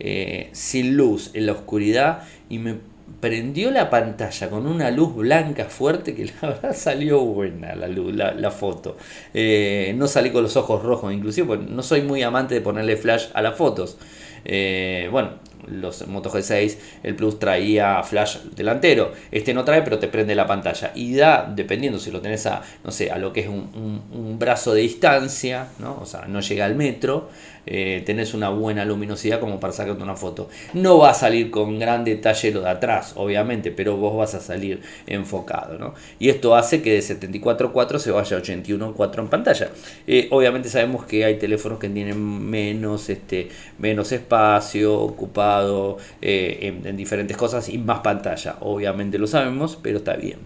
eh, 0.00 0.48
sin 0.52 0.96
luz 0.96 1.30
en 1.34 1.46
la 1.46 1.52
oscuridad 1.52 2.24
y 2.48 2.58
me 2.58 2.76
prendió 3.20 3.70
la 3.70 3.90
pantalla 3.90 4.50
con 4.50 4.66
una 4.66 4.90
luz 4.90 5.14
blanca 5.14 5.66
fuerte 5.66 6.14
que 6.14 6.26
la 6.26 6.32
verdad 6.48 6.74
salió 6.74 7.20
buena 7.20 7.74
la, 7.74 7.88
la, 8.32 8.50
foto. 8.50 8.96
Eh, 9.34 9.94
no 9.96 10.06
salí 10.06 10.30
con 10.30 10.42
los 10.42 10.56
ojos 10.56 10.82
rojos 10.82 11.12
inclusive, 11.12 11.46
porque 11.46 11.66
no 11.70 11.82
soy 11.82 12.02
muy 12.02 12.22
amante 12.22 12.54
de 12.54 12.60
ponerle 12.60 12.96
flash 12.96 13.26
a 13.34 13.42
las 13.42 13.56
fotos. 13.56 13.98
Eh, 14.44 15.08
bueno, 15.12 15.34
los 15.66 16.06
Moto 16.08 16.30
G6, 16.30 16.76
el 17.02 17.14
Plus 17.16 17.38
traía 17.38 18.02
flash 18.02 18.38
delantero. 18.56 19.12
Este 19.30 19.54
no 19.54 19.64
trae, 19.64 19.82
pero 19.82 19.98
te 19.98 20.08
prende 20.08 20.34
la 20.34 20.46
pantalla. 20.46 20.92
Y 20.94 21.14
da, 21.14 21.50
dependiendo 21.54 21.98
si 21.98 22.10
lo 22.10 22.20
tenés 22.20 22.46
a, 22.46 22.62
no 22.84 22.90
sé, 22.90 23.10
a 23.10 23.18
lo 23.18 23.32
que 23.32 23.40
es 23.40 23.48
un, 23.48 24.02
un 24.12 24.38
brazo 24.38 24.74
de 24.74 24.82
distancia, 24.82 25.68
¿no? 25.78 25.98
O 26.00 26.06
sea, 26.06 26.26
no 26.26 26.40
llega 26.40 26.64
al 26.64 26.74
metro. 26.74 27.28
Eh, 27.66 28.02
tenés 28.04 28.34
una 28.34 28.48
buena 28.48 28.84
luminosidad 28.84 29.40
como 29.40 29.60
para 29.60 29.72
sacarte 29.72 30.02
una 30.02 30.16
foto. 30.16 30.48
No 30.74 30.98
va 30.98 31.10
a 31.10 31.14
salir 31.14 31.50
con 31.50 31.78
gran 31.78 32.04
detalle 32.04 32.50
lo 32.50 32.62
de 32.62 32.70
atrás, 32.70 33.12
obviamente, 33.16 33.70
pero 33.70 33.96
vos 33.96 34.16
vas 34.16 34.34
a 34.34 34.40
salir 34.40 34.80
enfocado. 35.06 35.78
¿no? 35.78 35.94
Y 36.18 36.28
esto 36.28 36.54
hace 36.54 36.82
que 36.82 36.92
de 36.92 37.00
74.4 37.00 37.98
se 37.98 38.10
vaya 38.10 38.36
a 38.36 38.40
81.4 38.40 39.18
en 39.18 39.28
pantalla. 39.28 39.70
Eh, 40.06 40.28
obviamente 40.30 40.68
sabemos 40.68 41.04
que 41.04 41.24
hay 41.24 41.38
teléfonos 41.38 41.78
que 41.78 41.88
tienen 41.88 42.20
menos, 42.50 43.08
este, 43.08 43.48
menos 43.78 44.12
espacio 44.12 44.94
ocupado 45.00 45.98
eh, 46.20 46.80
en, 46.84 46.96
diferentes 46.96 47.36
cosas 47.36 47.68
y 47.68 47.78
más 47.78 48.00
pantalla. 48.00 48.56
Obviamente 48.60 49.18
lo 49.18 49.26
sabemos, 49.26 49.78
pero 49.80 49.98
está 49.98 50.16
bien. 50.16 50.38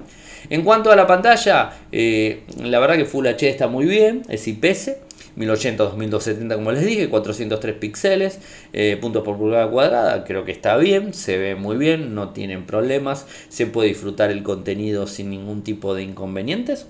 En 0.51 0.63
cuanto 0.63 0.91
a 0.91 0.97
la 0.97 1.07
pantalla, 1.07 1.73
la 1.93 2.79
verdad 2.79 2.97
que 2.97 3.05
Full 3.05 3.27
HD 3.27 3.45
está 3.45 3.69
muy 3.69 3.87
bien, 3.87 4.23
es 4.29 4.47
IPS. 4.49 4.97
1080-2270 5.37 6.55
como 6.55 6.73
les 6.73 6.85
dije, 6.85 7.09
403 7.09 7.75
píxeles, 7.77 8.39
eh, 8.73 8.97
puntos 9.01 9.23
por 9.23 9.37
pulgada 9.37 9.71
cuadrada, 9.71 10.25
creo 10.25 10.45
que 10.45 10.53
está 10.53 10.77
bien, 10.77 11.13
se 11.13 11.37
ve 11.37 11.55
muy 11.55 11.77
bien, 11.77 12.15
no 12.15 12.31
tienen 12.31 12.65
problemas, 12.65 13.27
se 13.49 13.67
puede 13.67 13.89
disfrutar 13.89 14.31
el 14.31 14.43
contenido 14.43 15.07
sin 15.07 15.31
ningún 15.31 15.63
tipo 15.63 15.95
de 15.95 16.03
inconvenientes. 16.03 16.87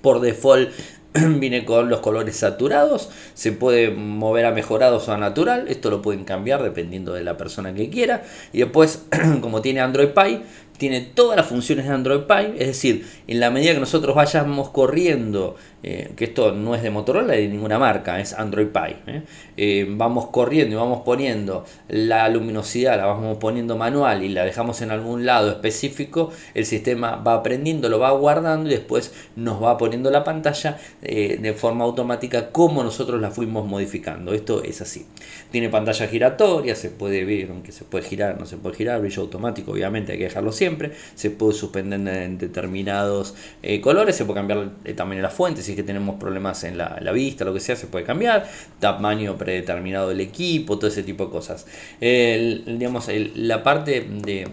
Por 0.00 0.20
default 0.20 0.70
viene 1.38 1.64
con 1.64 1.88
los 1.88 2.00
colores 2.00 2.36
saturados, 2.36 3.10
se 3.34 3.50
puede 3.50 3.90
mover 3.90 4.46
a 4.46 4.52
mejorados 4.52 5.08
o 5.08 5.12
a 5.12 5.18
natural, 5.18 5.66
esto 5.68 5.90
lo 5.90 6.02
pueden 6.02 6.24
cambiar 6.24 6.62
dependiendo 6.62 7.14
de 7.14 7.24
la 7.24 7.36
persona 7.36 7.74
que 7.74 7.90
quiera. 7.90 8.22
Y 8.52 8.58
después, 8.58 9.06
como 9.40 9.60
tiene 9.60 9.80
Android 9.80 10.10
Pie, 10.10 10.42
tiene 10.76 11.00
todas 11.00 11.36
las 11.36 11.46
funciones 11.46 11.86
de 11.86 11.92
Android 11.92 12.22
Pie, 12.22 12.54
es 12.58 12.66
decir, 12.68 13.06
en 13.26 13.40
la 13.40 13.50
medida 13.50 13.74
que 13.74 13.80
nosotros 13.80 14.14
vayamos 14.14 14.70
corriendo 14.70 15.56
eh, 15.88 16.10
que 16.16 16.24
esto 16.24 16.50
no 16.50 16.74
es 16.74 16.82
de 16.82 16.90
Motorola 16.90 17.34
ni 17.34 17.42
de 17.42 17.48
ninguna 17.48 17.78
marca, 17.78 18.18
es 18.18 18.32
Android 18.32 18.66
Pie. 18.66 18.96
¿eh? 19.06 19.22
Eh, 19.56 19.86
vamos 19.88 20.26
corriendo 20.30 20.74
y 20.74 20.78
vamos 20.78 21.02
poniendo 21.04 21.64
la 21.86 22.28
luminosidad, 22.28 22.96
la 22.96 23.06
vamos 23.06 23.38
poniendo 23.38 23.76
manual 23.76 24.24
y 24.24 24.30
la 24.30 24.44
dejamos 24.44 24.82
en 24.82 24.90
algún 24.90 25.24
lado 25.24 25.48
específico, 25.48 26.32
el 26.54 26.66
sistema 26.66 27.14
va 27.14 27.34
aprendiendo, 27.34 27.88
lo 27.88 28.00
va 28.00 28.10
guardando 28.10 28.68
y 28.68 28.72
después 28.72 29.14
nos 29.36 29.62
va 29.62 29.78
poniendo 29.78 30.10
la 30.10 30.24
pantalla 30.24 30.76
de 31.00 31.54
forma 31.56 31.84
automática 31.84 32.50
como 32.50 32.82
nosotros 32.82 33.20
la 33.20 33.30
fuimos 33.30 33.64
modificando. 33.64 34.34
Esto 34.34 34.64
es 34.64 34.80
así. 34.80 35.06
Tiene 35.52 35.68
pantalla 35.68 36.08
giratoria, 36.08 36.74
se 36.74 36.90
puede 36.90 37.24
ver, 37.24 37.50
aunque 37.50 37.70
se 37.70 37.84
puede 37.84 38.04
girar, 38.04 38.40
no 38.40 38.46
se 38.46 38.56
puede 38.56 38.74
girar, 38.74 39.00
brillo 39.00 39.22
automático, 39.22 39.70
obviamente 39.70 40.12
hay 40.12 40.18
que 40.18 40.24
dejarlo 40.24 40.50
siempre, 40.50 40.90
se 41.14 41.30
puede 41.30 41.52
suspender 41.52 42.00
en 42.00 42.38
determinados 42.38 43.36
colores, 43.82 44.16
se 44.16 44.24
puede 44.24 44.40
cambiar 44.40 44.70
también 44.96 45.22
la 45.22 45.30
fuente, 45.30 45.62
si 45.62 45.75
que 45.76 45.82
tenemos 45.82 46.16
problemas 46.18 46.64
en 46.64 46.78
la, 46.78 47.12
vista, 47.12 47.44
lo 47.44 47.54
que 47.54 47.60
sea, 47.60 47.76
se 47.76 47.86
puede 47.86 48.04
cambiar, 48.04 48.48
tamaño 48.80 49.36
predeterminado 49.36 50.08
del 50.08 50.20
equipo, 50.20 50.78
todo 50.78 50.88
ese 50.88 51.02
tipo 51.02 51.26
de 51.26 51.30
cosas. 51.30 51.66
digamos, 52.00 53.08
la 53.36 53.62
parte 53.62 54.00
de 54.00 54.48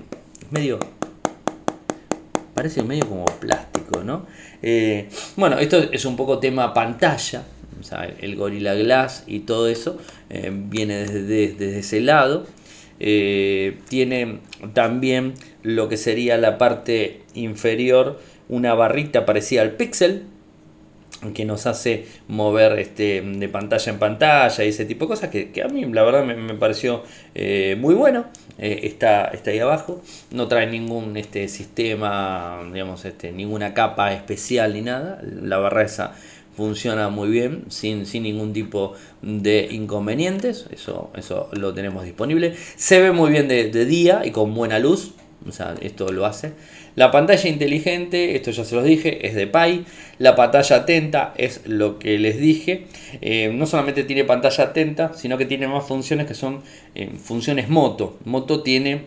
medio, 0.52 0.80
parece 2.54 2.84
medio 2.84 3.08
como 3.08 3.26
plástico, 3.26 4.04
¿no? 4.04 4.26
Eh, 4.62 5.10
bueno, 5.36 5.58
esto 5.58 5.78
es 5.92 6.06
un 6.06 6.16
poco 6.16 6.40
tema 6.40 6.74
pantalla, 6.74 7.44
el 8.22 8.36
Gorilla 8.36 8.74
Glass 8.74 9.24
y 9.28 9.40
todo 9.40 9.68
eso 9.68 9.98
eh, 10.30 10.52
viene 10.54 11.06
desde, 11.06 11.80
ese 11.80 12.02
lado. 12.02 12.46
Eh, 13.00 13.80
tiene 13.90 14.40
también 14.74 15.34
lo 15.64 15.90
que 15.90 15.98
sería 15.98 16.38
la 16.38 16.58
parte 16.58 17.22
inferior, 17.34 18.20
una 18.50 18.74
barrita 18.74 19.26
parecida 19.26 19.62
al 19.62 19.72
Pixel, 19.72 20.24
que 21.32 21.46
nos 21.46 21.66
hace 21.68 22.06
mover 22.28 22.80
este, 22.80 23.22
de 23.22 23.50
pantalla 23.50 23.92
en 23.92 24.00
pantalla 24.00 24.64
y 24.64 24.70
ese 24.70 24.86
tipo 24.86 25.06
de 25.06 25.10
cosas 25.10 25.30
que, 25.30 25.52
a 25.64 25.68
mí 25.68 25.86
la 25.86 26.04
verdad 26.04 26.26
me, 26.26 26.56
pareció 26.56 27.04
eh, 27.36 27.78
muy 27.80 27.96
bueno. 27.96 28.26
Eh, 28.58 28.82
está, 28.84 29.26
está 29.26 29.52
ahí 29.52 29.60
abajo. 29.60 30.02
No 30.32 30.48
trae 30.48 30.68
ningún 30.68 31.16
este, 31.18 31.48
sistema, 31.48 32.62
digamos, 32.72 33.06
este, 33.06 33.32
ninguna 33.32 33.74
capa 33.74 34.14
especial 34.14 34.74
ni 34.74 34.82
nada. 34.82 35.22
La 35.24 35.58
barra 35.58 35.84
esa 35.84 36.14
funciona 36.56 37.10
muy 37.10 37.30
bien 37.30 37.64
sin, 37.70 38.06
sin 38.06 38.24
ningún 38.24 38.54
tipo 38.54 38.94
de 39.22 39.70
inconvenientes. 39.72 40.68
Eso, 40.72 41.12
eso 41.16 41.50
lo 41.54 41.74
tenemos 41.74 42.04
disponible. 42.04 42.56
Se 42.76 43.02
ve 43.02 43.12
muy 43.12 43.32
bien 43.32 43.48
de 43.48 43.86
día 43.86 44.22
y 44.26 44.32
con 44.32 44.54
buena 44.54 44.80
luz. 44.80 45.14
O 45.48 45.52
sea, 45.52 45.76
esto 45.82 46.12
lo 46.12 46.26
hace. 46.26 46.54
La 46.96 47.12
pantalla 47.12 47.50
inteligente, 47.50 48.36
esto 48.36 48.52
ya 48.52 48.64
se 48.64 48.76
los 48.76 48.84
dije, 48.84 49.28
es 49.28 49.36
de 49.36 49.48
Pi. 49.48 49.86
La 50.20 50.36
pantalla 50.36 50.78
atenta 50.78 51.34
es 51.38 51.62
lo 51.66 52.00
que 52.00 52.18
les 52.20 52.38
dije. 52.38 52.86
Eh, 53.22 53.52
no 53.54 53.66
solamente 53.66 54.04
tiene 54.04 54.24
pantalla 54.24 54.66
atenta, 54.66 55.14
sino 55.14 55.38
que 55.38 55.46
tiene 55.46 55.68
más 55.68 55.86
funciones 55.86 56.28
que 56.28 56.34
son 56.34 56.62
eh, 56.96 57.10
funciones 57.22 57.70
moto. 57.70 58.18
Moto 58.26 58.62
tiene 58.62 59.02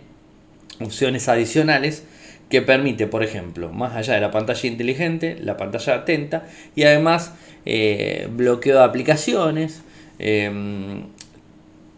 opciones 0.81 1.29
adicionales 1.29 2.05
que 2.51 2.62
permite, 2.62 3.07
por 3.07 3.22
ejemplo, 3.22 3.72
más 3.72 3.96
allá 3.96 4.14
de 4.14 4.20
la 4.20 4.31
pantalla 4.31 4.68
inteligente, 4.68 5.37
la 5.40 5.57
pantalla 5.57 5.94
atenta 5.94 6.46
y 6.77 6.85
además 6.85 7.35
eh, 7.64 8.29
bloqueo 8.31 8.79
de 8.79 8.85
aplicaciones 8.85 9.83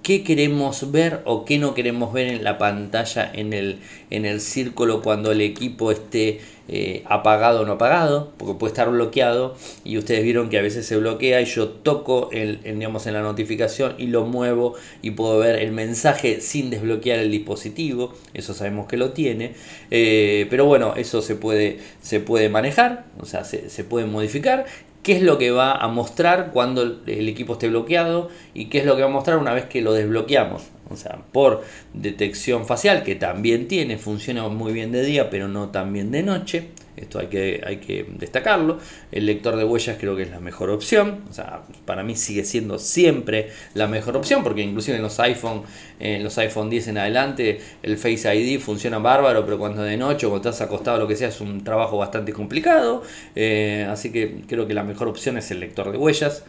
qué 0.09 0.25
queremos 0.25 0.91
ver 0.91 1.21
o 1.27 1.45
qué 1.45 1.59
no 1.59 1.75
queremos 1.75 2.15
ver 2.15 2.29
en 2.29 2.43
la 2.43 2.57
pantalla, 2.57 3.31
en 3.31 3.53
el, 3.53 3.81
en 4.09 4.25
el 4.25 4.41
círculo 4.41 5.03
cuando 5.03 5.33
el 5.33 5.43
equipo 5.43 5.93
esté 5.93 6.41
eh, 6.67 7.03
apagado 7.05 7.61
o 7.61 7.67
no 7.67 7.73
apagado, 7.73 8.33
porque 8.39 8.59
puede 8.59 8.73
estar 8.73 8.91
bloqueado 8.91 9.55
y 9.85 9.99
ustedes 9.99 10.23
vieron 10.23 10.49
que 10.49 10.59
a 10.59 10.63
veces 10.63 10.87
se 10.87 10.97
bloquea 10.97 11.43
y 11.43 11.45
yo 11.45 11.69
toco 11.69 12.31
el, 12.33 12.63
digamos, 12.63 13.07
en 13.07 13.13
la 13.13 13.21
notificación 13.21 13.97
y 13.99 14.07
lo 14.07 14.25
muevo 14.25 14.77
y 15.03 15.11
puedo 15.11 15.39
ver 15.41 15.57
el 15.57 15.73
mensaje 15.73 16.41
sin 16.41 16.71
desbloquear 16.71 17.19
el 17.19 17.31
dispositivo, 17.31 18.15
eso 18.33 18.55
sabemos 18.55 18.87
que 18.87 18.97
lo 18.97 19.11
tiene, 19.13 19.53
eh, 19.91 20.47
pero 20.49 20.65
bueno, 20.65 20.95
eso 20.97 21.21
se 21.21 21.35
puede, 21.35 21.81
se 22.01 22.21
puede 22.21 22.49
manejar, 22.49 23.05
o 23.21 23.27
sea, 23.27 23.45
se, 23.45 23.69
se 23.69 23.85
puede 23.85 24.07
modificar 24.07 24.65
qué 25.03 25.17
es 25.17 25.23
lo 25.23 25.39
que 25.39 25.51
va 25.51 25.73
a 25.73 25.89
mostrar 25.89 26.51
cuando 26.53 26.83
el 27.07 27.29
equipo 27.29 27.55
esté 27.55 27.69
bloqueado 27.69 28.29
y 28.55 28.67
qué 28.67 28.79
es 28.79 28.85
lo 28.85 28.97
que 28.97 29.03
va 29.03 29.09
a 29.09 29.13
mostrar 29.13 29.39
una 29.39 29.55
vez 29.55 29.65
que 29.65 29.81
lo 29.81 29.93
desbloqueamos. 29.93 30.65
O 30.91 30.97
sea, 30.97 31.19
por 31.33 31.63
detección 31.95 32.67
facial, 32.67 33.03
que 33.03 33.15
también 33.15 33.69
tiene, 33.69 33.99
funciona 33.99 34.49
muy 34.49 34.73
bien 34.73 34.93
de 34.93 35.03
día, 35.03 35.31
pero 35.31 35.49
no 35.49 35.69
tan 35.69 35.93
bien 35.93 36.11
de 36.11 36.23
noche. 36.23 36.69
Esto 36.99 37.19
hay 37.19 37.27
que, 37.29 37.63
hay 37.65 37.77
que 37.79 38.07
destacarlo. 38.19 38.79
El 39.13 39.27
lector 39.27 39.57
de 39.57 39.65
huellas 39.65 39.97
creo 39.99 40.17
que 40.17 40.23
es 40.23 40.31
la 40.31 40.41
mejor 40.41 40.71
opción. 40.71 41.25
O 41.31 41.33
sea, 41.33 41.63
para 41.85 42.03
mí 42.03 42.17
sigue 42.17 42.45
siendo 42.45 42.79
siempre 42.79 43.51
la 43.75 43.87
mejor 43.87 44.17
opción, 44.17 44.43
porque 44.43 44.63
inclusive 44.63 44.97
en 44.97 45.03
los 45.03 45.19
iPhone, 45.21 45.63
en 46.01 46.25
los 46.25 46.37
iPhone 46.39 46.71
10 46.71 46.89
en 46.89 46.99
adelante, 46.99 47.61
el 47.83 47.97
Face 47.97 48.35
ID 48.35 48.61
funciona 48.61 48.99
bárbaro, 48.99 49.45
pero 49.45 49.59
cuando 49.59 49.83
de 49.83 49.97
noche 49.97 50.27
o 50.27 50.31
cuando 50.31 50.51
estás 50.51 50.67
acostado 50.67 50.99
lo 50.99 51.09
que 51.09 51.17
sea, 51.17 51.29
es 51.29 51.41
un 51.41 51.65
trabajo 51.65 51.99
bastante 51.99 52.33
complicado. 52.33 53.03
Eh, 53.35 53.87
así 53.89 54.11
que 54.11 54.43
creo 54.47 54.67
que 54.67 54.75
la 54.75 54.85
mejor 54.85 55.09
opción 55.09 55.39
es 55.39 55.51
el 55.51 55.61
lector 55.61 55.91
de 55.93 55.99
huellas. 55.99 56.45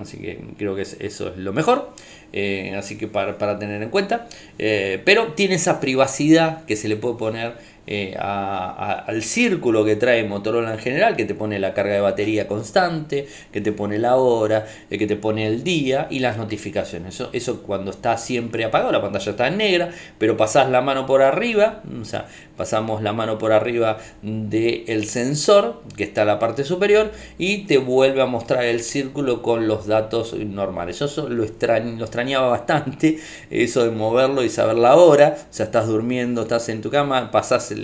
Así 0.00 0.16
que 0.18 0.38
creo 0.56 0.74
que 0.74 0.82
eso 0.82 1.28
es 1.28 1.36
lo 1.36 1.52
mejor. 1.52 1.90
Eh, 2.32 2.74
así 2.76 2.96
que 2.96 3.06
para, 3.06 3.58
tener 3.58 3.82
en 3.82 3.90
cuenta. 3.90 4.28
Eh, 4.58 5.00
pero 5.04 5.32
tiene 5.34 5.54
esa 5.54 5.80
privacidad 5.80 6.64
que 6.64 6.76
se 6.76 6.88
le 6.88 6.96
puede 6.96 7.16
poner 7.16 7.54
eh, 7.86 8.16
al 8.18 9.22
círculo 9.22 9.84
que 9.84 9.96
trae 9.96 10.24
Motorola 10.24 10.72
en 10.72 10.78
general, 10.78 11.16
que 11.16 11.24
te 11.24 11.34
pone 11.34 11.58
la 11.58 11.74
carga 11.74 11.94
de 11.94 12.00
batería 12.00 12.46
constante, 12.46 13.26
que 13.52 13.60
te 13.60 13.72
pone 13.72 13.98
la 13.98 14.16
hora, 14.16 14.66
eh, 14.90 14.98
que 14.98 15.06
te 15.06 15.16
pone 15.16 15.46
el 15.46 15.64
día 15.64 16.06
y 16.10 16.20
las 16.20 16.36
notificaciones. 16.36 17.14
Eso, 17.14 17.30
eso 17.32 17.62
cuando 17.62 17.90
está 17.90 18.16
siempre 18.16 18.64
apagado, 18.64 18.92
la 18.92 19.02
pantalla 19.02 19.30
está 19.30 19.48
en 19.48 19.58
negra, 19.58 19.90
pero 20.18 20.36
pasás 20.36 20.70
la 20.70 20.80
mano 20.80 21.06
por 21.06 21.22
arriba, 21.22 21.82
o 22.00 22.04
sea, 22.04 22.26
pasamos 22.56 23.02
la 23.02 23.12
mano 23.12 23.38
por 23.38 23.52
arriba 23.52 23.98
del 24.22 25.06
sensor, 25.06 25.82
que 25.96 26.04
está 26.04 26.22
en 26.22 26.28
la 26.28 26.38
parte 26.38 26.64
superior, 26.64 27.12
y 27.38 27.64
te 27.66 27.78
vuelve 27.78 28.22
a 28.22 28.26
mostrar 28.26 28.64
el 28.64 28.80
círculo 28.80 29.42
con 29.42 29.68
los 29.68 29.86
datos 29.86 30.34
normales. 30.34 31.00
Eso 31.00 31.28
lo, 31.28 31.44
lo 31.44 32.04
extrañaba 32.04 32.48
bastante, 32.48 33.18
eso 33.50 33.84
de 33.84 33.90
moverlo 33.90 34.42
y 34.42 34.48
saber 34.48 34.76
la 34.76 34.96
hora, 34.96 35.36
o 35.38 35.52
sea, 35.52 35.66
estás 35.66 35.86
durmiendo, 35.86 36.42
estás 36.42 36.68
en 36.68 36.80
tu 36.80 36.90
cama, 36.90 37.30
llevas 37.54 37.74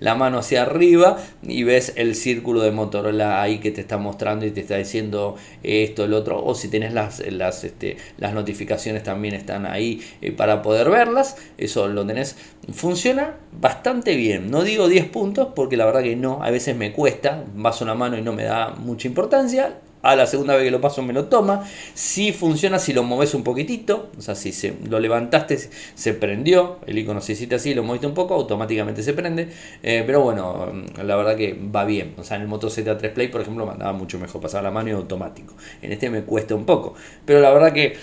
la 0.00 0.14
mano 0.14 0.38
hacia 0.38 0.62
arriba 0.62 1.18
y 1.42 1.64
ves 1.64 1.92
el 1.96 2.14
círculo 2.14 2.60
de 2.60 2.70
Motorola 2.70 3.42
ahí 3.42 3.58
que 3.58 3.70
te 3.70 3.80
está 3.80 3.98
mostrando 3.98 4.46
y 4.46 4.50
te 4.50 4.60
está 4.60 4.76
diciendo 4.76 5.36
esto, 5.62 6.04
el 6.04 6.12
otro, 6.12 6.44
o 6.44 6.54
si 6.54 6.68
tienes 6.68 6.92
las, 6.92 7.20
las, 7.30 7.64
este, 7.64 7.96
las 8.18 8.34
notificaciones 8.34 9.02
también 9.02 9.34
están 9.34 9.66
ahí 9.66 10.02
eh, 10.20 10.32
para 10.32 10.62
poder 10.62 10.90
verlas, 10.90 11.36
eso 11.58 11.88
lo 11.88 12.06
tenés, 12.06 12.36
funciona 12.72 13.36
bastante 13.52 14.16
bien, 14.16 14.50
no 14.50 14.62
digo 14.62 14.88
10 14.88 15.08
puntos 15.08 15.48
porque 15.54 15.76
la 15.76 15.86
verdad 15.86 16.02
que 16.02 16.16
no, 16.16 16.42
a 16.42 16.50
veces 16.50 16.76
me 16.76 16.92
cuesta, 16.92 17.44
vas 17.54 17.80
una 17.80 17.94
mano 17.94 18.18
y 18.18 18.22
no 18.22 18.32
me 18.32 18.44
da 18.44 18.70
mucha 18.70 19.08
importancia, 19.08 19.80
a 20.10 20.16
la 20.16 20.26
segunda 20.26 20.54
vez 20.54 20.64
que 20.64 20.70
lo 20.70 20.80
paso 20.80 21.02
me 21.02 21.12
lo 21.12 21.26
toma. 21.26 21.64
Si 21.94 22.32
funciona 22.32 22.78
si 22.78 22.92
lo 22.92 23.02
moves 23.02 23.34
un 23.34 23.42
poquitito, 23.42 24.10
o 24.16 24.22
sea, 24.22 24.34
si 24.34 24.52
se, 24.52 24.74
lo 24.88 25.00
levantaste, 25.00 25.58
se 25.94 26.14
prendió, 26.14 26.78
el 26.86 26.98
icono 26.98 27.20
se 27.20 27.32
hiciste 27.32 27.56
así, 27.56 27.74
lo 27.74 27.82
moviste 27.82 28.06
un 28.06 28.14
poco, 28.14 28.34
automáticamente 28.34 29.02
se 29.02 29.12
prende. 29.12 29.48
Eh, 29.82 30.04
pero 30.06 30.22
bueno, 30.22 30.72
la 31.02 31.16
verdad 31.16 31.36
que 31.36 31.54
va 31.54 31.84
bien. 31.84 32.14
O 32.18 32.24
sea, 32.24 32.36
en 32.36 32.42
el 32.42 32.48
Moto 32.48 32.68
Z3 32.68 33.12
Play, 33.12 33.28
por 33.28 33.40
ejemplo, 33.40 33.66
mandaba 33.66 33.92
mucho 33.92 34.18
mejor 34.18 34.40
pasar 34.40 34.62
la 34.62 34.70
mano 34.70 34.90
y 34.90 34.92
automático. 34.92 35.54
En 35.82 35.92
este 35.92 36.10
me 36.10 36.22
cuesta 36.22 36.54
un 36.54 36.64
poco, 36.64 36.94
pero 37.24 37.40
la 37.40 37.50
verdad 37.52 37.72
que, 37.72 37.96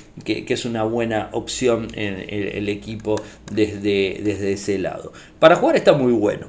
es 0.53 0.65
una 0.65 0.83
buena 0.83 1.29
opción 1.31 1.87
el, 1.95 2.69
equipo 2.69 3.15
desde, 3.51 4.21
desde 4.23 4.53
ese 4.53 4.77
lado. 4.77 5.11
Para 5.39 5.55
jugar 5.55 5.75
está 5.75 5.93
muy 5.93 6.13
bueno. 6.13 6.47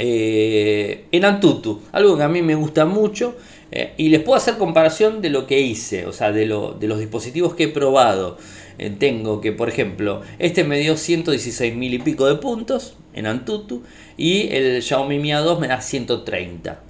Eh, 0.00 1.06
en 1.10 1.24
Antutu, 1.24 1.80
algo 1.90 2.16
que 2.16 2.22
a 2.22 2.28
mí 2.28 2.40
me 2.40 2.54
gusta 2.54 2.84
mucho 2.84 3.34
eh, 3.70 3.92
y 3.96 4.08
les 4.08 4.22
puedo 4.22 4.36
hacer 4.36 4.56
comparación 4.56 5.20
de 5.20 5.30
lo 5.30 5.46
que 5.46 5.60
hice, 5.60 6.06
o 6.06 6.12
sea, 6.12 6.32
de, 6.32 6.46
lo, 6.46 6.72
de 6.72 6.88
los 6.88 6.98
dispositivos 6.98 7.54
que 7.54 7.64
he 7.64 7.68
probado. 7.68 8.38
Eh, 8.78 8.94
tengo 8.96 9.40
que, 9.40 9.52
por 9.52 9.68
ejemplo, 9.68 10.22
este 10.38 10.64
me 10.64 10.78
dio 10.78 10.96
116 10.96 11.74
mil 11.74 11.94
y 11.94 11.98
pico 11.98 12.26
de 12.26 12.36
puntos 12.36 12.94
en 13.12 13.26
Antutu 13.26 13.82
y 14.16 14.48
el 14.54 14.82
Xiaomi 14.82 15.18
Mi 15.18 15.30
A2 15.30 15.58
me 15.58 15.68
da 15.68 15.80
130. 15.80 16.80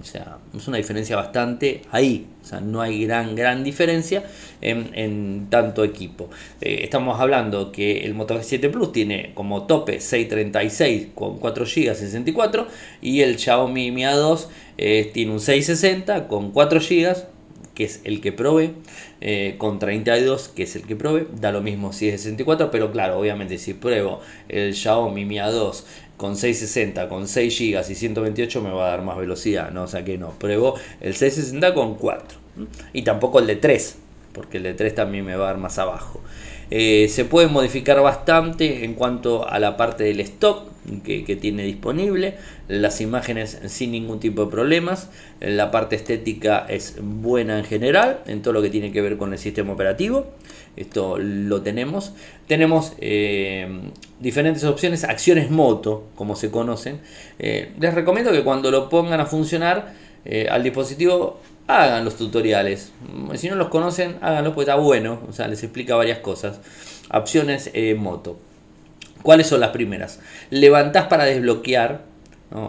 O 0.00 0.04
sea, 0.04 0.38
es 0.56 0.68
una 0.68 0.76
diferencia 0.76 1.16
bastante 1.16 1.82
ahí. 1.90 2.26
O 2.42 2.46
sea, 2.46 2.60
no 2.60 2.80
hay 2.80 3.04
gran, 3.04 3.34
gran 3.34 3.64
diferencia 3.64 4.24
en, 4.60 5.48
tanto 5.50 5.84
equipo. 5.84 6.30
Eh, 6.60 6.80
estamos 6.82 7.20
hablando 7.20 7.72
que 7.72 8.04
el 8.04 8.14
Moto 8.14 8.38
G7 8.38 8.70
Plus 8.70 8.92
tiene 8.92 9.32
como 9.34 9.66
tope 9.66 10.00
636 10.00 11.08
con 11.14 11.38
4 11.38 11.64
GB 11.64 11.94
64 11.94 12.68
y 13.02 13.22
el 13.22 13.38
Xiaomi 13.38 13.90
Mi 13.90 14.02
A2 14.02 14.46
eh, 14.78 15.10
tiene 15.12 15.32
un 15.32 15.40
660 15.40 16.28
con 16.28 16.52
4 16.52 16.80
GB 16.80 17.38
que 17.78 17.84
es 17.84 18.00
el 18.02 18.20
que 18.20 18.32
probé, 18.32 18.72
eh, 19.20 19.54
con 19.56 19.78
32, 19.78 20.48
que 20.48 20.64
es 20.64 20.74
el 20.74 20.82
que 20.82 20.96
probé, 20.96 21.28
da 21.40 21.52
lo 21.52 21.60
mismo 21.60 21.92
si 21.92 22.08
es 22.08 22.14
de 22.14 22.18
64, 22.18 22.72
pero 22.72 22.90
claro, 22.90 23.20
obviamente 23.20 23.56
si 23.56 23.72
pruebo 23.72 24.20
el 24.48 24.74
Xiaomi 24.74 25.24
Mi 25.24 25.36
A2 25.36 25.84
con 26.16 26.34
660, 26.34 27.08
con 27.08 27.28
6 27.28 27.56
GB 27.56 27.88
y 27.88 27.94
128 27.94 28.62
me 28.62 28.70
va 28.70 28.88
a 28.88 28.90
dar 28.90 29.02
más 29.02 29.16
velocidad, 29.16 29.70
¿no? 29.70 29.84
O 29.84 29.86
sea 29.86 30.04
que 30.04 30.18
no, 30.18 30.32
pruebo 30.32 30.74
el 31.00 31.14
660 31.14 31.72
con 31.72 31.94
4 31.94 32.38
y 32.92 33.02
tampoco 33.02 33.38
el 33.38 33.46
de 33.46 33.54
3, 33.54 33.96
porque 34.32 34.56
el 34.56 34.64
de 34.64 34.74
3 34.74 34.96
también 34.96 35.24
me 35.24 35.36
va 35.36 35.44
a 35.44 35.52
dar 35.52 35.58
más 35.58 35.78
abajo. 35.78 36.20
Eh, 36.70 37.08
se 37.08 37.24
puede 37.24 37.48
modificar 37.48 38.00
bastante 38.02 38.84
en 38.84 38.94
cuanto 38.94 39.48
a 39.48 39.58
la 39.58 39.76
parte 39.76 40.04
del 40.04 40.20
stock 40.20 40.68
que, 41.02 41.36
tiene 41.36 41.64
disponible, 41.64 42.36
las 42.66 43.00
imágenes 43.00 43.58
sin 43.66 43.92
ningún 43.92 44.20
tipo 44.20 44.44
de 44.46 44.50
problemas, 44.50 45.10
la 45.40 45.70
parte 45.70 45.96
estética 45.96 46.64
es 46.68 46.96
buena 47.00 47.58
en 47.58 47.64
general, 47.64 48.20
en 48.26 48.40
todo 48.40 48.54
lo 48.54 48.62
que 48.62 48.70
tiene 48.70 48.90
que 48.90 49.02
ver 49.02 49.18
con 49.18 49.32
el 49.32 49.38
sistema 49.38 49.72
operativo, 49.72 50.26
esto 50.76 51.18
lo 51.18 51.60
tenemos. 51.62 52.14
Tenemos 52.46 52.94
eh, 53.00 53.68
diferentes 54.20 54.64
opciones, 54.64 55.04
acciones 55.04 55.50
moto, 55.50 56.08
como 56.14 56.36
se 56.36 56.50
conocen. 56.50 57.00
Eh, 57.38 57.72
les 57.78 57.94
recomiendo 57.94 58.32
que 58.32 58.44
cuando 58.44 58.70
lo 58.70 58.88
pongan 58.88 59.20
a 59.20 59.26
funcionar 59.26 60.08
al 60.50 60.62
dispositivo 60.62 61.40
hagan 61.68 62.04
los 62.04 62.16
tutoriales. 62.16 62.92
Si 63.36 63.48
no 63.48 63.54
los 63.54 63.68
conocen, 63.68 64.16
háganlo, 64.20 64.54
pues 64.54 64.66
está 64.66 64.76
bueno. 64.76 65.20
O 65.28 65.32
sea, 65.32 65.46
les 65.46 65.62
explica 65.62 65.94
varias 65.94 66.18
cosas. 66.18 66.60
Opciones 67.12 67.70
moto. 67.96 68.38
¿Cuáles 69.22 69.46
son 69.46 69.60
las 69.60 69.70
primeras? 69.70 70.20
Levantás 70.50 71.06
para 71.06 71.24
desbloquear. 71.24 72.02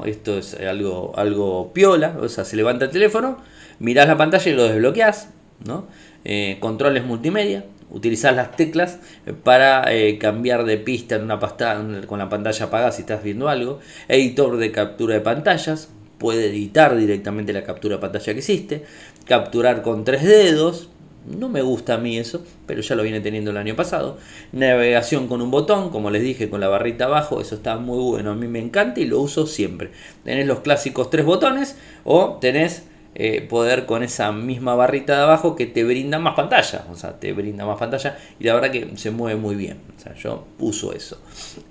Esto 0.06 0.38
es 0.38 0.56
algo, 0.56 1.14
algo 1.16 1.74
piola. 1.74 2.18
O 2.22 2.28
sea, 2.28 2.44
se 2.44 2.56
levanta 2.56 2.86
el 2.86 2.92
teléfono, 2.92 3.38
mirás 3.80 4.08
la 4.08 4.18
pantalla 4.18 4.52
y 4.52 4.56
lo 4.56 4.64
desbloqueás. 4.66 5.30
¿no? 5.66 5.88
Eh, 6.26 6.58
controles 6.60 7.06
multimedia. 7.06 7.66
Utilizar 7.92 8.36
las 8.36 8.56
teclas 8.56 9.00
para 9.44 9.92
eh, 9.92 10.20
cambiar 10.20 10.64
de 10.64 10.78
pista 10.78 11.16
en 11.16 11.24
una 11.24 11.40
pasta, 11.40 11.82
con 12.06 12.20
la 12.20 12.30
pantalla 12.30 12.66
apagada 12.66 12.92
si 12.92 13.02
estás 13.02 13.24
viendo 13.24 13.50
algo. 13.50 13.80
Editor 14.08 14.58
de 14.58 14.72
captura 14.72 15.16
de 15.16 15.22
pantallas. 15.22 15.90
Puede 16.20 16.48
editar 16.48 16.96
directamente 16.96 17.54
la 17.54 17.64
captura 17.64 17.96
de 17.96 18.02
pantalla 18.02 18.34
que 18.34 18.40
hiciste. 18.40 18.84
Capturar 19.26 19.82
con 19.82 20.04
tres 20.04 20.24
dedos 20.24 20.90
no 21.26 21.50
me 21.50 21.62
gusta 21.62 21.96
a 21.96 21.98
mí 21.98 22.18
eso, 22.18 22.44
pero 22.66 22.82
ya 22.82 22.96
lo 22.96 23.04
viene 23.04 23.20
teniendo 23.20 23.52
el 23.52 23.58
año 23.58 23.76
pasado. 23.76 24.18
Navegación 24.52 25.28
con 25.28 25.42
un 25.42 25.52
botón, 25.52 25.90
como 25.90 26.10
les 26.10 26.24
dije, 26.24 26.50
con 26.50 26.60
la 26.60 26.68
barrita 26.68 27.06
abajo, 27.06 27.42
eso 27.42 27.56
está 27.56 27.78
muy 27.78 28.00
bueno, 28.00 28.32
a 28.32 28.36
mí 28.36 28.48
me 28.48 28.60
encanta 28.60 29.00
y 29.00 29.06
lo 29.06 29.20
uso 29.20 29.46
siempre. 29.46 29.92
Tenés 30.24 30.48
los 30.48 30.60
clásicos 30.60 31.10
tres 31.10 31.26
botones 31.26 31.78
o 32.04 32.38
tenés 32.42 32.84
eh, 33.16 33.42
poder 33.42 33.86
con 33.86 34.04
esa 34.04 34.32
misma 34.32 34.76
barrita 34.76 35.18
de 35.18 35.24
abajo 35.24 35.56
que 35.56 35.66
te 35.66 35.84
brinda 35.84 36.20
más 36.20 36.36
pantalla, 36.36 36.86
o 36.92 36.96
sea, 36.96 37.20
te 37.20 37.34
brinda 37.34 37.66
más 37.66 37.78
pantalla 37.78 38.18
y 38.40 38.46
la 38.46 38.54
verdad 38.54 38.72
que 38.72 38.92
se 38.96 39.12
mueve 39.12 39.40
muy 39.40 39.56
bien, 39.56 39.80
o 39.98 40.02
sea, 40.02 40.16
yo 40.16 40.48
uso 40.58 40.94
eso. 40.94 41.20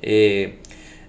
Eh, 0.03 0.59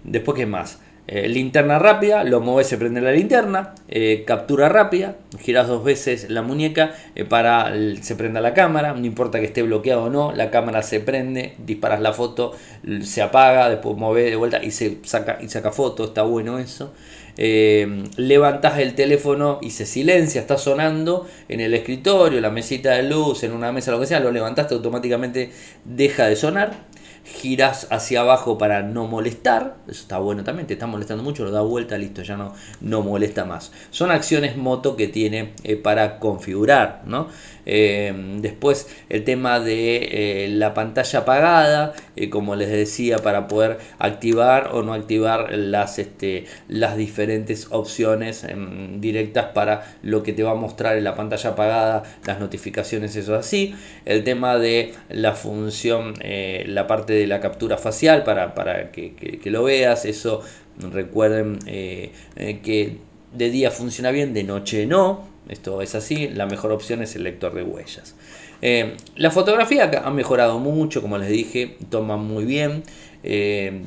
después, 0.04 0.38
¿qué 0.38 0.46
más? 0.46 0.80
Eh, 1.12 1.28
linterna 1.28 1.80
rápida, 1.80 2.24
lo 2.24 2.40
mueves, 2.40 2.68
se 2.68 2.78
prende 2.78 3.02
la 3.02 3.12
linterna. 3.12 3.74
Eh, 3.88 4.26
captura 4.28 4.70
rápida, 4.70 5.16
giras 5.40 5.68
dos 5.68 5.84
veces 5.84 6.30
la 6.30 6.44
muñeca 6.44 6.94
eh, 7.16 7.26
para 7.26 7.74
se 8.00 8.16
prenda 8.16 8.42
la 8.42 8.54
cámara. 8.54 8.94
No 8.94 9.04
importa 9.08 9.40
que 9.40 9.46
esté 9.46 9.64
bloqueado 9.64 10.04
o 10.04 10.10
no, 10.12 10.32
la 10.34 10.52
cámara 10.52 10.84
se 10.84 11.00
prende, 11.00 11.56
disparas 11.58 12.00
la 12.00 12.14
foto, 12.14 12.52
se 13.02 13.24
apaga, 13.24 13.70
después 13.70 13.98
mueve 13.98 14.30
de 14.30 14.36
vuelta 14.36 14.64
y 14.64 14.70
se 14.70 15.00
saca, 15.02 15.40
y 15.42 15.50
saca 15.50 15.72
foto. 15.72 16.04
Está 16.04 16.22
bueno 16.22 16.60
eso. 16.60 16.94
levantas 17.36 18.78
el 18.78 18.94
teléfono 18.94 19.58
y 19.64 19.72
se 19.72 19.88
silencia, 19.88 20.42
está 20.42 20.60
sonando 20.60 21.28
en 21.48 21.60
el 21.60 21.74
escritorio, 21.74 22.40
la 22.40 22.52
mesita 22.52 22.92
de 22.92 23.04
luz, 23.04 23.44
en 23.44 23.54
una 23.54 23.72
mesa, 23.72 23.90
lo 23.90 24.00
que 24.00 24.06
sea, 24.06 24.20
lo 24.20 24.32
levantaste 24.32 24.76
automáticamente 24.76 25.50
deja 25.86 26.28
de 26.28 26.36
sonar 26.36 26.89
giras 27.30 27.88
hacia 27.92 28.22
abajo 28.22 28.58
para 28.58 28.82
no 28.82 29.08
molestar, 29.08 29.78
eso 29.88 30.02
está 30.02 30.18
bueno 30.20 30.44
también, 30.44 30.68
te 30.68 30.74
está 30.74 30.88
molestando 30.88 31.24
mucho, 31.24 31.44
lo 31.44 31.52
da 31.52 31.62
vuelta, 31.62 31.98
listo, 31.98 32.22
ya 32.22 32.36
no, 32.38 32.54
no 32.82 33.02
molesta 33.02 33.46
más. 33.46 33.72
Son 33.92 34.12
acciones 34.12 34.58
moto 34.58 34.96
que 34.96 35.08
tiene 35.08 35.54
eh, 35.64 35.76
para 35.76 36.20
configurar, 36.20 37.04
¿no? 37.06 37.28
Eh, 37.72 38.12
después 38.42 38.88
el 39.10 39.24
tema 39.24 39.60
de 39.60 40.46
eh, 40.46 40.48
la 40.50 40.74
pantalla 40.74 41.20
apagada, 41.20 41.94
como 42.32 42.56
les 42.56 42.70
decía, 42.70 43.20
para 43.20 43.48
poder 43.48 43.78
activar 44.00 44.72
o 44.74 44.82
no 44.82 44.94
activar 44.94 45.54
las, 45.54 46.00
este, 46.00 46.46
las 46.68 46.98
diferentes 46.98 47.68
opciones 47.70 48.44
em, 48.44 49.00
directas 49.00 49.52
para 49.54 49.98
lo 50.02 50.24
que 50.24 50.34
te 50.34 50.42
va 50.42 50.52
a 50.52 50.56
mostrar 50.56 50.98
en 50.98 51.04
la 51.04 51.14
pantalla 51.14 51.52
apagada, 51.52 52.04
las 52.26 52.40
notificaciones, 52.40 53.16
eso 53.16 53.36
así. 53.36 53.76
El 54.04 54.24
tema 54.24 54.58
de 54.58 54.94
la 55.10 55.34
función, 55.34 56.16
la 56.66 56.88
parte 56.88 57.14
de 57.14 57.28
la 57.28 57.40
captura 57.40 57.78
facial 57.78 58.24
para, 58.24 58.56
para 58.56 58.92
que, 58.92 59.40
lo 59.46 59.64
veas, 59.64 60.06
eso 60.06 60.42
recuerden 60.80 61.60
que 61.60 62.98
de 63.34 63.50
día 63.52 63.70
funciona 63.70 64.10
bien, 64.10 64.34
de 64.34 64.44
noche 64.44 64.88
no. 64.88 65.29
Esto 65.50 65.82
es 65.82 65.96
así, 65.96 66.28
la 66.30 66.46
mejor 66.46 66.72
opción 66.72 67.02
es 67.02 67.16
el 67.16 67.24
lector 67.24 67.54
de 67.56 67.64
huellas. 67.64 68.16
Eh, 68.62 68.96
la 69.16 69.32
fotografía 69.32 69.90
ha 70.04 70.12
mejorado 70.12 70.60
mucho, 70.60 71.02
como 71.02 71.18
les 71.18 71.30
dije, 71.30 71.78
toma 71.90 72.18
muy 72.18 72.46
bien. 72.46 72.84
Eh, 73.24 73.82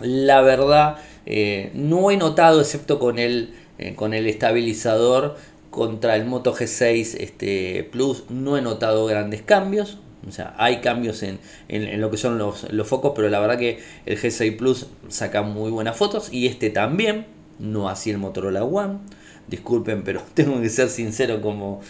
la 0.00 0.40
verdad, 0.42 0.96
eh, 1.24 1.70
no 1.74 2.10
he 2.10 2.16
notado, 2.16 2.60
excepto 2.60 2.98
con 2.98 3.20
el, 3.20 3.54
con 3.94 4.12
el 4.12 4.26
estabilizador 4.26 5.36
contra 5.70 6.16
el 6.16 6.24
Moto 6.24 6.54
G6 6.54 7.16
este, 7.20 7.88
Plus, 7.90 8.24
no 8.28 8.56
he 8.56 8.62
notado 8.62 9.06
grandes 9.06 9.42
cambios. 9.42 9.98
O 10.26 10.30
sea, 10.30 10.54
hay 10.56 10.80
cambios 10.80 11.22
en, 11.22 11.40
en, 11.68 12.00
lo 12.00 12.10
que 12.10 12.16
son 12.16 12.38
los, 12.38 12.72
los, 12.72 12.86
focos, 12.86 13.12
pero 13.14 13.28
la 13.28 13.40
verdad 13.40 13.58
que 13.58 13.80
el 14.06 14.20
G6 14.20 14.56
Plus 14.56 14.86
saca 15.08 15.42
muy 15.42 15.70
buenas 15.70 15.96
fotos 15.96 16.32
y 16.32 16.46
este 16.46 16.70
también, 16.70 17.26
no 17.58 17.88
así 17.88 18.10
el 18.10 18.18
Motorola 18.18 18.62
One 18.62 19.00
disculpen, 19.48 20.02
pero 20.02 20.22
tengo 20.34 20.60
que 20.60 20.68
ser 20.68 20.88
sincero 20.88 21.40
como, 21.40 21.80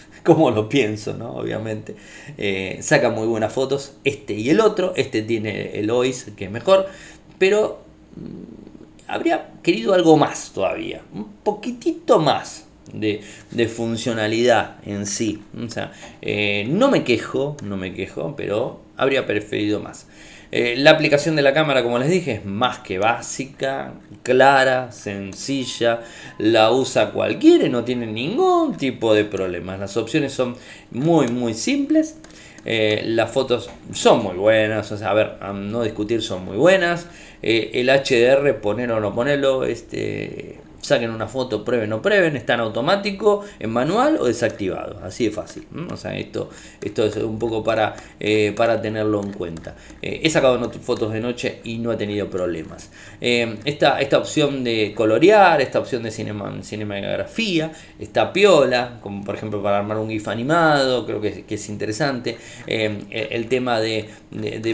lo 0.51 0.69
pienso, 0.69 1.15
¿no? 1.15 1.35
Obviamente. 1.35 1.97
Eh, 2.39 2.79
saca 2.83 3.11
muy 3.11 3.27
buenas 3.27 3.53
fotos, 3.53 3.95
este 4.05 4.35
y 4.35 4.51
el 4.51 4.61
otro. 4.61 4.93
Este 4.97 5.23
tiene 5.23 5.79
el 5.79 5.91
OIS, 5.91 6.33
que 6.37 6.47
es 6.47 6.51
mejor, 6.51 6.87
pero 7.39 7.83
mm, 8.17 9.11
habría 9.11 9.53
querido 9.63 9.95
algo 9.95 10.17
más 10.17 10.53
todavía, 10.53 11.03
un 11.15 11.33
poquitito 11.43 12.19
más. 12.19 12.67
De, 12.93 13.23
funcionalidad 13.69 14.77
en 14.85 15.07
sí. 15.07 15.41
O 15.57 15.71
sea, 15.71 15.93
eh, 16.21 16.67
no 16.69 16.91
me 16.91 17.05
quejo, 17.05 17.57
no 17.63 17.79
me 17.79 17.95
quejo, 17.95 18.35
pero 18.37 18.83
habría 18.97 19.25
preferido 19.25 19.81
más. 19.81 20.09
Eh, 20.55 20.75
la 20.77 20.91
aplicación 20.91 21.35
de 21.35 21.41
la 21.41 21.55
cámara, 21.55 21.83
como 21.83 21.99
les 21.99 22.11
dije, 22.11 22.33
es 22.33 22.45
más 22.45 22.81
que 22.81 22.99
básica, 22.99 23.95
clara, 24.23 24.93
sencilla, 24.93 26.01
la 26.37 26.71
usa 26.71 27.11
cualquiera 27.13 27.65
y 27.65 27.71
no 27.71 27.85
tiene 27.85 28.07
ningún 28.07 28.77
tipo 28.77 29.15
de 29.15 29.25
problemas. 29.25 29.81
Las 29.81 29.97
opciones 29.97 30.35
son 30.35 30.57
muy, 30.91 31.29
muy 31.29 31.55
simples. 31.55 32.19
Eh, 32.67 33.03
las 33.07 33.31
fotos 33.31 33.71
son 33.93 34.23
muy 34.23 34.37
buenas, 34.37 34.93
a 35.03 35.15
ver, 35.15 35.39
a 35.41 35.55
no 35.55 35.83
discutir, 35.83 36.21
son 36.21 36.45
muy 36.45 36.59
buenas. 36.59 37.07
Eh, 37.43 37.71
el 37.75 37.89
HDR, 37.89 38.61
ponerlo 38.61 38.99
o 38.99 39.01
no 39.01 39.15
ponerlo, 39.15 39.65
este, 39.65 40.61
saquen 40.83 41.11
una 41.11 41.29
foto, 41.29 41.65
prueben 41.65 41.93
o 41.93 42.03
prueben, 42.03 42.37
está 42.37 42.55
en 42.55 42.61
automático, 42.61 43.45
en 43.59 43.71
manual 43.71 44.19
o 44.21 44.27
desactivado, 44.27 45.01
así 45.03 45.27
de 45.27 45.31
fácil. 45.31 45.67
O 45.91 45.97
sea, 45.97 46.17
esto, 46.17 46.51
esto 46.83 47.07
es 47.07 47.17
un 47.17 47.39
poco 47.39 47.63
para, 47.63 47.95
eh, 48.21 48.53
para 48.57 48.83
tenerlo 48.83 49.23
en 49.23 49.33
cuenta. 49.33 49.77
Eh, 50.03 50.21
he 50.25 50.29
sacado 50.29 50.71
fotos 50.83 51.13
de 51.13 51.21
noche 51.21 51.61
y 51.65 51.79
no 51.79 51.93
he 51.93 51.97
tenido 51.97 52.29
problemas. 52.29 52.91
Eh, 53.21 53.57
esta, 53.65 54.01
esta 54.01 54.19
opción 54.19 54.65
de 54.65 54.93
colorear, 54.95 55.61
esta 55.61 55.79
opción 55.79 56.03
de 56.03 56.11
cinema, 56.11 56.53
cinematografía, 56.63 57.73
está 57.99 58.33
piola, 58.33 58.99
como 59.01 59.25
por 59.25 59.37
ejemplo 59.37 59.63
para 59.63 59.79
armar 59.79 59.99
un 59.99 60.11
GIF 60.11 60.27
animado, 60.29 61.07
creo 61.07 61.21
que, 61.21 61.45
es 61.49 61.69
interesante. 61.69 62.37
el 62.67 63.47
tema 63.49 63.81
de, 63.81 64.09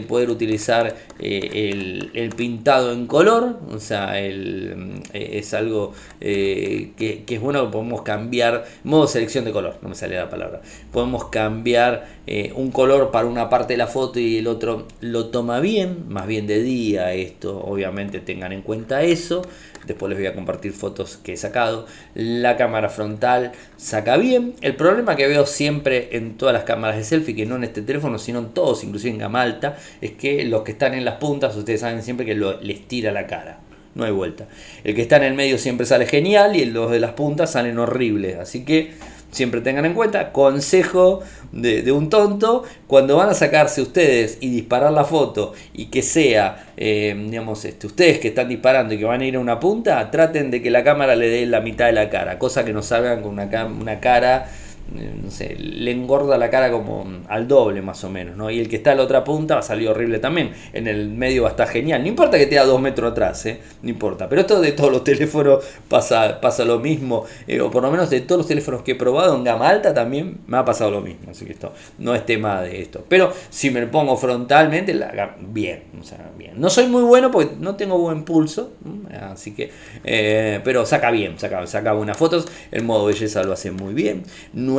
poder 0.08 0.30
utilizar 0.30 0.94
el, 1.18 2.10
el, 2.14 2.30
pintado 2.30 2.92
en 2.92 3.06
color, 3.06 3.58
o 3.70 3.78
sea, 3.78 4.18
el, 4.18 5.02
es 5.12 5.52
algo 5.52 5.92
eh, 6.20 6.92
que, 6.96 7.24
es 7.28 7.40
bueno 7.40 7.66
que 7.66 7.72
podemos 7.72 8.02
cambiar, 8.02 8.64
modo 8.84 9.06
selección 9.06 9.44
de 9.44 9.52
color, 9.52 9.76
no 9.82 9.88
me 9.88 9.94
sale 9.94 10.16
la 10.16 10.28
palabra, 10.28 10.60
podemos 10.92 11.26
cambiar 11.26 12.08
eh, 12.26 12.52
un 12.54 12.70
color 12.70 13.10
para 13.10 13.26
una 13.26 13.48
parte 13.48 13.74
de 13.74 13.78
la 13.78 13.86
foto 13.86 14.18
y 14.18 14.38
el 14.38 14.46
otro 14.46 14.86
lo 15.00 15.26
toma 15.26 15.60
bien, 15.60 16.08
más 16.08 16.26
bien 16.26 16.46
de 16.46 16.62
día 16.62 17.12
esto, 17.12 17.60
obviamente 17.60 18.20
tengan 18.20 18.52
en 18.52 18.62
cuenta 18.62 19.02
eso, 19.02 19.42
después 19.86 20.10
les 20.10 20.18
voy 20.18 20.26
a 20.26 20.34
compartir 20.34 20.72
fotos 20.72 21.16
que 21.16 21.34
he 21.34 21.36
sacado, 21.36 21.86
la 22.14 22.56
cámara 22.56 22.88
frontal 22.88 23.52
saca 23.76 24.16
bien, 24.16 24.54
el 24.60 24.76
problema 24.76 25.16
que 25.16 25.26
veo 25.28 25.46
siempre 25.46 26.16
en 26.16 26.36
todas 26.36 26.52
las 26.52 26.64
cámaras 26.64 26.96
de 26.96 27.04
selfie, 27.04 27.34
que 27.34 27.46
no 27.46 27.56
en 27.56 27.64
este 27.64 27.82
teléfono, 27.82 28.18
sino 28.18 28.40
en 28.40 28.48
todos, 28.48 28.84
inclusive 28.84 29.12
en 29.12 29.18
gama 29.18 29.42
alta, 29.42 29.76
es 30.00 30.12
que 30.12 30.44
los 30.44 30.62
que 30.62 30.72
están 30.72 30.94
en 30.94 31.04
las 31.04 31.16
puntas, 31.16 31.56
ustedes 31.56 31.80
saben 31.80 32.02
siempre 32.02 32.26
que 32.26 32.34
les 32.34 32.88
tira 32.88 33.12
la 33.12 33.26
cara 33.26 33.60
no 33.98 34.04
hay 34.04 34.12
vuelta. 34.12 34.46
El 34.84 34.94
que 34.94 35.02
está 35.02 35.16
en 35.16 35.24
el 35.24 35.34
medio 35.34 35.58
siempre 35.58 35.84
sale 35.84 36.06
genial 36.06 36.56
y 36.56 36.64
los 36.64 36.90
de 36.90 37.00
las 37.00 37.12
puntas 37.12 37.52
salen 37.52 37.78
horribles. 37.78 38.38
Así 38.38 38.64
que 38.64 38.92
siempre 39.30 39.60
tengan 39.60 39.84
en 39.84 39.92
cuenta, 39.92 40.32
consejo 40.32 41.20
de, 41.52 41.90
un 41.92 42.08
tonto, 42.08 42.64
cuando 42.86 43.16
van 43.16 43.28
a 43.28 43.34
sacarse 43.34 43.82
ustedes 43.82 44.38
y 44.40 44.50
disparar 44.50 44.92
la 44.92 45.04
foto 45.04 45.52
y 45.74 45.86
que 45.86 46.02
sea, 46.02 46.68
eh, 46.76 47.14
digamos, 47.28 47.64
este, 47.64 47.86
ustedes 47.86 48.20
que 48.20 48.28
están 48.28 48.48
disparando 48.48 48.94
y 48.94 48.98
que 48.98 49.04
van 49.04 49.20
a 49.20 49.26
ir 49.26 49.36
a 49.36 49.40
una 49.40 49.60
punta, 49.60 50.10
traten 50.10 50.50
de 50.50 50.62
que 50.62 50.70
la 50.70 50.84
cámara 50.84 51.16
le 51.16 51.28
dé 51.28 51.44
la 51.46 51.60
mitad 51.60 51.86
de 51.86 51.92
la 51.92 52.08
cara, 52.08 52.38
cosa 52.38 52.64
que 52.64 52.72
no 52.72 52.82
salgan 52.82 53.22
con 53.22 53.32
una, 53.32 54.00
cara 54.00 54.48
no 54.90 55.30
sé, 55.30 55.54
le 55.56 55.90
engorda 55.90 56.38
la 56.38 56.50
cara 56.50 56.70
como 56.70 57.06
al 57.28 57.46
doble 57.46 57.82
más 57.82 58.02
o 58.04 58.10
menos, 58.10 58.36
¿no? 58.36 58.50
Y 58.50 58.58
el 58.58 58.68
que 58.68 58.76
está 58.76 58.92
a 58.92 58.94
la 58.94 59.02
otra 59.02 59.22
punta 59.22 59.54
va 59.54 59.60
a 59.60 59.62
salir 59.62 59.88
horrible 59.88 60.18
también. 60.18 60.52
En 60.72 60.86
el 60.86 61.10
medio 61.10 61.42
va 61.42 61.48
a 61.48 61.50
estar 61.52 61.68
genial. 61.68 62.02
No 62.02 62.08
importa 62.08 62.36
que 62.38 62.44
esté 62.44 62.58
a 62.58 62.64
dos 62.64 62.80
metros 62.80 63.12
atrás, 63.12 63.44
¿eh? 63.46 63.60
No 63.82 63.90
importa. 63.90 64.28
Pero 64.28 64.40
esto 64.40 64.60
de 64.60 64.72
todos 64.72 64.90
los 64.90 65.04
teléfonos 65.04 65.64
pasa, 65.88 66.40
pasa 66.40 66.64
lo 66.64 66.78
mismo. 66.78 67.24
Eh, 67.46 67.60
o 67.60 67.70
por 67.70 67.82
lo 67.82 67.90
menos 67.90 68.08
de 68.10 68.20
todos 68.22 68.38
los 68.38 68.46
teléfonos 68.46 68.82
que 68.82 68.92
he 68.92 68.94
probado 68.94 69.34
en 69.34 69.44
gama 69.44 69.68
alta 69.68 69.92
también 69.92 70.38
me 70.46 70.56
ha 70.56 70.64
pasado 70.64 70.90
lo 70.90 71.00
mismo. 71.00 71.30
Así 71.30 71.44
que 71.44 71.52
esto 71.52 71.72
no 71.98 72.14
es 72.14 72.24
tema 72.24 72.62
de 72.62 72.80
esto. 72.80 73.04
Pero 73.08 73.32
si 73.50 73.70
me 73.70 73.86
pongo 73.86 74.16
frontalmente, 74.16 74.94
la, 74.94 75.36
bien, 75.38 75.84
o 76.00 76.04
sea, 76.04 76.30
bien. 76.36 76.52
No 76.56 76.70
soy 76.70 76.86
muy 76.86 77.02
bueno 77.02 77.30
porque 77.30 77.54
no 77.58 77.76
tengo 77.76 77.98
buen 77.98 78.24
pulso. 78.24 78.72
Así 79.20 79.54
que, 79.54 79.70
eh, 80.04 80.60
pero 80.64 80.86
saca 80.86 81.10
bien, 81.10 81.38
saca, 81.38 81.66
saca 81.66 81.92
buenas 81.92 82.16
fotos. 82.16 82.46
El 82.70 82.84
modo 82.84 83.06
belleza 83.06 83.42
lo 83.42 83.52
hace 83.52 83.70
muy 83.70 83.92
bien. 83.94 84.24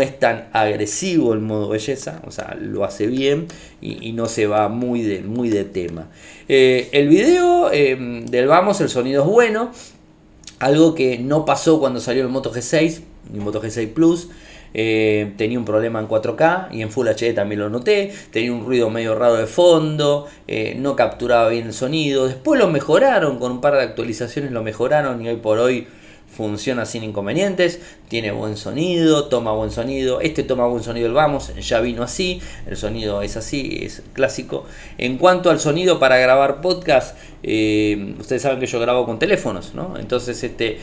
Es 0.02 0.20
tan 0.20 0.50
agresivo 0.54 1.34
el 1.34 1.40
modo 1.40 1.70
belleza, 1.70 2.22
o 2.26 2.32
sea, 2.32 2.58
lo 2.60 2.84
hace 2.84 3.08
bien 3.08 3.48
y, 3.82 4.12
no 4.14 4.26
se 4.28 4.48
va 4.48 4.68
muy 4.68 5.02
de, 5.02 5.22
muy 5.22 5.50
de 5.50 5.64
tema. 5.64 6.08
Eh, 6.48 6.90
el 6.92 7.08
video 7.08 7.72
em, 7.72 8.26
del 8.26 8.48
Vamos, 8.48 8.82
el 8.82 8.90
sonido 8.90 9.24
es 9.24 9.30
bueno, 9.30 9.72
algo 10.60 10.96
que 10.96 11.18
no 11.18 11.46
pasó 11.46 11.80
cuando 11.80 12.00
salió 12.00 12.24
el 12.24 12.30
Moto 12.30 12.54
G6, 12.54 13.02
ni 13.32 13.40
Moto 13.40 13.62
G6 13.62 13.94
Plus. 13.94 14.30
Eh, 14.74 15.34
tenía 15.38 15.58
un 15.58 15.66
problema 15.66 16.00
en 16.00 16.08
4K 16.08 16.68
y 16.72 16.84
en 16.84 16.92
Full 16.92 17.08
HD 17.08 17.34
también 17.34 17.62
lo 17.62 17.70
noté. 17.70 18.14
Tenía 18.32 18.54
un 18.54 18.66
ruido 18.66 18.90
medio 18.90 19.16
raro 19.16 19.36
de 19.36 19.48
fondo, 19.48 20.28
eh, 20.48 20.76
no 20.78 20.96
capturaba 20.96 21.50
bien 21.50 21.68
el 21.68 21.74
sonido. 21.74 22.28
Después 22.28 22.60
lo 22.60 22.70
mejoraron 22.70 23.40
con 23.40 23.52
un 23.52 23.62
par 23.62 23.74
de 23.76 23.82
actualizaciones, 23.82 24.52
lo 24.52 24.64
mejoraron 24.64 25.24
y 25.24 25.30
hoy 25.30 25.38
por 25.38 25.60
hoy 25.60 25.88
funciona 26.32 26.86
sin 26.86 27.04
inconvenientes, 27.04 27.82
tiene 28.08 28.32
buen 28.32 28.58
sonido, 28.58 29.26
toma 29.26 29.52
buen 29.52 29.72
sonido, 29.72 30.22
este 30.22 30.44
toma 30.44 30.68
buen 30.68 30.84
sonido 30.84 31.08
el 31.08 31.14
vamos, 31.14 31.54
ya 31.56 31.80
vino 31.82 32.04
así, 32.04 32.42
el 32.68 32.78
sonido 32.78 33.22
es 33.22 33.38
así, 33.38 33.80
es 33.82 34.04
clásico. 34.14 34.66
En 34.98 35.18
cuanto 35.18 35.50
al 35.50 35.60
sonido 35.60 36.00
para 36.00 36.18
grabar 36.18 36.62
podcast, 36.62 37.18
eh, 37.44 38.16
ustedes 38.20 38.42
saben 38.42 38.60
que 38.60 38.66
yo 38.66 38.80
grabo 38.80 39.06
con 39.06 39.20
teléfonos, 39.20 39.74
¿no? 39.74 39.98
Entonces, 39.98 40.44
este, 40.44 40.80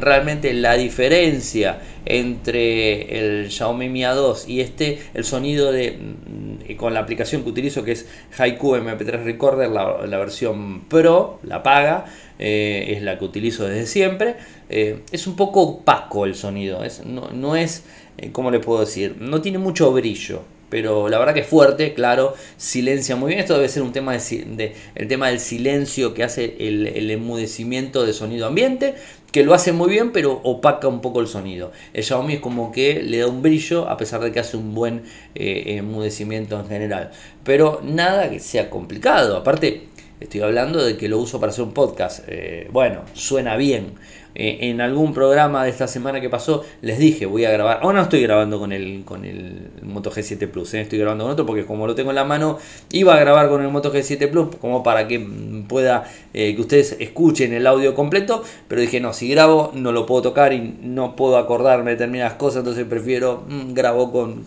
realmente 0.00 0.52
la 0.52 0.74
diferencia 0.74 1.80
entre 2.06 3.18
el 3.18 3.50
Xiaomi 3.50 3.88
Mi 3.88 4.02
A2 4.02 4.48
y 4.48 4.60
este, 4.60 5.00
el 5.14 5.24
sonido 5.24 5.72
de 5.72 5.92
mm, 5.92 6.76
con 6.76 6.92
la 6.92 7.00
aplicación 7.00 7.42
que 7.42 7.50
utilizo 7.50 7.84
que 7.84 7.92
es 7.92 8.06
Haiku 8.36 8.74
MP3 8.76 9.24
Recorder, 9.24 9.70
la, 9.70 10.06
la 10.06 10.18
versión 10.18 10.82
Pro, 10.88 11.38
la 11.42 11.62
paga, 11.62 12.06
eh, 12.38 12.94
es 12.96 13.02
la 13.02 13.18
que 13.18 13.24
utilizo 13.24 13.66
desde 13.66 13.86
siempre. 13.86 14.36
Eh, 14.68 15.00
es 15.12 15.26
un 15.26 15.36
poco 15.36 15.62
opaco 15.62 16.24
el 16.24 16.34
sonido, 16.34 16.84
es, 16.84 17.04
no, 17.04 17.30
no 17.30 17.56
es, 17.56 17.84
eh, 18.18 18.30
¿cómo 18.32 18.50
le 18.50 18.60
puedo 18.60 18.80
decir? 18.80 19.16
No 19.20 19.40
tiene 19.40 19.58
mucho 19.58 19.92
brillo, 19.92 20.42
pero 20.68 21.08
la 21.08 21.18
verdad 21.18 21.34
que 21.34 21.40
es 21.40 21.46
fuerte, 21.46 21.94
claro, 21.94 22.34
silencia 22.56 23.14
muy 23.14 23.28
bien. 23.28 23.40
Esto 23.40 23.54
debe 23.54 23.68
ser 23.68 23.82
un 23.82 23.92
tema 23.92 24.14
de, 24.14 24.74
el 24.96 25.08
tema 25.08 25.28
del 25.28 25.38
silencio 25.38 26.14
que 26.14 26.24
hace 26.24 26.56
el, 26.58 26.88
el, 26.88 27.10
enmudecimiento 27.10 28.04
de 28.04 28.12
sonido 28.12 28.46
ambiente, 28.46 28.94
que 29.30 29.44
lo 29.44 29.54
hace 29.54 29.72
muy 29.72 29.90
bien, 29.90 30.12
pero 30.12 30.40
opaca 30.42 30.88
un 30.88 31.00
poco 31.00 31.20
el 31.20 31.28
sonido. 31.28 31.70
El 31.92 32.02
Xiaomi 32.02 32.34
es 32.34 32.40
como 32.40 32.72
que 32.72 33.02
le 33.02 33.18
da 33.18 33.28
un 33.28 33.42
brillo, 33.42 33.88
a 33.88 33.96
pesar 33.96 34.20
de 34.20 34.32
que 34.32 34.40
hace 34.40 34.56
un 34.56 34.74
buen 34.74 35.02
enmudecimiento 35.34 36.58
en 36.58 36.66
general. 36.66 37.10
Pero 37.42 37.80
nada 37.84 38.30
que 38.30 38.40
sea 38.40 38.70
complicado. 38.70 39.36
Aparte, 39.36 39.88
Estoy 40.20 40.42
hablando 40.42 40.84
de 40.84 40.96
que 40.96 41.08
lo 41.08 41.18
uso 41.18 41.40
para 41.40 41.50
hacer 41.50 41.64
un 41.64 41.72
podcast. 41.72 42.24
Eh, 42.28 42.68
bueno, 42.72 43.02
suena 43.14 43.56
bien. 43.56 43.94
Eh, 44.36 44.70
en 44.70 44.80
algún 44.80 45.14
programa 45.14 45.62
de 45.62 45.70
esta 45.70 45.86
semana 45.86 46.20
que 46.20 46.28
pasó 46.28 46.64
les 46.82 46.98
dije 46.98 47.24
voy 47.24 47.44
a 47.44 47.52
grabar, 47.52 47.78
ahora 47.82 47.98
no 47.98 48.02
estoy 48.02 48.20
grabando 48.20 48.58
con 48.58 48.72
el, 48.72 49.02
con 49.04 49.24
el 49.24 49.70
Moto 49.82 50.10
G7 50.10 50.48
Plus, 50.48 50.74
eh, 50.74 50.80
estoy 50.80 50.98
grabando 50.98 51.22
con 51.22 51.32
otro 51.32 51.46
porque 51.46 51.64
como 51.64 51.86
lo 51.86 51.94
tengo 51.94 52.10
en 52.10 52.16
la 52.16 52.24
mano, 52.24 52.58
iba 52.90 53.14
a 53.14 53.20
grabar 53.20 53.48
con 53.48 53.62
el 53.62 53.68
Moto 53.68 53.92
G7 53.92 54.28
Plus 54.30 54.56
como 54.56 54.82
para 54.82 55.06
que 55.06 55.24
pueda 55.68 56.10
eh, 56.32 56.52
que 56.56 56.60
ustedes 56.60 56.96
escuchen 56.98 57.52
el 57.52 57.64
audio 57.64 57.94
completo, 57.94 58.42
pero 58.66 58.80
dije 58.80 58.98
no, 58.98 59.12
si 59.12 59.28
grabo 59.28 59.70
no 59.72 59.92
lo 59.92 60.04
puedo 60.04 60.22
tocar 60.22 60.52
y 60.52 60.78
no 60.82 61.14
puedo 61.14 61.36
acordarme 61.36 61.92
de 61.92 61.96
determinadas 61.96 62.34
cosas, 62.34 62.60
entonces 62.60 62.86
prefiero 62.86 63.44
mm, 63.48 63.72
grabo 63.72 64.10
con, 64.10 64.42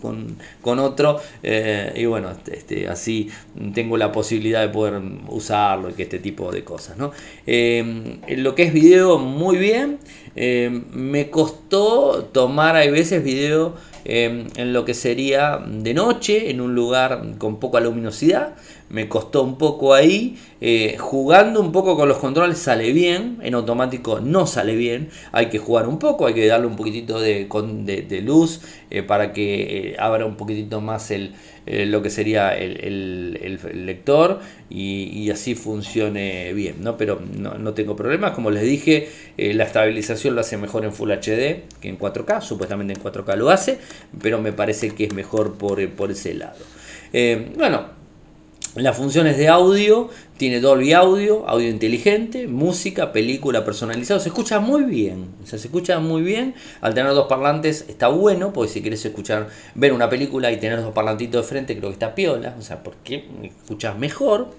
con, 0.60 0.78
otro 0.78 1.18
y 1.42 2.04
bueno, 2.04 2.30
este, 2.30 2.58
este, 2.58 2.88
así 2.88 3.30
tengo 3.74 3.96
la 3.96 4.12
posibilidad 4.12 4.60
de 4.60 4.68
poder 4.68 5.00
usarlo 5.28 5.88
y 5.88 5.94
que 5.94 6.02
este 6.02 6.18
tipo 6.18 6.52
de 6.52 6.62
cosas. 6.62 6.98
¿no? 6.98 7.10
lo 7.46 8.54
que 8.54 8.62
es 8.62 8.72
video, 8.72 9.18
muy 9.18 9.56
bien 9.56 9.77
eh, 10.36 10.82
me 10.92 11.30
costó 11.30 12.28
tomar, 12.32 12.76
hay 12.76 12.90
veces, 12.90 13.24
video 13.24 13.74
eh, 14.04 14.46
en 14.56 14.72
lo 14.72 14.84
que 14.84 14.94
sería 14.94 15.58
de 15.58 15.94
noche, 15.94 16.50
en 16.50 16.60
un 16.60 16.74
lugar 16.74 17.22
con 17.38 17.58
poca 17.58 17.80
luminosidad. 17.80 18.54
Me 18.88 19.08
costó 19.08 19.42
un 19.42 19.58
poco 19.58 19.94
ahí. 19.94 20.38
Eh, 20.60 20.96
jugando 20.98 21.60
un 21.60 21.72
poco 21.72 21.96
con 21.96 22.08
los 22.08 22.18
controles 22.18 22.58
sale 22.58 22.92
bien, 22.92 23.38
en 23.42 23.54
automático 23.54 24.20
no 24.20 24.46
sale 24.46 24.76
bien. 24.76 25.10
Hay 25.32 25.50
que 25.50 25.58
jugar 25.58 25.88
un 25.88 25.98
poco, 25.98 26.26
hay 26.26 26.34
que 26.34 26.46
darle 26.46 26.66
un 26.66 26.76
poquitito 26.76 27.20
de, 27.20 27.46
de 28.08 28.22
luz 28.22 28.60
para 29.06 29.32
que 29.32 29.94
abra 29.98 30.24
un 30.24 30.36
poquitito 30.36 30.80
más 30.80 31.10
el, 31.10 31.34
eh, 31.70 31.84
lo 31.84 32.00
que 32.00 32.08
sería 32.08 32.56
el, 32.56 33.34
lector 33.84 34.40
y, 34.70 35.28
así 35.30 35.54
funcione 35.54 36.54
bien, 36.54 36.76
¿no? 36.80 36.96
Pero 36.96 37.20
no, 37.20 37.74
tengo 37.74 37.94
problemas, 37.94 38.32
como 38.32 38.50
les 38.50 38.62
dije, 38.62 39.10
eh, 39.36 39.52
la 39.52 39.64
estabilización 39.64 40.34
lo 40.34 40.40
hace 40.40 40.56
mejor 40.56 40.86
en 40.86 40.94
Full 40.94 41.10
HD 41.10 41.64
que 41.78 41.88
en 41.90 41.98
4K, 41.98 42.40
supuestamente 42.40 42.94
en 42.94 43.00
4K 43.00 43.36
lo 43.36 43.50
hace, 43.50 43.78
pero 44.22 44.40
me 44.40 44.52
parece 44.52 44.94
que 44.94 45.04
es 45.04 45.12
mejor 45.12 45.58
por, 45.58 45.86
por 45.90 46.10
ese 46.10 46.32
lado. 46.32 46.56
Eh, 47.12 47.52
bueno, 47.54 47.97
Las 48.78 48.96
funciones 48.96 49.36
de 49.36 49.48
audio, 49.48 50.08
tiene 50.36 50.60
Dolby 50.60 50.92
Audio, 50.92 51.48
audio 51.48 51.68
inteligente, 51.68 52.46
música, 52.46 53.10
película 53.10 53.64
personalizado, 53.64 54.20
se 54.20 54.28
escucha 54.28 54.60
muy 54.60 54.84
bien, 54.84 55.30
o 55.42 55.46
sea, 55.48 55.58
se 55.58 55.66
escucha 55.66 55.98
muy 55.98 56.22
bien, 56.22 56.54
al 56.80 56.94
tener 56.94 57.12
dos 57.12 57.26
parlantes 57.26 57.86
está 57.88 58.06
bueno, 58.06 58.52
porque 58.52 58.70
si 58.70 58.80
quieres 58.80 59.04
escuchar, 59.04 59.48
ver 59.74 59.92
una 59.92 60.08
película 60.08 60.52
y 60.52 60.58
tener 60.58 60.80
dos 60.80 60.92
parlantitos 60.92 61.42
de 61.44 61.48
frente 61.48 61.76
creo 61.76 61.90
que 61.90 61.94
está 61.94 62.14
piola, 62.14 62.54
o 62.56 62.62
sea, 62.62 62.84
porque 62.84 63.24
escuchas 63.42 63.98
mejor, 63.98 64.50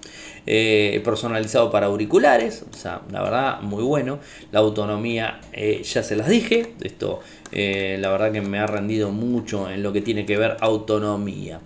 eh, 0.46 1.00
personalizado 1.02 1.70
para 1.70 1.86
auriculares, 1.86 2.62
o 2.70 2.76
sea, 2.76 3.00
la 3.10 3.22
verdad 3.22 3.62
muy 3.62 3.82
bueno, 3.82 4.18
la 4.52 4.60
autonomía 4.60 5.40
eh, 5.54 5.82
ya 5.82 6.02
se 6.02 6.14
las 6.14 6.28
dije, 6.28 6.74
esto 6.82 7.20
eh, 7.52 7.96
la 7.98 8.10
verdad 8.10 8.32
que 8.32 8.42
me 8.42 8.58
ha 8.58 8.66
rendido 8.66 9.10
mucho 9.10 9.70
en 9.70 9.82
lo 9.82 9.92
que 9.92 10.02
tiene 10.02 10.26
que 10.26 10.36
ver 10.36 10.56
autonomía. 10.60 11.60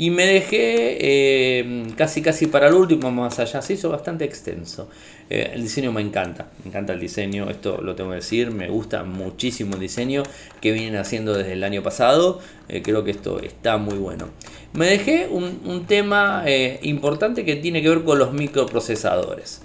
Y 0.00 0.10
me 0.10 0.26
dejé 0.26 0.96
eh, 1.00 1.86
casi 1.96 2.22
casi 2.22 2.46
para 2.46 2.68
el 2.68 2.74
último, 2.74 3.10
más 3.10 3.40
allá, 3.40 3.60
se 3.60 3.72
hizo 3.72 3.90
bastante 3.90 4.24
extenso. 4.24 4.88
Eh, 5.28 5.50
el 5.54 5.62
diseño 5.62 5.90
me 5.90 6.00
encanta, 6.00 6.46
me 6.62 6.70
encanta 6.70 6.92
el 6.92 7.00
diseño, 7.00 7.50
esto 7.50 7.82
lo 7.82 7.96
tengo 7.96 8.10
que 8.10 8.16
decir, 8.16 8.52
me 8.52 8.68
gusta 8.68 9.02
muchísimo 9.02 9.74
el 9.74 9.80
diseño 9.80 10.22
que 10.60 10.70
vienen 10.70 10.94
haciendo 11.00 11.34
desde 11.36 11.54
el 11.54 11.64
año 11.64 11.82
pasado, 11.82 12.40
eh, 12.68 12.80
creo 12.80 13.02
que 13.02 13.10
esto 13.10 13.40
está 13.40 13.76
muy 13.76 13.98
bueno. 13.98 14.28
Me 14.72 14.86
dejé 14.86 15.26
un, 15.28 15.62
un 15.64 15.86
tema 15.86 16.44
importante 16.82 17.44
que 17.44 17.56
tiene 17.56 17.82
que 17.82 17.88
ver 17.88 18.04
con 18.04 18.20
los 18.20 18.32
microprocesadores. 18.32 19.62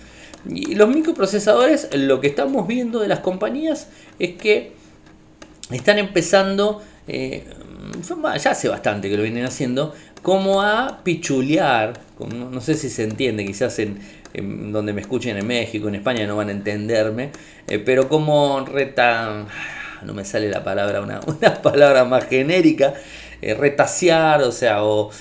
Y 0.49 0.73
los 0.73 0.89
microprocesadores, 0.89 1.89
lo 1.93 2.19
que 2.21 2.27
estamos 2.27 2.67
viendo 2.67 2.99
de 2.99 3.07
las 3.07 3.19
compañías 3.19 3.89
es 4.17 4.31
que 4.31 4.71
están 5.69 5.99
empezando, 5.99 6.81
ya 7.07 8.51
hace 8.51 8.69
bastante 8.69 9.09
que 9.09 9.17
lo 9.17 9.23
vienen 9.23 9.45
haciendo, 9.45 9.93
como 10.23 10.61
a 10.61 11.01
pichulear, 11.03 11.99
no, 12.19 12.61
sé 12.61 12.75
si 12.75 12.89
se 12.89 13.03
entiende, 13.03 13.45
quizás 13.45 13.77
en, 13.79 13.99
donde 14.71 14.93
me 14.93 15.01
escuchen 15.01 15.37
en 15.37 15.45
México, 15.45 15.89
en 15.89 15.95
España 15.95 16.25
no 16.25 16.37
van 16.37 16.47
a 16.47 16.53
entenderme, 16.53 17.29
eh, 17.67 17.77
pero 17.77 18.07
como 18.07 18.65
reta, 18.65 19.45
no 20.03 20.13
me 20.13 20.25
sale 20.25 20.49
la 20.49 20.63
palabra, 20.63 21.01
una, 21.27 21.61
palabra 21.61 22.05
más 22.05 22.25
genérica, 22.25 22.93
eh, 23.41 23.53
retasear, 23.53 24.41
o 24.43 24.53
sea, 24.53 24.85
o, 24.85 25.11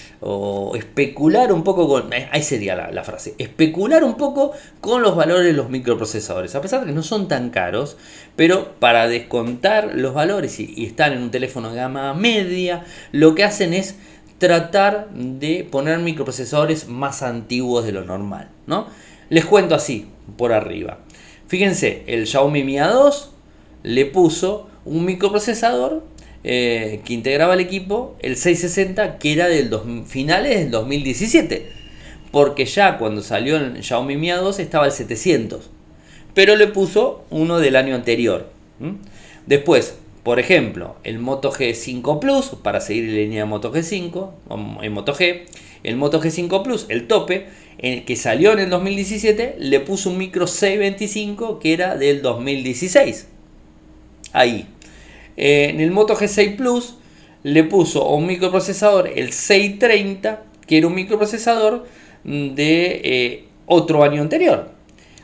especular 0.76 1.52
un 1.52 1.64
poco 1.64 1.88
con, 1.88 2.12
eh, 2.12 2.28
ahí 2.30 2.44
sería 2.44 2.76
la, 2.76 3.02
frase, 3.02 3.34
especular 3.38 4.04
un 4.04 4.16
poco 4.16 4.52
con 4.80 5.02
los 5.02 5.16
valores 5.16 5.46
de 5.46 5.52
los 5.52 5.68
microprocesadores, 5.68 6.54
a 6.54 6.60
pesar 6.60 6.82
de 6.82 6.86
que 6.86 6.92
no 6.92 7.02
son 7.02 7.26
tan 7.26 7.50
caros, 7.50 7.96
pero 8.36 8.74
para 8.78 9.08
descontar 9.08 9.96
los 9.96 10.14
valores 10.14 10.60
y, 10.60 10.72
y 10.76 10.86
están 10.86 11.12
en 11.12 11.22
un 11.22 11.32
teléfono 11.32 11.70
de 11.70 11.76
gama 11.76 12.14
media, 12.14 12.84
lo 13.10 13.34
que 13.34 13.42
hacen 13.42 13.74
es 13.74 13.96
tratar 14.42 15.08
de 15.14 15.64
poner 15.70 16.00
microprocesadores 16.00 16.88
más 16.88 17.22
antiguos 17.22 17.84
de 17.84 17.92
lo 17.92 18.04
normal, 18.04 18.48
¿no? 18.66 18.88
Les 19.28 19.44
cuento 19.44 19.76
así, 19.76 20.08
por 20.36 20.52
arriba. 20.52 20.98
Fíjense, 21.46 22.02
el 22.08 22.26
Xiaomi 22.26 22.64
Mi 22.64 22.74
A2 22.74 23.28
le 23.84 24.04
puso 24.06 24.68
un 24.84 25.04
microprocesador 25.04 26.02
eh, 26.42 27.02
que 27.04 27.14
integraba 27.14 27.54
el 27.54 27.60
equipo, 27.60 28.16
el 28.18 28.36
660, 28.36 29.18
que 29.18 29.32
era 29.32 29.46
del 29.46 29.70
finales 30.06 30.58
del 30.58 30.72
2017. 30.72 31.70
Porque 32.32 32.64
ya 32.64 32.98
cuando 32.98 33.22
salió 33.22 33.58
el 33.58 33.80
Xiaomi 33.80 34.16
Mi 34.16 34.30
A2 34.30 34.58
estaba 34.58 34.86
el 34.86 34.92
700. 34.92 35.70
Pero 36.34 36.56
le 36.56 36.66
puso 36.66 37.24
uno 37.30 37.60
del 37.60 37.76
año 37.76 37.94
anterior. 37.94 38.48
Después, 39.46 39.94
por 40.22 40.38
ejemplo, 40.38 40.96
el 41.02 41.18
Moto 41.18 41.52
G5 41.52 42.20
Plus, 42.20 42.50
para 42.62 42.80
seguir 42.80 43.06
la 43.06 43.18
línea 43.18 43.42
de 43.42 43.48
Moto 43.48 43.72
G5, 43.72 44.30
en 44.82 44.92
Moto 44.92 45.14
G, 45.14 45.42
el 45.82 45.96
Moto 45.96 46.22
G5 46.22 46.62
Plus, 46.62 46.86
el 46.88 47.08
tope, 47.08 47.48
que 47.78 48.16
salió 48.16 48.52
en 48.52 48.60
el 48.60 48.70
2017, 48.70 49.56
le 49.58 49.80
puso 49.80 50.10
un 50.10 50.18
micro 50.18 50.46
625 50.46 51.58
que 51.58 51.72
era 51.72 51.96
del 51.96 52.22
2016. 52.22 53.26
Ahí. 54.32 54.68
Eh, 55.36 55.70
en 55.70 55.80
el 55.80 55.90
Moto 55.90 56.14
G6 56.14 56.56
Plus 56.56 56.94
le 57.42 57.64
puso 57.64 58.08
un 58.08 58.26
microprocesador, 58.26 59.08
el 59.08 59.32
630, 59.32 60.44
que 60.68 60.78
era 60.78 60.86
un 60.86 60.94
microprocesador 60.94 61.84
de 62.22 63.00
eh, 63.02 63.44
otro 63.66 64.04
año 64.04 64.22
anterior. 64.22 64.70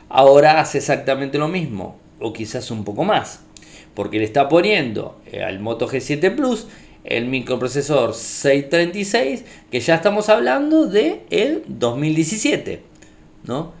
Ahora 0.09 0.59
hace 0.59 0.79
exactamente 0.79 1.37
lo 1.37 1.47
mismo, 1.47 1.97
o 2.19 2.33
quizás 2.33 2.69
un 2.69 2.83
poco 2.83 3.05
más 3.05 3.45
porque 3.93 4.19
le 4.19 4.25
está 4.25 4.49
poniendo 4.49 5.19
eh, 5.31 5.43
al 5.43 5.59
Moto 5.59 5.87
G7 5.87 6.35
Plus 6.35 6.67
el 7.03 7.25
microprocesador 7.25 8.13
636 8.13 9.45
que 9.71 9.79
ya 9.79 9.95
estamos 9.95 10.29
hablando 10.29 10.85
de 10.85 11.21
el 11.29 11.63
2017 11.67 12.81
¿no? 13.45 13.73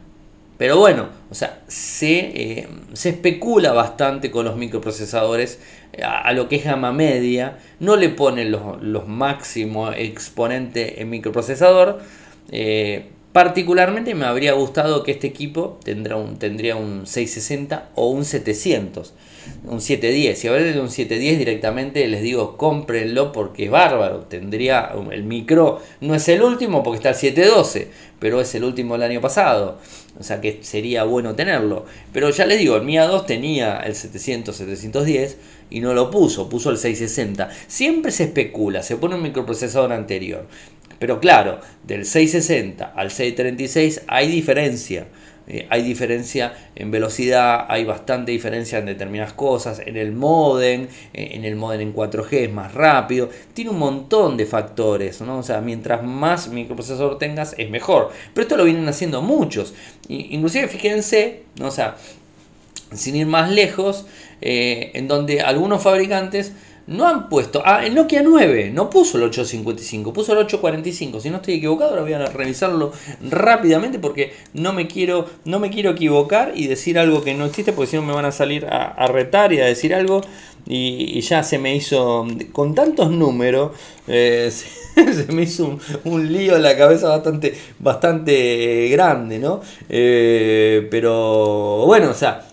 pero 0.57 0.77
bueno 0.77 1.09
o 1.29 1.35
sea 1.35 1.61
se, 1.67 2.17
eh, 2.19 2.67
especula 2.93 3.73
bastante 3.73 4.31
con 4.31 4.45
los 4.45 4.55
microprocesadores 4.55 5.59
eh, 5.93 6.03
a, 6.03 6.31
lo 6.33 6.47
que 6.49 6.57
es 6.57 6.65
gama 6.65 6.91
media 6.91 7.59
no 7.79 7.95
le 7.95 8.09
ponen 8.09 8.51
los, 8.51 9.07
máximos 9.07 9.93
exponentes 9.97 10.93
en 10.97 11.09
microprocesador 11.09 12.01
Particularmente 13.31 14.15
me 14.15 14.25
habría 14.25 14.53
gustado 14.53 15.03
que 15.03 15.11
este 15.11 15.27
equipo 15.27 15.79
tendrá 15.83 16.15
un, 16.15 16.39
tendría 16.39 16.75
un 16.75 17.05
660 17.05 17.89
o 17.93 18.09
un 18.09 18.25
700 18.25 19.13
un 19.65 19.81
710. 19.81 20.37
Si 20.37 20.47
hablan 20.47 20.73
de 20.73 20.79
un 20.79 20.89
710 20.89 21.39
directamente 21.39 22.07
les 22.07 22.21
digo 22.21 22.57
cómprenlo 22.57 23.31
porque 23.31 23.65
es 23.65 23.71
bárbaro. 23.71 24.21
Tendría 24.21 24.91
el 25.11 25.23
micro, 25.23 25.81
no 26.01 26.15
es 26.15 26.27
el 26.29 26.41
último 26.41 26.83
porque 26.83 26.97
está 26.97 27.09
el 27.09 27.15
712, 27.15 27.87
pero 28.19 28.41
es 28.41 28.53
el 28.55 28.63
último 28.63 28.93
del 28.93 29.03
año 29.03 29.21
pasado. 29.21 29.79
O 30.19 30.23
sea 30.23 30.41
que 30.41 30.59
sería 30.61 31.03
bueno 31.03 31.35
tenerlo. 31.35 31.85
Pero 32.11 32.29
ya 32.29 32.45
les 32.45 32.59
digo, 32.59 32.75
el 32.75 32.83
MIA 32.83 33.05
2 33.05 33.25
tenía 33.25 33.77
el 33.79 33.95
700, 33.95 34.55
710 34.55 35.37
y 35.69 35.79
no 35.79 35.93
lo 35.93 36.11
puso, 36.11 36.49
puso 36.49 36.69
el 36.69 36.77
660. 36.77 37.49
Siempre 37.67 38.11
se 38.11 38.25
especula, 38.25 38.83
se 38.83 38.97
pone 38.97 39.15
un 39.15 39.21
microprocesador 39.21 39.93
anterior. 39.93 40.47
Pero 40.99 41.19
claro, 41.21 41.61
del 41.87 42.05
660 42.05 42.93
al 42.95 43.09
636 43.09 44.01
hay 44.07 44.27
diferencia. 44.27 45.07
Eh, 45.49 45.65
hay 45.69 45.81
diferencia 45.81 46.53
en 46.75 46.91
velocidad, 46.91 47.65
hay 47.67 47.83
bastante 47.83 48.31
diferencia 48.31 48.77
en 48.77 48.85
determinadas 48.85 49.33
cosas, 49.33 49.81
en 49.83 49.97
el 49.97 50.11
modem, 50.11 50.83
eh, 51.13 51.29
en 51.31 51.43
el 51.43 51.55
modem 51.55 51.81
en 51.81 51.93
4G 51.93 52.43
es 52.43 52.51
más 52.51 52.73
rápido, 52.75 53.29
tiene 53.53 53.71
un 53.71 53.79
montón 53.79 54.37
de 54.37 54.45
factores, 54.45 55.21
¿no? 55.21 55.39
O 55.39 55.43
sea, 55.43 55.59
mientras 55.61 56.03
más 56.03 56.49
microprocesador 56.49 57.17
tengas 57.17 57.55
es 57.57 57.69
mejor. 57.69 58.11
Pero 58.33 58.43
esto 58.43 58.57
lo 58.57 58.63
vienen 58.63 58.87
haciendo 58.87 59.23
muchos. 59.23 59.73
Inclusive 60.07 60.67
fíjense, 60.67 61.43
¿no? 61.57 61.67
o 61.67 61.71
sea, 61.71 61.95
sin 62.93 63.15
ir 63.15 63.27
más 63.27 63.51
lejos, 63.51 64.05
eh, 64.41 64.91
en 64.93 65.07
donde 65.07 65.41
algunos 65.41 65.81
fabricantes 65.83 66.53
no 66.89 67.07
han 67.07 67.29
puesto. 67.29 67.61
Ah, 67.63 67.85
el 67.85 67.93
Nokia 67.93 68.23
9 68.23 68.71
no 68.73 68.89
puso 68.89 69.17
el 69.17 69.23
855, 69.25 70.11
puso 70.11 70.33
el 70.33 70.39
845. 70.39 71.19
Si 71.19 71.29
no 71.29 71.37
estoy 71.37 71.55
equivocado, 71.55 71.91
ahora 71.91 72.01
voy 72.01 72.13
a 72.13 72.25
revisarlo 72.25 72.91
rápidamente 73.29 73.99
porque 73.99 74.33
no 74.53 74.73
me 74.73 74.87
quiero, 74.87 75.27
no 75.45 75.59
me 75.59 75.69
quiero 75.69 75.91
equivocar 75.91 76.53
y 76.55 76.67
decir 76.67 76.97
algo 76.97 77.23
que 77.23 77.35
no 77.35 77.45
existe 77.45 77.73
porque 77.73 77.91
si 77.91 77.95
no 77.95 78.01
me 78.01 78.13
van 78.13 78.25
a 78.25 78.31
salir 78.31 78.65
a, 78.65 79.07
retar 79.07 79.53
y 79.53 79.61
a 79.61 79.65
decir 79.65 79.93
algo. 79.93 80.21
Y, 80.67 81.21
ya 81.21 81.41
se 81.43 81.57
me 81.57 81.75
hizo, 81.75 82.27
con 82.51 82.75
tantos 82.75 83.11
números, 83.11 83.71
eh, 84.07 84.51
se, 84.95 85.31
me 85.31 85.43
hizo 85.43 85.79
un, 86.03 86.33
lío 86.33 86.55
en 86.55 86.63
la 86.63 86.75
cabeza 86.75 87.09
bastante, 87.09 87.55
bastante 87.79 88.89
grande, 88.89 89.39
¿no? 89.39 89.61
Eh, 89.89 90.87
pero 90.91 91.85
bueno, 91.85 92.09
o 92.09 92.13
sea, 92.13 92.45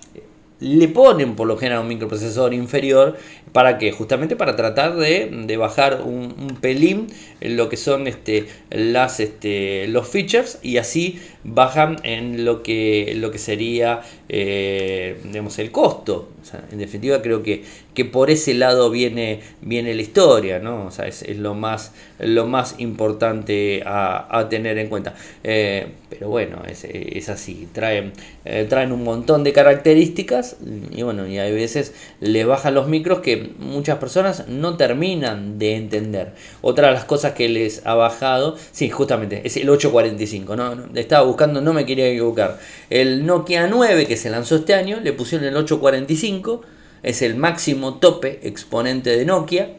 le 0.61 0.89
ponen 0.89 1.37
por 1.37 1.47
lo 1.47 1.57
general 1.57 1.83
un 1.83 1.89
microprocesador 1.89 2.55
inferior 2.55 3.17
¿Para 3.57 3.79
qué? 3.79 3.91
Justamente 3.91 4.37
para 4.37 4.55
tratar 4.55 4.97
de, 4.97 5.57
bajar 5.57 6.03
un, 6.03 6.59
pelín 6.61 7.07
lo 7.41 7.71
que 7.71 7.79
son 7.79 8.07
este, 8.07 8.45
las, 8.69 9.19
este, 9.19 9.89
los 9.89 10.07
features 10.07 10.59
y 10.61 10.77
así 10.77 11.19
bajan 11.47 11.97
en 12.03 12.45
lo 12.45 12.63
que, 12.63 13.15
lo 13.17 13.31
que 13.31 13.39
sería 13.39 14.03
eh, 14.29 15.17
el 15.59 15.71
costo. 15.71 16.29
en 16.73 16.79
definitiva 16.79 17.23
creo 17.23 17.43
que, 17.43 17.65
que 17.95 18.05
por 18.05 18.31
ese 18.31 18.55
lado 18.55 18.91
viene, 18.91 19.41
viene 19.63 19.95
la 19.95 20.03
historia, 20.03 20.59
¿no? 20.59 20.91
es, 21.05 21.37
lo, 21.37 21.55
más, 21.55 21.93
lo 22.19 22.47
más 22.47 22.75
importante 22.79 23.83
a, 23.87 24.47
tener 24.51 24.79
en 24.79 24.89
cuenta. 24.89 25.15
Eh, 25.45 25.87
pero 26.09 26.29
bueno, 26.29 26.63
es, 26.69 27.29
así, 27.29 27.69
traen, 27.73 28.13
eh, 28.45 28.67
traen 28.69 28.93
un 28.93 29.03
montón 29.03 29.45
de 29.45 29.53
características 29.53 30.57
y 30.91 31.03
bueno, 31.03 31.27
y 31.27 31.39
hay 31.39 31.53
veces 31.53 31.95
le 32.21 32.45
bajan 32.45 32.75
los 32.75 32.87
micros 32.89 33.21
que 33.21 33.51
muchas 33.59 33.99
personas 33.99 34.47
no 34.49 34.77
terminan 34.77 35.59
de 35.59 35.77
entender. 35.77 36.33
Otra 36.61 36.89
de 36.89 36.95
las 36.95 37.05
cosas 37.05 37.33
que 37.33 37.49
les 37.49 37.87
ha 37.87 37.95
bajado, 37.95 38.57
sí, 38.73 38.91
justamente, 38.91 39.43
es 39.45 39.57
el 39.57 39.69
845, 39.69 40.57
¿no? 40.57 40.87
Estaba 40.95 41.23
no 41.37 41.73
me 41.73 41.85
quería 41.85 42.09
equivocar. 42.09 42.59
El 42.91 43.27
Nokia 43.27 43.67
9 43.67 44.07
que 44.07 44.17
se 44.17 44.31
lanzó 44.31 44.57
este 44.57 44.75
año, 44.75 45.01
le 45.01 45.13
pusieron 45.13 45.47
el 45.47 45.57
845, 45.57 46.63
es 47.03 47.23
el 47.23 47.37
máximo 47.37 47.95
tope 47.99 48.41
exponente 48.43 49.17
de 49.17 49.25
Nokia. 49.25 49.71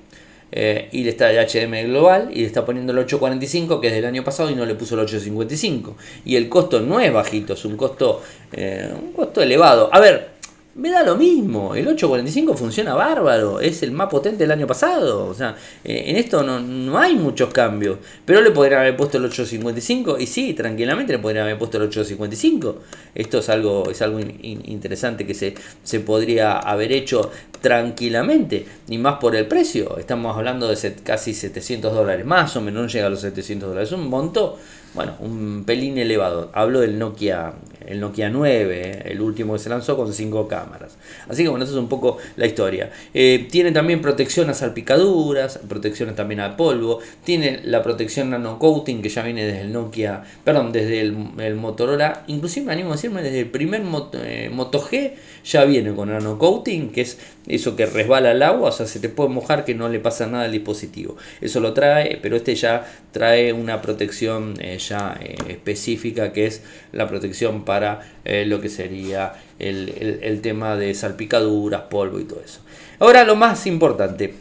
eh, 0.51 0.87
y 0.91 1.03
le 1.03 1.09
está 1.09 1.29
el 1.29 1.45
HDMI 1.45 1.83
global 1.83 2.29
y 2.31 2.39
le 2.39 2.45
está 2.45 2.63
poniendo 2.65 2.93
el 2.93 2.99
845 2.99 3.81
que 3.81 3.87
es 3.87 3.93
del 3.93 4.05
año 4.05 4.23
pasado 4.23 4.49
y 4.49 4.55
no 4.55 4.65
le 4.65 4.75
puso 4.75 4.95
el 4.95 5.01
855 5.01 5.97
y 6.23 6.37
el 6.37 6.47
costo 6.47 6.79
no 6.79 7.01
es 7.01 7.11
bajito 7.11 7.53
es 7.53 7.65
un 7.65 7.75
costo 7.75 8.21
eh, 8.53 8.89
un 8.93 9.11
costo 9.11 9.41
elevado 9.41 9.89
a 9.91 9.99
ver 9.99 10.36
me 10.77 10.91
da 10.91 11.03
lo 11.03 11.15
mismo. 11.15 11.73
El 11.75 11.87
845 11.87 12.53
funciona 12.55 12.93
bárbaro. 12.93 13.59
Es 13.59 13.81
el 13.83 13.91
más 13.91 14.09
potente 14.09 14.43
del 14.43 14.51
año 14.51 14.67
pasado. 14.67 15.25
O 15.25 15.33
sea, 15.33 15.55
eh, 15.83 16.03
en 16.07 16.15
esto 16.15 16.43
no, 16.43 16.97
hay 16.97 17.15
muchos 17.15 17.51
cambios. 17.51 17.97
Pero 18.25 18.41
le 18.41 18.51
podrían 18.51 18.81
haber 18.81 18.95
puesto 18.95 19.17
el 19.17 19.25
855. 19.25 20.19
Y 20.19 20.27
sí, 20.27 20.53
tranquilamente 20.53 21.13
le 21.13 21.19
podrían 21.19 21.45
haber 21.45 21.57
puesto 21.57 21.77
el 21.77 21.83
855. 21.83 22.77
Esto 23.15 23.39
es 23.39 23.49
algo, 23.49 23.89
es 23.89 24.01
algo 24.01 24.19
interesante 24.19 25.25
que 25.25 25.33
se, 25.33 25.55
se 25.83 25.99
podría 25.99 26.59
haber 26.59 26.91
hecho 26.91 27.31
tranquilamente. 27.59 28.65
Y 28.87 28.99
más 28.99 29.17
por 29.17 29.35
el 29.35 29.47
precio. 29.47 29.97
Estamos 29.97 30.37
hablando 30.37 30.67
de 30.67 30.95
casi 31.03 31.33
700 31.33 31.93
dólares. 31.93 32.25
Más 32.25 32.55
o 32.55 32.61
menos 32.61 32.83
no 32.83 32.87
llega 32.87 33.07
a 33.07 33.09
los 33.09 33.21
700 33.21 33.69
dólares. 33.69 33.89
Es 33.89 33.97
un 33.97 34.07
monto 34.07 34.57
bueno, 34.97 35.15
un 35.19 35.63
pelín 35.65 35.97
elevado. 35.99 36.49
Hablo 36.53 36.79
del 36.79 36.97
Nokia, 36.97 37.53
el 37.87 37.99
Nokia 37.99 38.29
9, 38.29 39.03
el 39.05 39.21
último 39.21 39.53
que 39.53 39.59
se 39.59 39.69
lanzó 39.69 39.95
con 39.95 40.13
5 40.13 40.47
cámaras. 40.47 40.97
Así 41.27 41.43
que 41.43 41.49
bueno, 41.49 41.65
eso 41.65 41.73
es 41.73 41.79
un 41.79 41.89
poco 41.89 42.17
la 42.35 42.45
historia. 42.45 42.91
Eh, 43.13 43.47
tiene 43.49 43.71
también 43.71 44.01
protección 44.01 44.49
a 44.49 44.53
salpicaduras, 44.53 45.59
protección 45.67 46.15
también 46.15 46.41
a 46.41 46.57
polvo. 46.57 46.99
Tiene 47.23 47.61
la 47.63 47.83
protección 47.83 48.29
nano 48.29 48.59
coating 48.59 49.01
que 49.01 49.09
ya 49.09 49.23
viene 49.23 49.45
desde 49.45 49.61
el 49.61 49.73
Nokia, 49.73 50.23
perdón, 50.43 50.71
desde 50.71 51.01
el, 51.01 51.55
Motorola. 51.55 52.23
Inclusive 52.27 52.65
me 52.65 52.73
animo 52.73 52.89
a 52.91 52.95
decirme 52.95 53.21
desde 53.21 53.39
el 53.39 53.49
primer 53.49 53.81
Moto, 53.83 54.19
eh, 54.23 54.49
Moto 54.53 54.81
G 54.81 55.13
ya 55.43 55.65
viene 55.65 55.93
con 55.93 56.09
nano 56.09 56.37
coating, 56.37 56.91
que 56.91 57.01
es 57.01 57.17
eso 57.47 57.75
que 57.75 57.85
resbala 57.85 58.31
el 58.31 58.43
agua, 58.43 58.69
o 58.69 58.71
sea, 58.71 58.85
se 58.85 58.99
te 58.99 59.09
puede 59.09 59.29
mojar 59.29 59.65
que 59.65 59.73
no 59.73 59.89
le 59.89 59.99
pasa 59.99 60.27
nada 60.27 60.45
al 60.45 60.51
dispositivo. 60.51 61.17
Eso 61.41 61.59
lo 61.59 61.73
trae, 61.73 62.19
pero 62.21 62.35
este 62.35 62.55
ya 62.55 62.85
trae 63.11 63.53
una 63.53 63.81
protección 63.81 64.55
eh, 64.59 64.77
ya 64.77 65.17
eh, 65.21 65.35
específica 65.49 66.33
que 66.33 66.45
es 66.45 66.61
la 66.91 67.07
protección 67.07 67.63
para 67.63 68.01
eh, 68.25 68.45
lo 68.45 68.61
que 68.61 68.69
sería 68.69 69.33
el, 69.59 70.39
tema 70.41 70.75
de 70.75 70.93
salpicaduras, 70.93 71.83
polvo 71.83 72.19
y 72.19 72.25
todo 72.25 72.41
eso. 72.43 72.59
Ahora 72.99 73.23
lo 73.23 73.35
más 73.35 73.65
importante, 73.67 74.33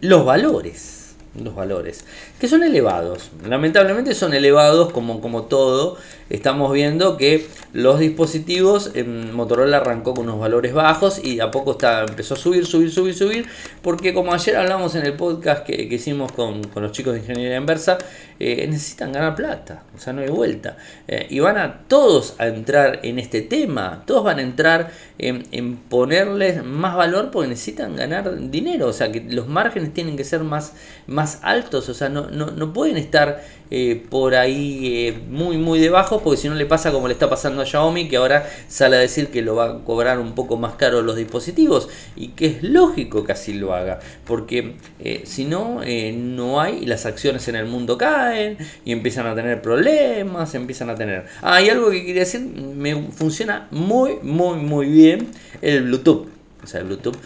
los 0.00 0.24
valores 0.24 0.96
los 1.42 1.54
valores, 1.54 2.04
que 2.38 2.48
son 2.48 2.62
elevados. 2.62 3.30
Lamentablemente 3.46 4.14
son 4.14 4.34
elevados 4.34 4.92
como, 4.92 5.20
como 5.20 5.44
todo 5.44 5.96
estamos 6.28 6.72
viendo 6.72 7.16
que 7.16 7.46
los 7.72 7.98
dispositivos, 7.98 8.92
en 8.94 9.34
Motorola 9.34 9.78
arrancó 9.78 10.14
con 10.14 10.24
unos 10.24 10.40
valores 10.40 10.72
bajos 10.72 11.22
y 11.22 11.40
a 11.40 11.50
poco 11.50 11.72
está, 11.72 12.04
empezó 12.04 12.34
a 12.34 12.36
subir, 12.36 12.66
subir, 12.66 12.90
subir, 12.90 13.14
subir, 13.14 13.46
porque 13.82 14.14
como 14.14 14.32
ayer 14.32 14.56
hablamos 14.56 14.94
en 14.94 15.04
el 15.04 15.12
podcast 15.12 15.64
que, 15.64 15.82
hicimos 15.82 16.32
con, 16.32 16.62
los 16.74 16.92
chicos 16.92 17.12
de 17.12 17.20
Ingeniería 17.20 17.56
Inversa, 17.56 17.98
eh, 18.40 18.66
necesitan 18.68 19.12
ganar 19.12 19.34
plata, 19.34 19.84
o 19.94 19.98
sea, 19.98 20.12
no 20.12 20.22
hay 20.22 20.28
vuelta. 20.28 20.78
Eh, 21.06 21.26
y 21.30 21.38
van 21.40 21.58
a 21.58 21.80
todos 21.86 22.34
a 22.38 22.46
entrar 22.46 23.00
en 23.02 23.18
este 23.18 23.42
tema, 23.42 24.02
todos 24.06 24.24
van 24.24 24.38
a 24.38 24.42
entrar 24.42 24.90
en, 25.18 25.76
ponerles 25.76 26.64
más 26.64 26.96
valor 26.96 27.30
porque 27.30 27.48
necesitan 27.48 27.94
ganar 27.94 28.50
dinero, 28.50 28.88
o 28.88 28.92
sea, 28.92 29.12
que 29.12 29.20
los 29.20 29.48
márgenes 29.48 29.92
tienen 29.92 30.16
que 30.16 30.24
ser 30.24 30.40
más, 30.40 30.72
más 31.06 31.40
altos, 31.42 31.88
o 31.88 31.94
sea, 31.94 32.08
no, 32.08 32.25
no, 32.30 32.72
pueden 32.72 32.96
estar 32.96 33.42
eh, 33.70 34.04
por 34.10 34.34
ahí 34.36 35.08
eh, 35.08 35.18
muy 35.28 35.58
muy 35.58 35.80
debajo 35.80 36.22
porque 36.22 36.40
si 36.40 36.48
no 36.48 36.54
le 36.54 36.66
pasa 36.66 36.92
como 36.92 37.08
le 37.08 37.14
está 37.14 37.28
pasando 37.28 37.62
a 37.62 37.66
Xiaomi 37.66 38.08
que 38.08 38.16
ahora 38.16 38.48
sale 38.68 38.96
a 38.96 39.00
decir 39.00 39.28
que 39.28 39.42
lo 39.42 39.56
va 39.56 39.64
a 39.64 39.78
cobrar 39.84 40.20
un 40.20 40.34
poco 40.34 40.56
más 40.56 40.74
caro 40.74 41.02
los 41.02 41.16
dispositivos 41.16 41.88
y 42.14 42.28
que 42.28 42.46
es 42.46 42.62
lógico 42.62 43.24
que 43.24 43.32
así 43.32 43.54
lo 43.54 43.74
haga 43.74 43.98
porque 44.24 44.76
eh, 45.00 45.22
si 45.24 45.44
no 45.44 45.80
no 46.14 46.60
hay 46.60 46.86
las 46.86 47.06
acciones 47.06 47.48
en 47.48 47.56
el 47.56 47.66
mundo 47.66 47.98
caen 47.98 48.56
y 48.84 48.92
empiezan 48.92 49.26
a 49.26 49.34
tener 49.34 49.60
problemas 49.62 50.54
empiezan 50.54 50.90
a 50.90 50.94
tener 50.94 51.26
ah, 51.42 51.56
hay 51.56 51.68
algo 51.68 51.90
que 51.90 52.04
quería 52.04 52.20
decir 52.20 52.42
me 52.42 53.10
funciona 53.10 53.66
muy 53.72 54.18
muy 54.22 54.58
muy 54.58 54.86
bien 54.86 55.28
el 55.60 55.82
Bluetooth 55.82 56.28
o 56.62 56.68
sea, 56.68 56.80
el 56.80 56.86
Bluetooth, 56.86 57.16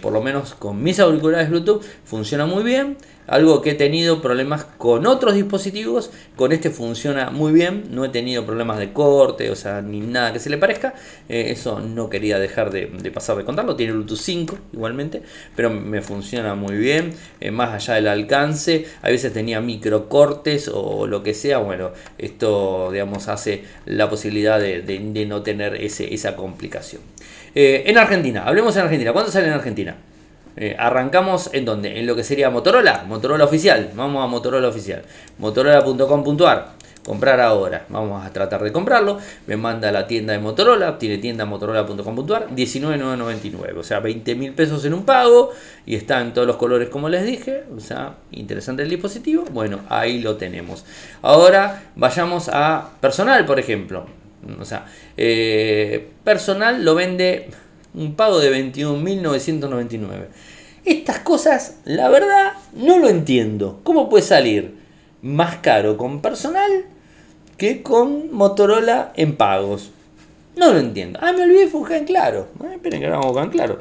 por 0.00 0.10
lo 0.10 0.22
menos 0.22 0.54
con 0.54 0.82
mis 0.82 1.00
auriculares 1.00 1.50
Bluetooth, 1.50 1.82
funciona 2.04 2.46
muy 2.46 2.62
bien 2.62 2.96
algo 3.30 3.62
que 3.62 3.70
he 3.70 3.74
tenido 3.74 4.20
problemas 4.20 4.64
con 4.64 5.06
otros 5.06 5.34
dispositivos, 5.34 6.10
con 6.34 6.50
este 6.50 6.68
funciona 6.68 7.30
muy 7.30 7.52
bien, 7.52 7.84
no 7.90 8.04
he 8.04 8.08
tenido 8.08 8.44
problemas 8.44 8.78
de 8.78 8.92
corte, 8.92 9.50
o 9.50 9.56
sea, 9.56 9.80
ni 9.82 10.00
nada 10.00 10.32
que 10.32 10.40
se 10.40 10.50
le 10.50 10.58
parezca, 10.58 10.94
eh, 11.28 11.46
eso 11.50 11.78
no 11.78 12.10
quería 12.10 12.40
dejar 12.40 12.72
de, 12.72 12.88
pasar 13.14 13.36
de 13.36 13.44
contarlo, 13.44 13.76
tiene 13.76 13.92
Bluetooth 13.92 14.18
5 14.18 14.58
igualmente, 14.72 15.22
pero 15.54 15.70
me 15.70 16.02
funciona 16.02 16.56
muy 16.56 16.76
bien, 16.76 17.14
eh, 17.40 17.52
más 17.52 17.72
allá 17.72 17.94
del 17.94 18.08
alcance, 18.08 18.86
a 19.00 19.08
veces 19.08 19.32
tenía 19.32 19.60
micro 19.60 20.08
cortes 20.08 20.68
o 20.72 21.06
lo 21.06 21.22
que 21.22 21.32
sea, 21.32 21.58
bueno, 21.58 21.92
esto 22.18 22.90
digamos 22.90 23.28
hace 23.28 23.62
la 23.86 24.10
posibilidad 24.10 24.58
de, 24.58 25.26
no 25.28 25.42
tener 25.42 25.76
esa 25.76 26.34
complicación. 26.34 27.00
Eh, 27.54 27.84
en 27.86 27.96
Argentina, 27.96 28.42
hablemos 28.44 28.74
en 28.74 28.82
Argentina, 28.82 29.12
¿cuánto 29.12 29.30
sale 29.30 29.46
en 29.46 29.52
Argentina? 29.52 29.96
Eh, 30.56 30.76
arrancamos 30.78 31.50
en 31.52 31.64
donde? 31.64 31.98
En 31.98 32.06
lo 32.06 32.16
que 32.16 32.24
sería 32.24 32.50
Motorola, 32.50 33.04
Motorola 33.06 33.44
oficial. 33.44 33.90
Vamos 33.94 34.24
a 34.24 34.26
Motorola 34.26 34.68
oficial. 34.68 35.02
Motorola.com.ar. 35.38 36.80
Comprar 37.04 37.40
ahora. 37.40 37.86
Vamos 37.88 38.24
a 38.24 38.30
tratar 38.30 38.62
de 38.62 38.72
comprarlo. 38.72 39.18
Me 39.46 39.56
manda 39.56 39.90
la 39.90 40.06
tienda 40.06 40.34
de 40.34 40.38
Motorola. 40.38 40.98
Tiene 40.98 41.16
tienda 41.18 41.46
motorola.com.ar. 41.46 42.48
19.999. 42.50 43.78
O 43.78 43.82
sea, 43.82 44.00
20 44.00 44.34
mil 44.34 44.52
pesos 44.52 44.84
en 44.84 44.92
un 44.92 45.04
pago. 45.04 45.50
Y 45.86 45.94
está 45.94 46.20
en 46.20 46.34
todos 46.34 46.46
los 46.46 46.56
colores 46.56 46.90
como 46.90 47.08
les 47.08 47.24
dije. 47.24 47.64
O 47.74 47.80
sea, 47.80 48.16
interesante 48.32 48.82
el 48.82 48.90
dispositivo. 48.90 49.44
Bueno, 49.50 49.80
ahí 49.88 50.20
lo 50.20 50.36
tenemos. 50.36 50.84
Ahora 51.22 51.84
vayamos 51.96 52.50
a 52.52 52.90
personal, 53.00 53.46
por 53.46 53.58
ejemplo. 53.58 54.06
O 54.60 54.64
sea, 54.64 54.86
eh, 55.16 56.10
personal 56.22 56.84
lo 56.84 56.94
vende 56.94 57.48
un 57.94 58.14
pago 58.14 58.38
de 58.38 58.72
21.999. 58.72 60.26
Estas 60.84 61.18
cosas, 61.20 61.76
la 61.84 62.08
verdad, 62.08 62.52
no 62.72 62.98
lo 62.98 63.08
entiendo. 63.08 63.80
¿Cómo 63.82 64.08
puede 64.08 64.24
salir 64.24 64.76
más 65.22 65.56
caro 65.56 65.96
con 65.96 66.22
personal 66.22 66.84
que 67.56 67.82
con 67.82 68.32
Motorola 68.32 69.12
en 69.16 69.36
pagos? 69.36 69.90
No 70.56 70.72
lo 70.72 70.78
entiendo. 70.78 71.18
Ah, 71.22 71.32
me 71.32 71.42
olvidé 71.42 71.66
de 71.66 71.96
en 71.96 72.04
claro. 72.04 72.48
Eh, 72.64 72.74
esperen 72.74 73.00
que 73.00 73.06
ahora 73.06 73.18
vamos 73.18 73.42
en 73.42 73.50
claro. 73.50 73.80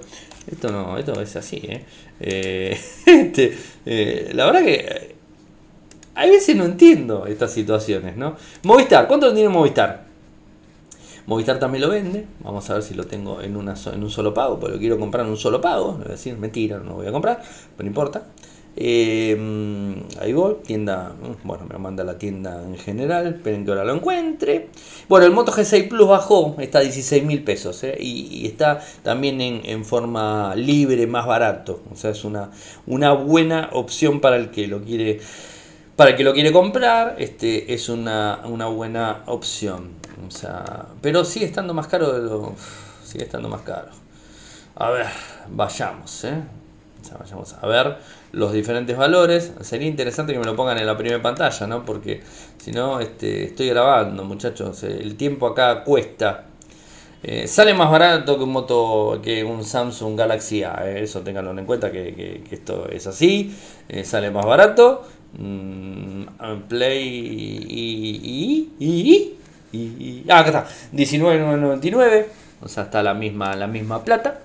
Esto 0.51 0.71
no, 0.71 0.97
esto 0.97 1.19
es 1.21 1.35
así, 1.35 1.57
¿eh? 1.57 1.85
eh 2.19 2.79
este, 3.05 3.57
eh 3.85 4.31
la 4.33 4.45
verdad 4.45 4.63
que 4.63 5.15
a 6.15 6.25
veces 6.25 6.55
no 6.55 6.65
entiendo 6.65 7.25
estas 7.27 7.53
situaciones, 7.53 8.17
¿no? 8.17 8.35
Movistar, 8.63 9.07
¿cuánto 9.07 9.33
tiene 9.33 9.47
Movistar? 9.47 10.08
Movistar 11.29 11.59
también 11.59 11.83
lo 11.83 11.89
vende. 11.89 12.25
Vamos 12.39 12.67
a 12.71 12.73
ver 12.73 12.81
si 12.81 12.95
lo 12.95 13.03
tengo 13.03 13.39
en, 13.39 13.55
una, 13.55 13.75
en 13.93 14.03
un 14.03 14.09
solo 14.09 14.33
pago, 14.33 14.59
porque 14.59 14.73
lo 14.73 14.79
quiero 14.79 14.97
comprar 14.97 15.27
en 15.27 15.31
un 15.31 15.37
solo 15.37 15.61
pago. 15.61 15.91
voy 15.91 16.07
a 16.07 16.09
decir, 16.09 16.35
mentira, 16.35 16.79
no 16.79 16.85
lo 16.85 16.95
voy 16.95 17.05
a 17.05 17.11
comprar, 17.11 17.39
pero 17.77 17.83
no 17.83 17.87
importa. 17.87 18.23
Eh, 18.75 19.37
ahí 20.19 20.33
voy, 20.33 20.55
tienda, 20.65 21.13
bueno, 21.43 21.65
me 21.65 21.73
lo 21.73 21.79
manda 21.79 22.03
la 22.03 22.17
tienda 22.17 22.63
en 22.63 22.79
general, 22.79 23.27
esperen 23.27 23.63
que 23.63 23.69
ahora 23.69 23.83
lo 23.83 23.93
encuentre. 23.93 24.69
Bueno, 25.07 25.27
el 25.27 25.31
Moto 25.31 25.51
G6 25.51 25.87
Plus 25.87 26.07
bajó, 26.07 26.55
está 26.57 26.79
a 26.79 26.81
16 26.81 27.23
mil 27.23 27.43
pesos 27.43 27.83
eh, 27.83 27.95
y, 27.99 28.47
está 28.47 28.79
también 29.03 29.39
en, 29.39 29.85
forma 29.85 30.55
libre, 30.55 31.05
más 31.05 31.27
barato. 31.27 31.83
O 31.91 31.95
sea, 31.95 32.09
es 32.09 32.23
una, 32.25 32.49
una 32.87 33.13
buena 33.13 33.69
opción 33.73 34.19
para 34.19 34.35
el 34.35 34.49
que 34.49 34.65
lo 34.65 34.81
quiere, 34.81 35.19
para 35.95 36.09
el 36.09 36.15
que 36.15 36.23
lo 36.23 36.33
quiere 36.33 36.51
comprar. 36.51 37.17
Este 37.19 37.71
es 37.71 37.87
una, 37.87 38.41
una 38.45 38.65
buena 38.65 39.21
opción. 39.27 39.98
O 40.27 40.31
sea, 40.31 40.87
pero 41.01 41.25
sigue 41.25 41.45
estando 41.45 41.73
más 41.73 41.87
caro. 41.87 42.53
Sigue 43.03 43.23
estando 43.23 43.49
más 43.49 43.61
caro. 43.61 43.89
A 44.75 44.91
ver, 44.91 45.07
vayamos, 45.49 46.23
¿eh? 46.25 46.41
vayamos 47.17 47.53
a 47.53 47.67
ver 47.67 47.97
los 48.31 48.53
diferentes 48.53 48.95
valores. 48.97 49.53
Sería 49.61 49.87
interesante 49.87 50.33
que 50.33 50.39
me 50.39 50.45
lo 50.45 50.55
pongan 50.55 50.77
en 50.77 50.85
la 50.85 50.97
primera 50.97 51.21
pantalla, 51.21 51.67
¿no? 51.67 51.85
Porque 51.85 52.21
si 52.57 52.71
no, 52.71 52.99
este, 52.99 53.45
estoy 53.45 53.69
grabando, 53.69 54.23
muchachos. 54.23 54.83
El 54.83 55.15
tiempo 55.15 55.47
acá 55.47 55.83
cuesta. 55.83 56.45
Eh, 57.21 57.47
sale 57.47 57.73
más 57.73 57.91
barato 57.91 58.37
que 58.37 58.43
un 58.43 58.51
moto 58.51 59.19
que 59.21 59.43
un 59.43 59.65
Samsung 59.65 60.17
Galaxy 60.17 60.63
A, 60.63 60.85
¿eh? 60.85 61.03
eso 61.03 61.19
tenganlo 61.19 61.51
en 61.51 61.65
cuenta 61.65 61.91
que, 61.91 62.43
esto 62.49 62.87
es 62.89 63.07
así. 63.07 63.55
Eh, 63.89 64.03
sale 64.03 64.31
más 64.31 64.45
barato. 64.45 65.05
Mm, 65.37 66.23
Play 66.67 67.07
y, 67.69 68.69
y 68.79 68.85
y, 68.85 69.38
ah, 70.29 70.39
acá 70.39 70.47
está, 70.47 70.67
19.99, 70.93 72.25
o 72.61 72.67
sea, 72.67 72.83
está 72.83 73.03
la 73.03 73.13
misma, 73.13 73.55
la 73.55 73.67
misma 73.67 74.03
plata. 74.03 74.39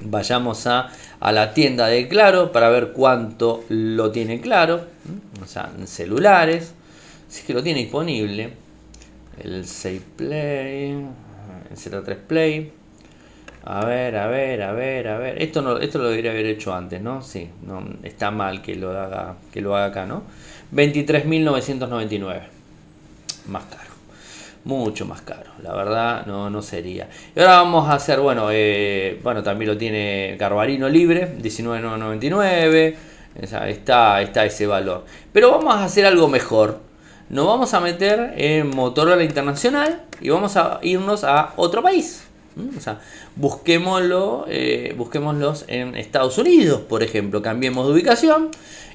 Vayamos 0.00 0.66
a, 0.66 0.90
a 1.20 1.32
la 1.32 1.54
tienda 1.54 1.86
de 1.86 2.08
Claro 2.08 2.52
para 2.52 2.68
ver 2.68 2.92
cuánto 2.92 3.64
lo 3.68 4.10
tiene 4.10 4.40
Claro, 4.40 4.84
o 5.42 5.46
sea, 5.46 5.70
en 5.78 5.86
celulares, 5.86 6.74
si 7.28 7.40
es 7.40 7.46
que 7.46 7.54
lo 7.54 7.62
tiene 7.62 7.80
disponible. 7.80 8.52
El 9.42 9.66
6 9.66 10.02
Play, 10.16 10.90
el 10.90 11.76
Z3 11.76 12.16
Play. 12.16 12.72
A 13.66 13.84
ver, 13.86 14.16
a 14.16 14.26
ver, 14.26 14.62
a 14.62 14.72
ver, 14.72 15.08
a 15.08 15.18
ver. 15.18 15.42
Esto 15.42 15.62
no, 15.62 15.78
esto 15.78 15.98
lo 15.98 16.10
debería 16.10 16.32
haber 16.32 16.46
hecho 16.46 16.74
antes, 16.74 17.00
¿no? 17.00 17.22
Sí, 17.22 17.48
no, 17.66 17.82
está 18.02 18.30
mal 18.30 18.60
que 18.60 18.74
lo 18.74 18.90
haga, 18.90 19.36
que 19.52 19.60
lo 19.62 19.74
haga 19.74 19.86
acá, 19.86 20.06
¿no? 20.06 20.22
23.999. 20.72 22.42
Más 23.48 23.64
caro. 23.64 23.93
Mucho 24.64 25.04
más 25.04 25.20
caro. 25.20 25.50
La 25.62 25.74
verdad, 25.74 26.24
no, 26.26 26.48
no 26.48 26.62
sería. 26.62 27.08
Y 27.36 27.40
ahora 27.40 27.56
vamos 27.56 27.88
a 27.88 27.94
hacer, 27.94 28.20
bueno, 28.20 28.48
eh, 28.50 29.20
bueno, 29.22 29.42
también 29.42 29.70
lo 29.70 29.76
tiene 29.76 30.36
Garbarino 30.38 30.88
libre, 30.88 31.36
19.999. 31.38 32.94
Está, 33.42 34.22
está 34.22 34.44
ese 34.44 34.66
valor. 34.66 35.04
Pero 35.32 35.50
vamos 35.50 35.74
a 35.74 35.84
hacer 35.84 36.06
algo 36.06 36.28
mejor. 36.28 36.80
Nos 37.28 37.46
vamos 37.46 37.74
a 37.74 37.80
meter 37.80 38.34
en 38.36 38.70
Motorola 38.70 39.22
Internacional 39.22 40.02
y 40.20 40.30
vamos 40.30 40.56
a 40.56 40.78
irnos 40.82 41.24
a 41.24 41.52
otro 41.56 41.82
país. 41.82 42.24
O 42.76 42.80
sea, 42.80 43.00
busquémoslo, 43.34 44.46
eh, 44.48 44.94
busquémoslos 44.96 45.64
en 45.66 45.96
Estados 45.96 46.38
Unidos, 46.38 46.82
por 46.82 47.02
ejemplo. 47.02 47.42
Cambiemos 47.42 47.86
de 47.86 47.92
ubicación 47.92 48.50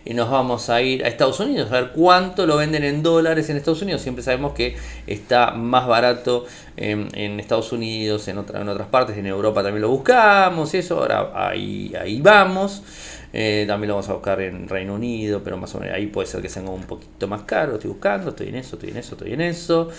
y 0.05 0.13
nos 0.13 0.29
vamos 0.29 0.69
a 0.69 0.81
ir 0.81 1.03
a 1.03 1.07
Estados 1.07 1.39
Unidos 1.39 1.71
a 1.71 1.81
ver 1.81 1.91
cuánto 1.91 2.45
lo 2.45 2.57
venden 2.57 2.83
en 2.83 3.03
dólares 3.03 3.49
en 3.49 3.57
Estados 3.57 3.81
Unidos. 3.81 4.01
Siempre 4.01 4.23
sabemos 4.23 4.53
que 4.53 4.75
está 5.07 5.51
más 5.51 5.87
barato 5.87 6.45
en, 6.77 7.39
Estados 7.39 7.71
Unidos, 7.71 8.27
en, 8.27 8.37
en 8.37 8.69
otras 8.69 8.87
partes, 8.87 9.17
en 9.17 9.27
Europa 9.27 9.63
también 9.63 9.81
lo 9.81 9.89
buscamos, 9.89 10.73
eso, 10.73 10.99
ahora 10.99 11.31
ahí, 11.35 11.93
ahí 11.99 12.21
vamos. 12.21 12.83
Eh, 13.31 13.65
también 13.67 13.89
lo 13.89 13.95
vamos 13.95 14.09
a 14.09 14.13
buscar 14.13 14.41
en 14.41 14.67
Reino 14.67 14.95
Unido, 14.95 15.41
pero 15.43 15.55
más 15.55 15.75
o 15.75 15.79
menos 15.79 15.95
ahí 15.95 16.07
puede 16.07 16.27
ser 16.27 16.41
que 16.41 16.49
sea 16.49 16.63
un 16.63 16.83
poquito 16.83 17.27
más 17.27 17.43
caro. 17.43 17.75
Estoy 17.75 17.91
buscando, 17.91 18.29
estoy 18.29 18.49
en 18.49 18.55
eso, 18.55 18.75
estoy 18.75 18.89
en 18.89 18.97
eso, 18.97 19.15
estoy 19.15 19.33
en 19.33 19.41
eso. 19.41 19.89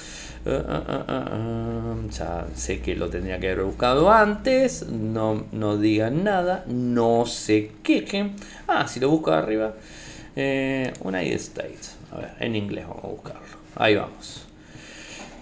Eh, 0.45 0.63
eh, 0.67 2.09
ya 2.11 2.47
sé 2.55 2.81
que 2.81 2.97
lo 2.97 3.09
tendría 3.09 3.39
que 3.39 3.51
haber 3.51 3.65
buscado 3.65 4.11
antes. 4.11 4.87
No, 4.89 5.47
no 5.53 5.77
digan 5.77 6.25
nada, 6.25 6.65
no 6.67 7.25
se 7.27 7.71
quejen. 7.83 8.35
Ah, 8.73 8.87
si 8.87 9.01
lo 9.01 9.11
busco 9.11 9.33
arriba. 9.33 9.75
United 10.37 11.35
States. 11.35 11.97
A 12.13 12.19
ver, 12.19 12.31
en 12.39 12.55
inglés 12.55 12.87
vamos 12.87 13.05
a 13.05 13.09
buscarlo. 13.09 13.43
Ahí 13.75 13.97
vamos. 13.97 14.47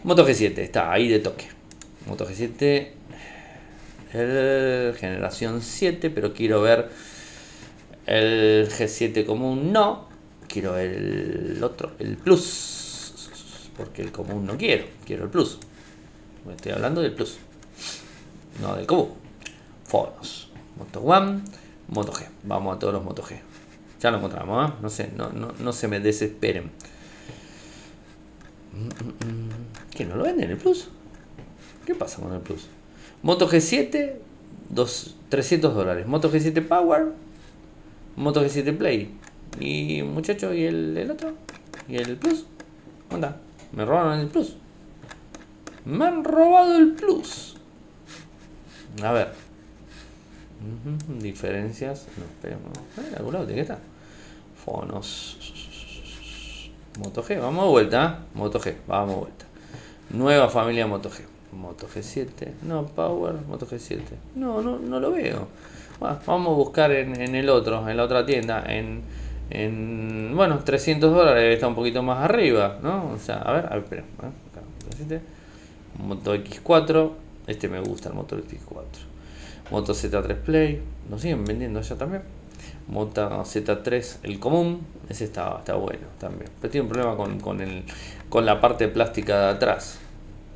Moto 0.03 0.27
G7, 0.27 0.57
está 0.59 0.91
ahí 0.91 1.09
de 1.09 1.19
toque. 1.19 1.47
Moto 2.07 2.27
G7, 2.27 2.89
el 4.15 4.95
generación 4.97 5.61
7, 5.61 6.09
pero 6.09 6.33
quiero 6.33 6.63
ver 6.63 6.89
el 8.07 8.67
G7 8.71 9.27
común 9.27 9.73
no. 9.75 10.09
Quiero 10.49 10.79
el 10.79 11.63
otro, 11.63 11.93
el 11.99 12.17
Plus. 12.17 13.71
Porque 13.77 14.01
el 14.01 14.11
común 14.11 14.47
no 14.47 14.57
quiero. 14.57 14.87
Quiero 15.05 15.25
el 15.25 15.31
Plus. 15.31 15.59
Estoy 16.51 16.73
hablando 16.73 17.03
del 17.03 17.13
Plus. 17.13 17.37
No 18.63 18.75
del 18.75 18.87
común. 18.87 19.13
Fonos. 19.85 20.51
Moto 20.79 21.01
One. 21.01 21.43
Moto 21.89 22.13
G. 22.13 22.27
Vamos 22.45 22.77
a 22.77 22.79
todos 22.79 22.95
los 22.95 23.05
Moto 23.05 23.23
G. 23.23 23.39
Ya 24.01 24.11
lo 24.11 24.19
encontramos, 24.19 24.71
¿eh? 24.71 24.75
No, 24.81 24.89
sé, 24.91 25.11
no, 25.17 25.31
no, 25.31 25.73
se 25.73 25.89
me 25.89 26.01
desesperen. 26.01 26.71
¿Qué 29.91 30.05
no 30.05 30.17
lo 30.17 30.25
venden 30.25 30.51
el 30.51 30.57
Plus? 30.57 30.89
¿Qué 31.85 31.95
pasa 31.95 32.23
con 32.23 32.33
el 32.33 32.41
Plus? 32.41 32.69
Moto 33.23 33.49
G7, 33.49 34.15
300 35.29 35.75
dólares. 35.75 36.07
Moto 36.07 36.31
G7 36.31 36.67
Power, 36.67 37.07
Moto 38.17 38.45
G7 38.45 38.77
Play. 38.77 39.11
Y 39.59 40.03
muchacho, 40.03 40.55
¿y 40.55 40.65
el, 40.65 41.11
otro? 41.11 41.33
¿Y 41.89 41.97
el 41.97 42.17
Plus? 42.17 42.47
¿Onda? 43.11 43.41
Me 43.73 43.85
robaron 43.85 44.21
el 44.21 44.29
Plus. 44.29 44.57
Me 45.85 46.05
han 46.05 46.23
robado 46.23 46.77
el 46.77 46.93
Plus. 46.93 47.57
A 49.03 49.13
ver. 49.13 49.48
Diferencias. 51.21 52.07
No, 52.17 52.25
esperemos. 52.25 52.71
A 53.15 53.19
algún 53.19 53.33
lado 53.33 53.47
tiene 53.47 53.59
que 53.59 53.73
estar. 53.73 53.79
Fonos. 54.65 55.39
Moto 56.99 57.23
G. 57.23 57.41
Vamos 57.41 57.65
de 57.65 57.71
vuelta. 57.71 58.19
¿eh? 58.21 58.25
Moto 58.35 58.61
G. 58.61 58.75
Vamos 58.87 59.15
de 59.15 59.21
vuelta. 59.21 59.45
Nueva 60.11 60.49
familia 60.49 60.87
Moto 60.87 61.11
G. 61.11 61.21
Moto 61.53 61.87
G7. 61.89 62.53
No, 62.63 62.87
Power. 62.87 63.35
Moto 63.49 63.67
G7. 63.67 64.01
No, 64.35 64.61
no, 64.63 64.79
no 64.79 65.01
lo 65.01 65.13
veo 65.13 65.49
vamos 66.01 66.53
a 66.53 66.55
buscar 66.55 66.93
en, 66.93 67.35
el 67.35 67.49
otro, 67.49 67.89
en 67.89 67.97
la 67.97 68.05
otra 68.05 68.25
tienda, 68.25 68.65
en, 68.67 69.03
en, 69.51 70.33
bueno, 70.35 70.59
300 70.65 71.13
dólares 71.13 71.55
está 71.55 71.69
un 71.69 71.75
poquito 71.75 72.03
más 72.03 72.25
arriba, 72.25 72.79
¿no? 72.83 73.13
O 73.13 73.19
sea, 73.19 73.39
a 73.39 73.53
ver, 73.53 73.67
a 73.67 73.71
ver, 73.71 73.83
espera, 73.85 74.03
¿eh? 75.11 75.21
Moto 75.99 76.35
X4, 76.35 77.11
este 77.47 77.69
me 77.69 77.81
gusta 77.81 78.11
el 78.11 78.15
Moto 78.15 78.37
X4. 78.37 79.08
Moto 79.71 79.93
Z3 79.93 80.35
Play, 80.37 80.83
lo 81.11 81.19
siguen 81.19 81.45
vendiendo 81.45 81.79
allá 81.79 81.97
también. 81.97 82.23
Moto 82.89 83.45
Z3, 83.45 84.19
el 84.23 84.39
común, 84.39 84.81
ese 85.09 85.25
está, 85.25 85.57
está 85.59 85.75
bueno 85.75 86.07
también. 86.19 86.51
Pero 86.61 86.71
tiene 86.71 86.87
un 86.87 86.93
problema 86.93 87.17
con, 87.17 87.39
con, 87.41 87.61
el, 87.61 87.85
con 88.29 88.47
la 88.47 88.61
parte 88.61 88.89
plástica 88.89 89.39
de 89.41 89.51
atrás. 89.51 89.99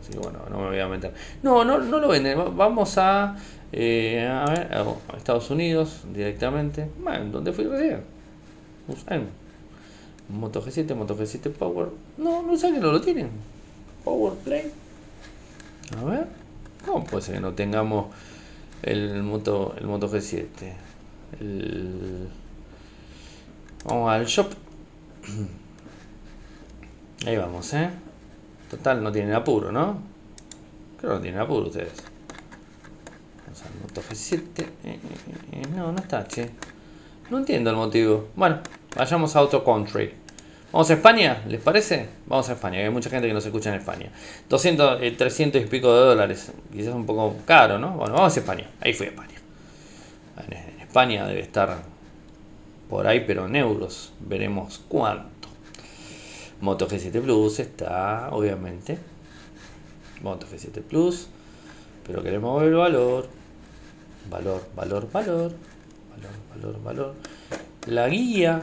Así 0.01 0.13
que 0.13 0.19
bueno, 0.19 0.41
no 0.51 0.59
me 0.59 0.69
voy 0.69 0.81
a 0.81 0.89
meter. 0.89 1.13
No, 1.43 1.65
no, 1.65 1.79
no 1.79 1.99
lo 1.99 2.09
venden. 2.09 2.57
Vamos 2.57 2.97
a 2.99 3.37
eh, 3.73 4.29
a 4.29 4.45
ver, 4.45 4.69
a 4.75 5.17
Estados 5.17 5.51
Unidos 5.51 6.03
directamente. 6.13 6.89
Bueno, 7.03 7.27
¿dónde 7.33 7.53
fui 7.53 7.65
recién? 7.65 8.03
Buscan. 8.87 9.29
Moto 10.29 10.63
G7, 10.63 10.95
Moto 10.95 11.17
G7 11.17 11.53
Power. 11.53 11.89
No, 12.19 12.43
no 12.43 12.57
sé 12.57 12.71
que 12.73 12.79
no 12.79 12.93
lo 12.93 13.01
tienen. 13.01 13.31
Power 14.05 14.35
Play. 14.45 14.71
A 15.99 16.05
ver. 16.05 16.27
¿Cómo 16.85 17.05
puede 17.05 17.23
ser 17.23 17.37
que 17.37 17.41
no 17.41 17.53
tengamos 17.53 18.07
el 18.83 19.23
Moto, 19.23 19.75
el 19.79 19.87
Moto 19.87 20.11
G7? 20.11 20.47
El... 21.41 22.29
Vamos 23.85 24.11
al 24.11 24.27
shop. 24.27 24.53
Ahí 27.27 27.37
vamos, 27.37 27.73
¿eh? 27.75 27.91
Total, 28.71 29.03
no 29.03 29.13
tienen 29.13 29.35
apuro, 29.35 29.71
¿no? 29.71 30.01
Creo 30.99 31.13
que 31.13 31.17
no 31.17 31.23
tienen 31.23 31.41
apuro 31.41 31.67
ustedes. 31.67 31.93
Moto 33.83 34.03
G7. 34.03 34.61
Eh, 34.61 34.67
eh, 34.85 34.99
eh, 35.53 35.63
no, 35.77 35.93
no 35.93 35.99
está, 35.99 36.27
che. 36.27 36.51
No 37.31 37.39
entiendo 37.39 37.71
el 37.71 37.77
motivo. 37.77 38.29
Bueno, 38.35 38.61
vayamos 38.97 39.37
a 39.37 39.43
otro 39.43 39.63
country. 39.63 40.22
¿Vamos 40.73 40.91
a 40.91 40.95
España? 40.95 41.43
¿Les 41.49 41.61
parece? 41.61 42.09
Vamos 42.27 42.49
a 42.49 42.55
España, 42.55 42.79
hay 42.79 42.91
mucha 42.91 43.11
gente 43.11 43.29
que 43.29 43.35
nos 43.35 43.45
escucha 43.45 43.69
en 43.69 43.77
España. 43.77 44.11
200, 44.49 45.01
300 45.17 45.63
y 45.63 45.67
pico 45.67 45.95
de 45.95 46.01
dólares. 46.01 46.53
Quizás 46.73 46.95
un 46.95 47.07
poco 47.07 47.37
caro, 47.45 47.79
¿no? 47.79 47.91
Bueno, 47.91 48.15
vamos 48.15 48.37
a 48.37 48.41
España. 48.41 48.69
Ahí 48.81 48.95
fui 48.95 49.07
a 49.07 49.11
España. 49.11 49.35
En 50.49 50.81
España 50.81 51.27
debe 51.27 51.41
estar 51.41 51.83
por 52.89 53.07
ahí, 53.07 53.25
pero 53.27 53.47
en 53.47 53.57
euros. 53.57 54.13
Veremos 54.21 54.81
cuánto. 54.89 55.49
Moto 56.61 56.89
G7 56.89 57.21
Plus 57.21 57.61
está, 57.61 58.31
obviamente. 58.33 58.99
Moto 60.23 60.47
G7 60.47 60.83
Plus. 60.83 61.29
Pero 62.07 62.23
queremos 62.23 62.61
ver 62.61 62.71
el 62.71 62.77
valor 62.77 63.43
valor, 64.31 64.63
valor, 64.75 65.11
valor, 65.11 65.53
valor, 66.11 66.33
valor, 66.55 66.83
valor. 66.83 67.15
La 67.87 68.09
guía 68.09 68.61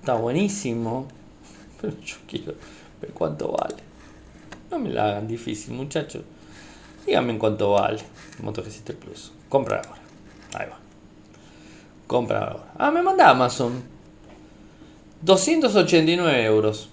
está 0.00 0.14
buenísimo, 0.14 1.08
pero 1.80 1.94
yo 2.00 2.16
quiero 2.26 2.54
ver 3.00 3.10
cuánto 3.12 3.52
vale. 3.52 3.76
No 4.70 4.78
me 4.78 4.90
la 4.90 5.08
hagan 5.08 5.28
difícil, 5.28 5.74
muchachos. 5.74 6.22
Díganme 7.06 7.32
en 7.32 7.38
cuánto 7.38 7.72
vale 7.72 8.00
Moto 8.42 8.62
G7 8.62 8.94
Plus. 8.94 9.32
Compra 9.48 9.78
ahora. 9.78 10.00
Ahí 10.54 10.68
va. 10.68 10.78
Compra 12.06 12.40
ahora. 12.40 12.72
Ah, 12.78 12.90
me 12.90 13.02
manda 13.02 13.30
Amazon. 13.30 13.82
289 15.22 16.44
euros. 16.44 16.90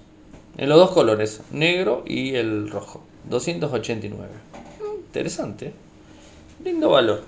En 0.57 0.69
los 0.69 0.77
dos 0.77 0.91
colores, 0.91 1.41
negro 1.51 2.03
y 2.07 2.35
el 2.35 2.69
rojo. 2.69 3.03
289. 3.29 4.29
Mm, 4.79 4.95
interesante. 5.07 5.73
Lindo 6.63 6.89
valor. 6.89 7.23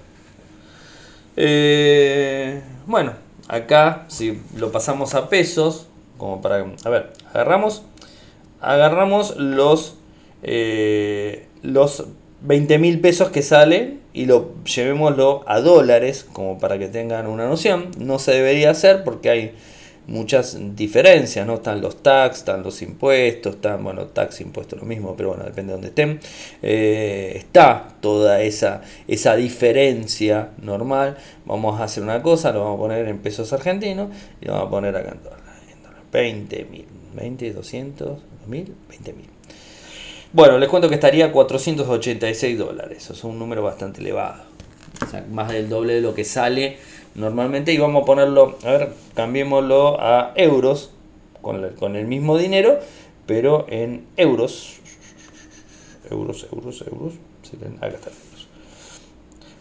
Eh, 1.36 2.62
bueno, 2.86 3.14
acá 3.48 4.06
si 4.08 4.42
lo 4.56 4.72
pasamos 4.72 5.14
a 5.14 5.30
pesos, 5.30 5.87
como 6.18 6.42
para... 6.42 6.66
A 6.84 6.90
ver, 6.90 7.12
agarramos, 7.34 7.84
agarramos 8.62 9.36
los, 9.38 9.96
eh, 10.44 11.48
los 11.62 12.06
20 12.42 12.78
mil 12.80 13.00
pesos 13.00 13.30
que 13.30 13.42
sale 13.42 13.98
y 14.14 14.26
lo 14.26 14.64
llevémoslo 14.64 15.44
a 15.48 15.60
dólares, 15.62 16.26
como 16.34 16.58
para 16.60 16.78
que 16.80 16.88
tengan 16.88 17.28
una 17.28 17.48
noción. 17.48 17.92
No 18.00 18.20
se 18.20 18.32
debería 18.32 18.72
hacer 18.72 19.04
porque 19.04 19.30
hay 19.30 19.54
muchas 20.08 20.58
diferencias, 20.76 21.46
¿no? 21.46 21.56
Están 21.56 21.82
los 21.82 22.02
tax, 22.02 22.40
están 22.40 22.64
los 22.64 22.82
impuestos, 22.82 23.56
están, 23.56 23.84
bueno, 23.84 24.08
tax, 24.08 24.42
impuestos 24.42 24.80
lo 24.80 24.86
mismo, 24.86 25.16
pero 25.16 25.30
bueno, 25.30 25.44
depende 25.44 25.72
de 25.72 25.74
donde 25.74 25.88
estén. 25.90 26.20
Eh, 26.64 27.34
está 27.36 27.90
toda 28.02 28.42
esa, 28.42 28.82
esa 29.08 29.36
diferencia 29.36 30.52
normal. 30.62 31.18
Vamos 31.46 31.80
a 31.80 31.84
hacer 31.84 32.04
una 32.04 32.22
cosa, 32.22 32.52
lo 32.52 32.62
vamos 32.62 32.78
a 32.78 32.82
poner 32.82 33.08
en 33.08 33.20
pesos 33.20 33.52
argentinos 33.54 34.10
y 34.42 34.46
lo 34.46 34.54
vamos 34.54 34.68
a 34.68 34.72
poner 34.72 34.96
acá 34.96 35.12
en 35.12 35.24
dólares. 35.24 35.37
20 36.18 36.66
mil, 36.66 36.86
20, 37.14 37.54
200, 37.54 38.20
2000, 38.42 38.76
20 38.90 39.14
mil. 39.14 39.26
Bueno, 40.34 40.58
les 40.58 40.68
cuento 40.68 40.90
que 40.90 40.96
estaría 40.96 41.32
486 41.32 42.58
dólares, 42.58 43.04
eso 43.04 43.14
es 43.14 43.24
un 43.24 43.40
número 43.40 43.64
bastante 43.64 44.02
elevado. 44.02 44.44
O 45.06 45.10
sea, 45.10 45.26
más 45.30 45.50
del 45.50 45.70
doble 45.70 45.94
de 45.94 46.02
lo 46.02 46.16
que 46.16 46.24
sale 46.24 46.78
normalmente. 47.16 47.72
Y 47.72 47.78
vamos 47.78 48.04
a 48.04 48.06
ponerlo, 48.06 48.58
a 48.64 48.72
ver, 48.72 48.90
cambiémoslo 49.14 50.02
a 50.02 50.34
euros 50.36 50.92
con, 51.42 51.70
con 51.76 51.96
el 51.96 52.08
mismo 52.08 52.38
dinero, 52.38 52.80
pero 53.26 53.68
en 53.70 54.08
euros. 54.18 54.80
Euros, 56.10 56.48
euros, 56.52 56.84
euros. 56.88 57.14
Acá 57.78 57.96
está, 57.96 58.10
euros. 58.10 58.48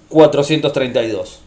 432. 0.08 1.40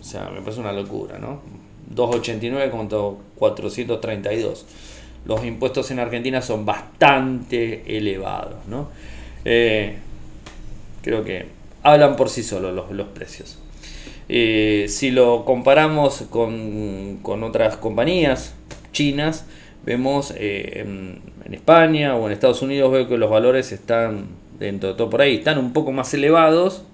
O 0.00 0.04
sea, 0.04 0.30
me 0.30 0.40
parece 0.40 0.60
una 0.60 0.72
locura, 0.72 1.18
¿no? 1.18 1.67
289 1.90 2.70
contra 2.70 2.98
432. 3.36 4.66
Los 5.24 5.44
impuestos 5.44 5.90
en 5.90 5.98
Argentina 5.98 6.40
son 6.42 6.64
bastante 6.64 7.96
elevados, 7.96 8.66
¿no? 8.66 8.88
Eh, 9.44 9.96
creo 11.02 11.24
que 11.24 11.46
hablan 11.82 12.16
por 12.16 12.28
sí 12.28 12.42
solos 12.42 12.74
los, 12.90 13.08
precios. 13.08 13.58
Eh, 14.28 14.86
si 14.88 15.10
lo 15.10 15.44
comparamos 15.44 16.24
con, 16.30 17.20
otras 17.24 17.76
compañías 17.76 18.54
chinas, 18.92 19.46
vemos 19.84 20.32
eh, 20.36 20.80
en, 20.80 21.20
en, 21.44 21.54
España 21.54 22.16
o 22.16 22.26
en 22.26 22.32
Estados 22.32 22.62
Unidos, 22.62 22.92
veo 22.92 23.08
que 23.08 23.16
los 23.16 23.30
valores 23.30 23.72
están 23.72 24.26
dentro 24.58 24.90
de 24.90 24.94
todo 24.96 25.08
por 25.08 25.22
ahí, 25.22 25.36
están 25.36 25.58
un 25.58 25.72
poco 25.72 25.92
más 25.92 26.12
elevados, 26.14 26.84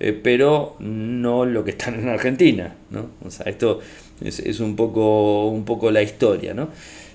eh, 0.00 0.18
pero 0.20 0.76
no 0.80 1.44
lo 1.44 1.62
que 1.62 1.72
están 1.72 1.94
en 2.00 2.08
Argentina, 2.08 2.74
¿no? 2.88 3.10
O 3.24 3.30
sea, 3.30 3.46
esto 3.46 3.80
es, 4.22 4.60
un, 4.60 4.74
poco, 4.74 5.48
un 5.48 5.64
poco 5.66 5.90
la 5.90 6.02
historia, 6.02 6.54
¿no? 6.54 6.68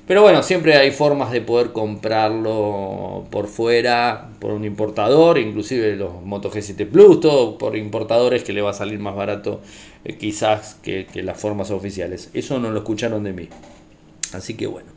Pero 0.08 0.22
bueno, 0.22 0.44
siempre 0.44 0.76
hay 0.76 0.92
formas 0.92 1.32
de 1.32 1.42
poder 1.42 1.72
comprarlo 1.72 3.26
por 3.32 3.48
fuera, 3.48 4.30
por 4.40 4.52
un 4.52 4.64
importador, 4.64 5.40
inclusive 5.40 5.96
los 5.96 6.22
Moto 6.22 6.52
G7 6.52 6.88
Plus, 6.88 7.20
todo 7.20 7.58
por 7.58 7.76
importadores 7.76 8.44
que 8.44 8.54
le 8.54 8.62
va 8.62 8.70
a 8.70 8.74
salir 8.74 9.00
más 9.00 9.16
barato 9.16 9.62
eh, 10.04 10.16
quizás 10.16 10.76
que, 10.84 11.08
que 11.12 11.24
las 11.24 11.40
formas 11.40 11.72
oficiales. 11.72 12.30
Eso 12.36 12.60
no 12.60 12.70
lo 12.70 12.80
escucharon 12.80 13.24
de 13.24 13.34
mí. 13.34 13.50
Así 14.32 14.54
que 14.54 14.68
bueno. 14.68 14.90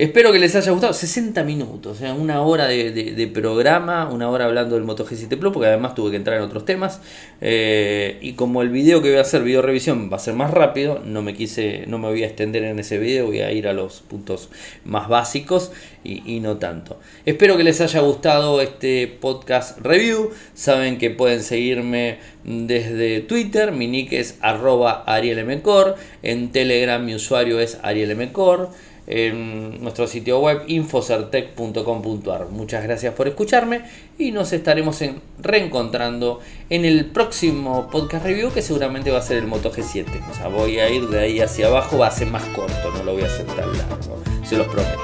Espero 0.00 0.32
que 0.32 0.38
les 0.38 0.56
haya 0.56 0.72
gustado. 0.72 0.94
60 0.94 1.44
minutos, 1.44 1.98
o 1.98 2.00
sea, 2.00 2.14
una 2.14 2.40
hora 2.40 2.66
de, 2.68 3.30
programa, 3.34 4.08
una 4.08 4.30
hora 4.30 4.46
hablando 4.46 4.76
del 4.76 4.84
Moto 4.84 5.06
G7 5.06 5.38
Plus, 5.38 5.52
porque 5.52 5.68
además 5.68 5.94
tuve 5.94 6.12
que 6.12 6.16
entrar 6.16 6.38
en 6.38 6.42
otros 6.42 6.64
temas. 6.64 7.02
Eh, 7.42 8.16
y 8.22 8.32
como 8.32 8.62
el 8.62 8.70
video 8.70 9.02
que 9.02 9.10
voy 9.10 9.18
a 9.18 9.20
hacer, 9.20 9.42
video 9.42 9.60
revisión, 9.60 10.08
va 10.10 10.16
a 10.16 10.20
ser 10.20 10.32
más 10.32 10.52
rápido, 10.52 11.02
no 11.04 11.20
me 11.20 11.34
quise, 11.34 11.84
no 11.86 11.98
me 11.98 12.08
voy 12.08 12.22
a 12.22 12.28
extender 12.28 12.64
en 12.64 12.78
ese 12.78 12.96
video, 12.96 13.26
voy 13.26 13.40
a 13.40 13.52
ir 13.52 13.68
a 13.68 13.74
los 13.74 14.00
puntos 14.00 14.48
más 14.86 15.06
básicos 15.06 15.70
y, 16.02 16.40
no 16.40 16.56
tanto. 16.56 16.98
Espero 17.26 17.58
que 17.58 17.64
les 17.64 17.82
haya 17.82 18.00
gustado 18.00 18.62
este 18.62 19.06
podcast 19.06 19.78
review. 19.80 20.30
Saben 20.54 20.96
que 20.96 21.10
pueden 21.10 21.42
seguirme 21.42 22.20
desde 22.44 23.20
Twitter, 23.20 23.72
mi 23.72 23.86
nick 23.86 24.14
es 24.14 24.38
arroba 24.40 25.04
arielmcor, 25.06 25.96
en 26.22 26.52
Telegram 26.52 27.04
mi 27.04 27.14
usuario 27.14 27.60
es 27.60 27.78
arielmcor 27.82 28.70
en 29.10 29.82
nuestro 29.82 30.06
sitio 30.06 30.38
web 30.38 30.62
infocertec.com.ar. 30.68 32.46
Muchas 32.50 32.84
gracias 32.84 33.12
por 33.12 33.26
escucharme 33.26 33.82
y 34.18 34.30
nos 34.30 34.52
estaremos 34.52 35.02
reencontrando 35.38 36.38
en 36.70 36.84
el 36.84 37.06
próximo 37.06 37.88
podcast 37.90 38.24
review 38.24 38.52
que 38.52 38.62
seguramente 38.62 39.10
va 39.10 39.18
a 39.18 39.22
ser 39.22 39.38
el 39.38 39.46
Moto 39.46 39.72
G7. 39.72 40.06
O 40.30 40.34
sea, 40.34 40.46
voy 40.46 40.78
a 40.78 40.88
ir 40.88 41.08
de 41.08 41.18
ahí 41.18 41.40
hacia 41.40 41.66
abajo, 41.66 41.98
va 41.98 42.06
a 42.06 42.10
ser 42.12 42.28
más 42.28 42.44
corto, 42.54 42.92
no 42.96 43.02
lo 43.02 43.14
voy 43.14 43.22
a 43.22 43.26
hacer 43.26 43.46
tan 43.46 43.76
largo, 43.76 44.22
se 44.44 44.56
los 44.56 44.68
prometo. 44.68 45.00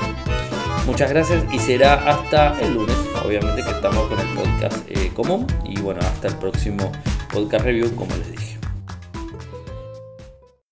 Muchas 0.86 1.11
gracias 1.11 1.42
y 1.52 1.59
será 1.59 1.94
hasta 2.09 2.61
el 2.61 2.74
lunes, 2.74 2.96
obviamente 3.24 3.64
que 3.64 3.70
estamos 3.70 4.07
con 4.07 4.20
el 4.20 4.34
podcast 4.34 4.88
eh, 4.88 5.11
común 5.14 5.44
y 5.64 5.80
bueno, 5.80 6.00
hasta 6.00 6.28
el 6.28 6.36
próximo 6.36 6.92
podcast 7.32 7.64
review 7.64 7.92
como 7.96 8.14
les 8.16 8.30
dije. 8.30 8.55